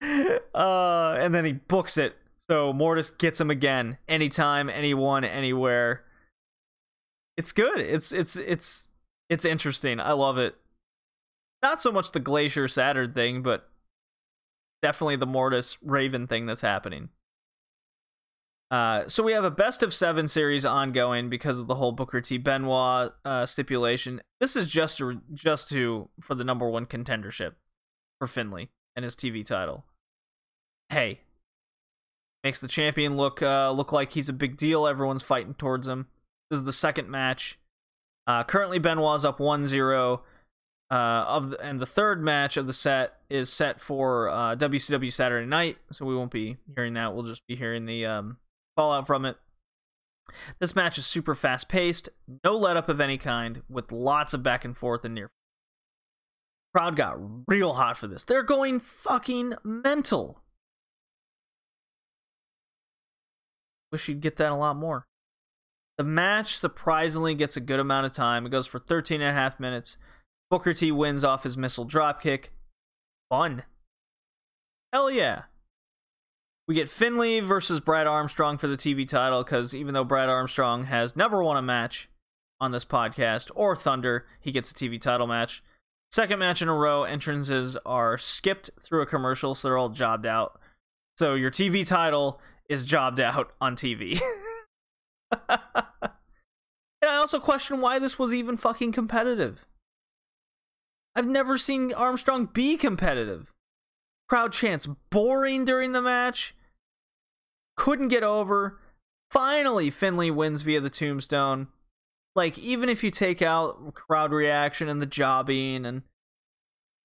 [0.54, 2.16] Uh, and then he books it.
[2.50, 6.04] So Mortis gets him again, anytime, anyone, anywhere.
[7.36, 7.78] It's good.
[7.78, 8.86] It's it's it's
[9.28, 10.00] it's interesting.
[10.00, 10.56] I love it.
[11.62, 13.68] Not so much the Glacier Saturn thing, but
[14.82, 17.10] definitely the Mortis Raven thing that's happening.
[18.70, 22.20] Uh, so we have a best of seven series ongoing because of the whole Booker
[22.20, 24.20] T Benoit uh, stipulation.
[24.40, 27.52] This is just to, just to for the number one contendership
[28.18, 29.86] for Finlay and his TV title.
[30.90, 31.20] Hey,
[32.48, 34.86] makes the champion look uh, look like he's a big deal.
[34.86, 36.06] Everyone's fighting towards him.
[36.48, 37.58] This is the second match.
[38.26, 40.20] Uh, currently, Benoit's up 1-0.
[40.90, 45.44] Uh, of and the third match of the set is set for uh, WCW Saturday
[45.44, 47.14] Night, so we won't be hearing that.
[47.14, 48.38] We'll just be hearing the um,
[48.74, 49.36] fallout from it.
[50.58, 52.08] This match is super fast paced,
[52.42, 55.30] no let up of any kind, with lots of back and forth and near.
[56.74, 58.24] Crowd got real hot for this.
[58.24, 60.40] They're going fucking mental.
[63.92, 65.06] Wish you'd get that a lot more.
[65.96, 68.46] The match surprisingly gets a good amount of time.
[68.46, 69.96] It goes for 13 and a half minutes.
[70.50, 72.46] Booker T wins off his missile dropkick.
[73.30, 73.64] Fun.
[74.92, 75.42] Hell yeah.
[76.68, 80.84] We get Finlay versus Brad Armstrong for the TV title because even though Brad Armstrong
[80.84, 82.08] has never won a match
[82.60, 85.62] on this podcast or Thunder, he gets a TV title match.
[86.10, 90.26] Second match in a row, entrances are skipped through a commercial, so they're all jobbed
[90.26, 90.58] out.
[91.16, 94.20] So your TV title is jobbed out on TV.
[95.48, 95.60] and
[97.02, 99.66] I also question why this was even fucking competitive.
[101.14, 103.52] I've never seen Armstrong be competitive.
[104.28, 106.54] Crowd chants boring during the match.
[107.76, 108.78] Couldn't get over.
[109.30, 111.68] Finally, Finlay wins via the tombstone.
[112.34, 116.02] Like, even if you take out crowd reaction and the jobbing and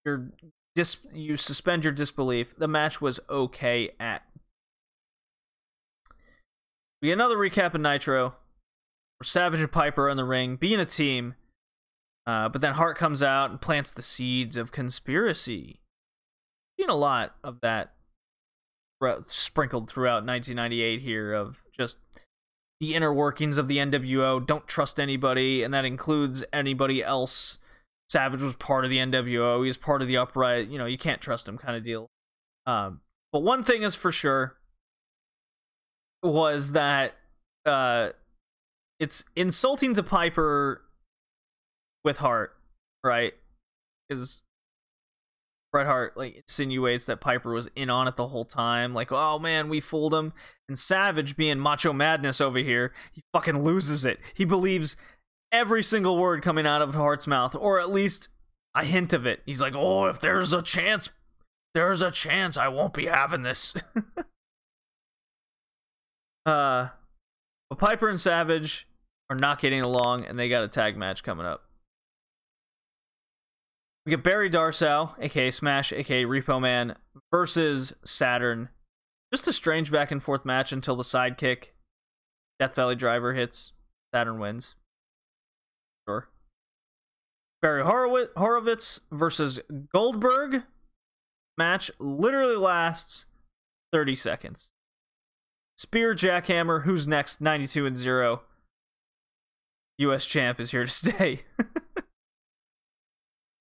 [0.05, 0.31] your
[0.75, 4.23] dis- you suspend your disbelief, the match was okay at.
[7.03, 8.35] We get another recap of Nitro.
[9.21, 11.35] Savage and Piper in the ring, being a team.
[12.25, 15.81] Uh, but then Hart comes out and plants the seeds of conspiracy.
[16.79, 17.91] Seen a lot of that
[19.27, 21.97] sprinkled throughout 1998 here of just
[22.79, 24.45] the inner workings of the NWO.
[24.45, 27.57] Don't trust anybody, and that includes anybody else.
[28.07, 29.65] Savage was part of the NWO.
[29.65, 30.69] He's part of the upright.
[30.69, 32.07] You know, you can't trust him, kind of deal.
[32.65, 33.01] Um,
[33.33, 34.55] but one thing is for sure
[36.23, 37.15] was that
[37.65, 38.09] uh,
[38.99, 40.81] it's insulting to Piper
[42.03, 42.55] with Hart,
[43.03, 43.33] right?
[44.07, 44.43] Because
[45.71, 49.39] Bret Hart like insinuates that Piper was in on it the whole time, like, oh
[49.39, 50.33] man, we fooled him.
[50.69, 54.19] And Savage, being macho madness over here, he fucking loses it.
[54.33, 54.95] He believes
[55.51, 58.29] every single word coming out of Hart's mouth, or at least
[58.75, 59.41] a hint of it.
[59.45, 61.09] He's like, oh, if there's a chance,
[61.73, 63.75] there's a chance I won't be having this.
[66.45, 66.89] uh,
[67.69, 68.87] but Piper and Savage
[69.29, 71.63] are not getting along, and they got a tag match coming up.
[74.05, 76.95] We get Barry Darsow, aka Smash, aka Repo Man,
[77.31, 78.69] versus Saturn.
[79.33, 81.69] Just a strange back and forth match until the sidekick
[82.59, 83.73] Death Valley Driver hits.
[84.13, 84.75] Saturn wins.
[86.07, 86.27] Sure.
[87.61, 89.59] Barry Horowitz, Horowitz versus
[89.93, 90.63] Goldberg.
[91.57, 93.27] Match literally lasts
[93.93, 94.72] 30 seconds.
[95.77, 97.41] Spear Jackhammer, who's next?
[97.41, 98.41] 92 and 0.
[99.97, 101.41] US champ is here to stay.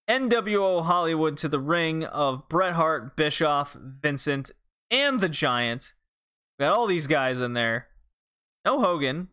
[0.08, 4.50] NWO Hollywood to the ring of Bret Hart, Bischoff, Vincent,
[4.90, 5.94] and the Giant.
[6.60, 7.88] Got all these guys in there.
[8.64, 9.28] No Hogan.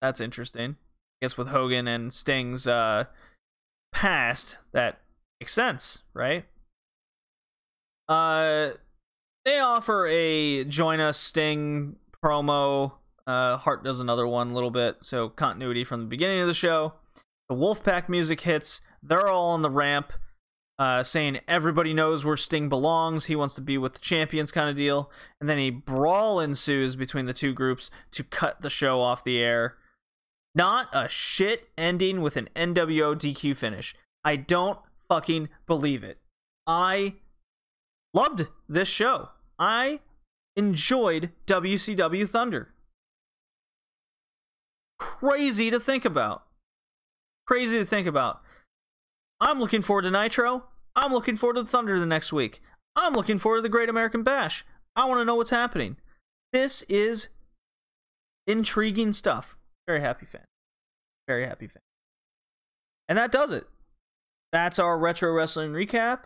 [0.00, 0.76] That's interesting.
[1.20, 3.04] I guess with Hogan and Sting's uh
[3.92, 5.00] past, that
[5.40, 6.44] makes sense, right?
[8.08, 8.72] Uh
[9.44, 12.92] they offer a join us Sting promo.
[13.26, 16.54] Uh Hart does another one a little bit, so continuity from the beginning of the
[16.54, 16.94] show.
[17.48, 18.80] The Wolfpack music hits.
[19.02, 20.12] They're all on the ramp,
[20.78, 23.26] uh, saying everybody knows where Sting belongs.
[23.26, 25.10] He wants to be with the champions, kind of deal.
[25.40, 29.42] And then a brawl ensues between the two groups to cut the show off the
[29.42, 29.76] air.
[30.54, 33.96] Not a shit ending with an NWO DQ finish.
[34.24, 34.78] I don't
[35.08, 36.18] fucking believe it.
[36.66, 37.14] I
[38.14, 39.30] loved this show.
[39.58, 40.00] I
[40.56, 42.74] enjoyed WCW Thunder.
[44.98, 46.44] Crazy to think about.
[47.46, 48.42] Crazy to think about.
[49.40, 50.64] I'm looking forward to Nitro.
[50.94, 52.60] I'm looking forward to Thunder the next week.
[52.96, 54.64] I'm looking forward to the Great American Bash.
[54.96, 55.96] I want to know what's happening.
[56.52, 57.28] This is
[58.46, 59.56] intriguing stuff.
[59.86, 60.44] Very happy fan.
[61.26, 61.80] Very happy fan.
[63.08, 63.66] And that does it.
[64.52, 66.20] That's our retro wrestling recap.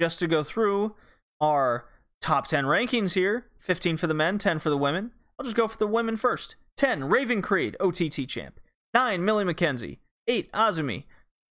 [0.00, 0.94] Just to go through
[1.40, 1.86] our
[2.20, 5.12] top 10 rankings here 15 for the men, 10 for the women.
[5.38, 6.56] I'll just go for the women first.
[6.76, 8.60] 10, Raven Creed, OTT champ.
[8.94, 9.98] 9, Millie McKenzie.
[10.26, 11.04] 8, Azumi.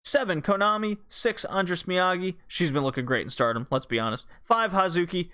[0.03, 0.97] 7, Konami.
[1.07, 2.35] 6, Andras Miyagi.
[2.47, 4.25] She's been looking great in stardom, let's be honest.
[4.43, 5.29] 5, Hazuki.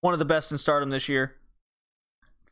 [0.00, 1.36] One of the best in stardom this year.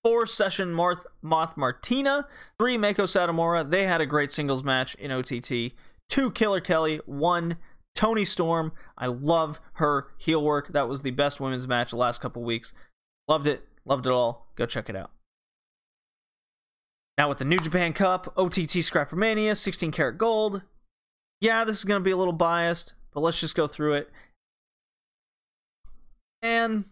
[0.02, 2.26] 4, Session Marth- Moth Martina.
[2.58, 3.68] 3, Meiko Satomura.
[3.68, 5.74] They had a great singles match in OTT.
[6.08, 7.00] 2, Killer Kelly.
[7.04, 7.56] 1,
[7.94, 8.72] Toni Storm.
[8.96, 10.72] I love her heel work.
[10.72, 12.72] That was the best women's match the last couple weeks.
[13.28, 13.66] Loved it.
[13.84, 14.48] Loved it all.
[14.56, 15.10] Go check it out.
[17.18, 20.62] Now with the New Japan Cup, OTT Scrappermania, 16 Carat gold.
[21.40, 24.10] Yeah, this is going to be a little biased, but let's just go through it.
[26.42, 26.86] And,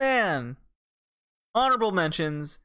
[0.00, 0.56] man,
[1.54, 2.60] honorable mentions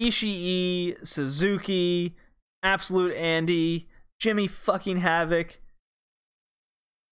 [0.00, 2.14] Ishii, Suzuki,
[2.62, 3.88] Absolute Andy,
[4.18, 5.60] Jimmy fucking Havoc,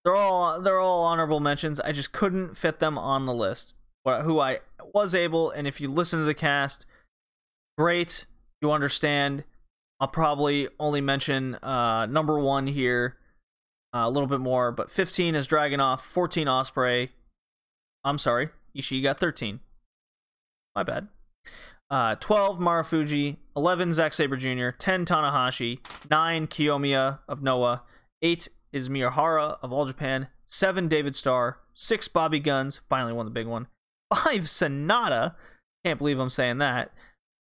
[0.08, 1.80] they're all they're all honorable mentions.
[1.80, 3.74] I just couldn't fit them on the list.
[4.04, 4.60] What who I
[4.94, 6.86] was able, and if you listen to the cast,
[7.76, 8.24] great,
[8.62, 9.44] you understand.
[10.00, 13.18] I'll probably only mention uh, number one here
[13.94, 17.10] uh, a little bit more, but 15 is Dragunov, 14 Ospreay.
[18.02, 19.60] I'm sorry, Ishii got 13.
[20.74, 21.08] My bad.
[21.90, 27.82] Uh, 12 Marufuji, 11 Zack Sabre Jr., 10 Tanahashi, 9 Kiyomiya of Noah,
[28.22, 33.30] 8 is Miyahara of All Japan, 7 David Starr, 6 Bobby Guns, finally won the
[33.30, 33.66] big one,
[34.14, 35.34] 5 Sanada,
[35.84, 36.92] can't believe I'm saying that,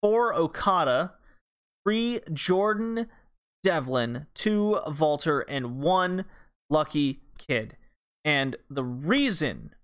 [0.02, 1.14] 4 Okada,
[1.84, 3.08] 3 Jordan
[3.62, 6.24] Devlin, 2 Walter, and 1
[6.70, 7.76] Lucky Kid.
[8.24, 9.74] And the reason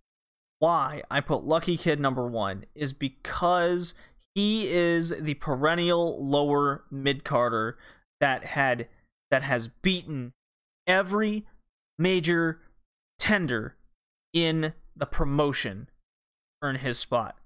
[0.58, 3.94] why I put Lucky Kid number one is because
[4.34, 7.76] he is the perennial lower mid carder
[8.20, 8.89] that had
[9.31, 10.32] that has beaten
[10.86, 11.46] every
[11.98, 12.60] major
[13.18, 13.76] tender
[14.32, 15.88] in the promotion
[16.62, 17.36] earn his spot.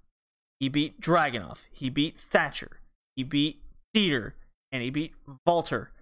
[0.60, 2.80] He beat Dragunov, he beat Thatcher,
[3.14, 3.62] he beat
[3.94, 4.32] Dieter,
[4.72, 5.14] and he beat
[5.46, 5.92] Walter.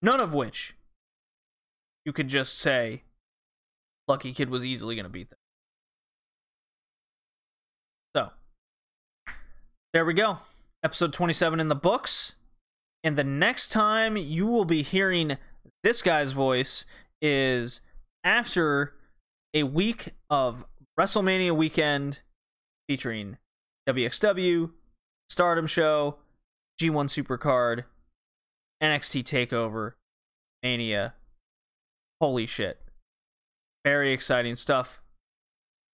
[0.00, 0.74] None of which
[2.04, 3.02] you could just say
[4.08, 5.38] Lucky Kid was easily going to beat them.
[8.14, 8.30] So,
[9.92, 10.38] there we go.
[10.82, 12.34] Episode 27 in the books.
[13.02, 15.36] And the next time you will be hearing
[15.82, 16.86] this guy's voice
[17.20, 17.80] is
[18.22, 18.94] after
[19.52, 20.64] a week of
[20.98, 22.20] WrestleMania weekend
[22.88, 23.38] featuring
[23.88, 24.70] WXW,
[25.28, 26.16] Stardom Show,
[26.80, 27.84] G1 Supercard,
[28.82, 29.92] NXT TakeOver,
[30.62, 31.14] Mania.
[32.20, 32.80] Holy shit.
[33.84, 35.02] Very exciting stuff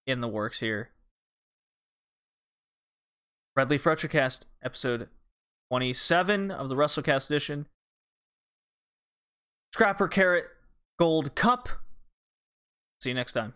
[0.06, 0.90] in the works here.
[3.54, 5.08] Bradley Leaf Retrocast, episode
[5.70, 7.66] 27 of the WrestleCast edition.
[9.72, 10.46] Scrapper Carat
[10.98, 11.68] Gold Cup.
[13.00, 13.54] See you next time.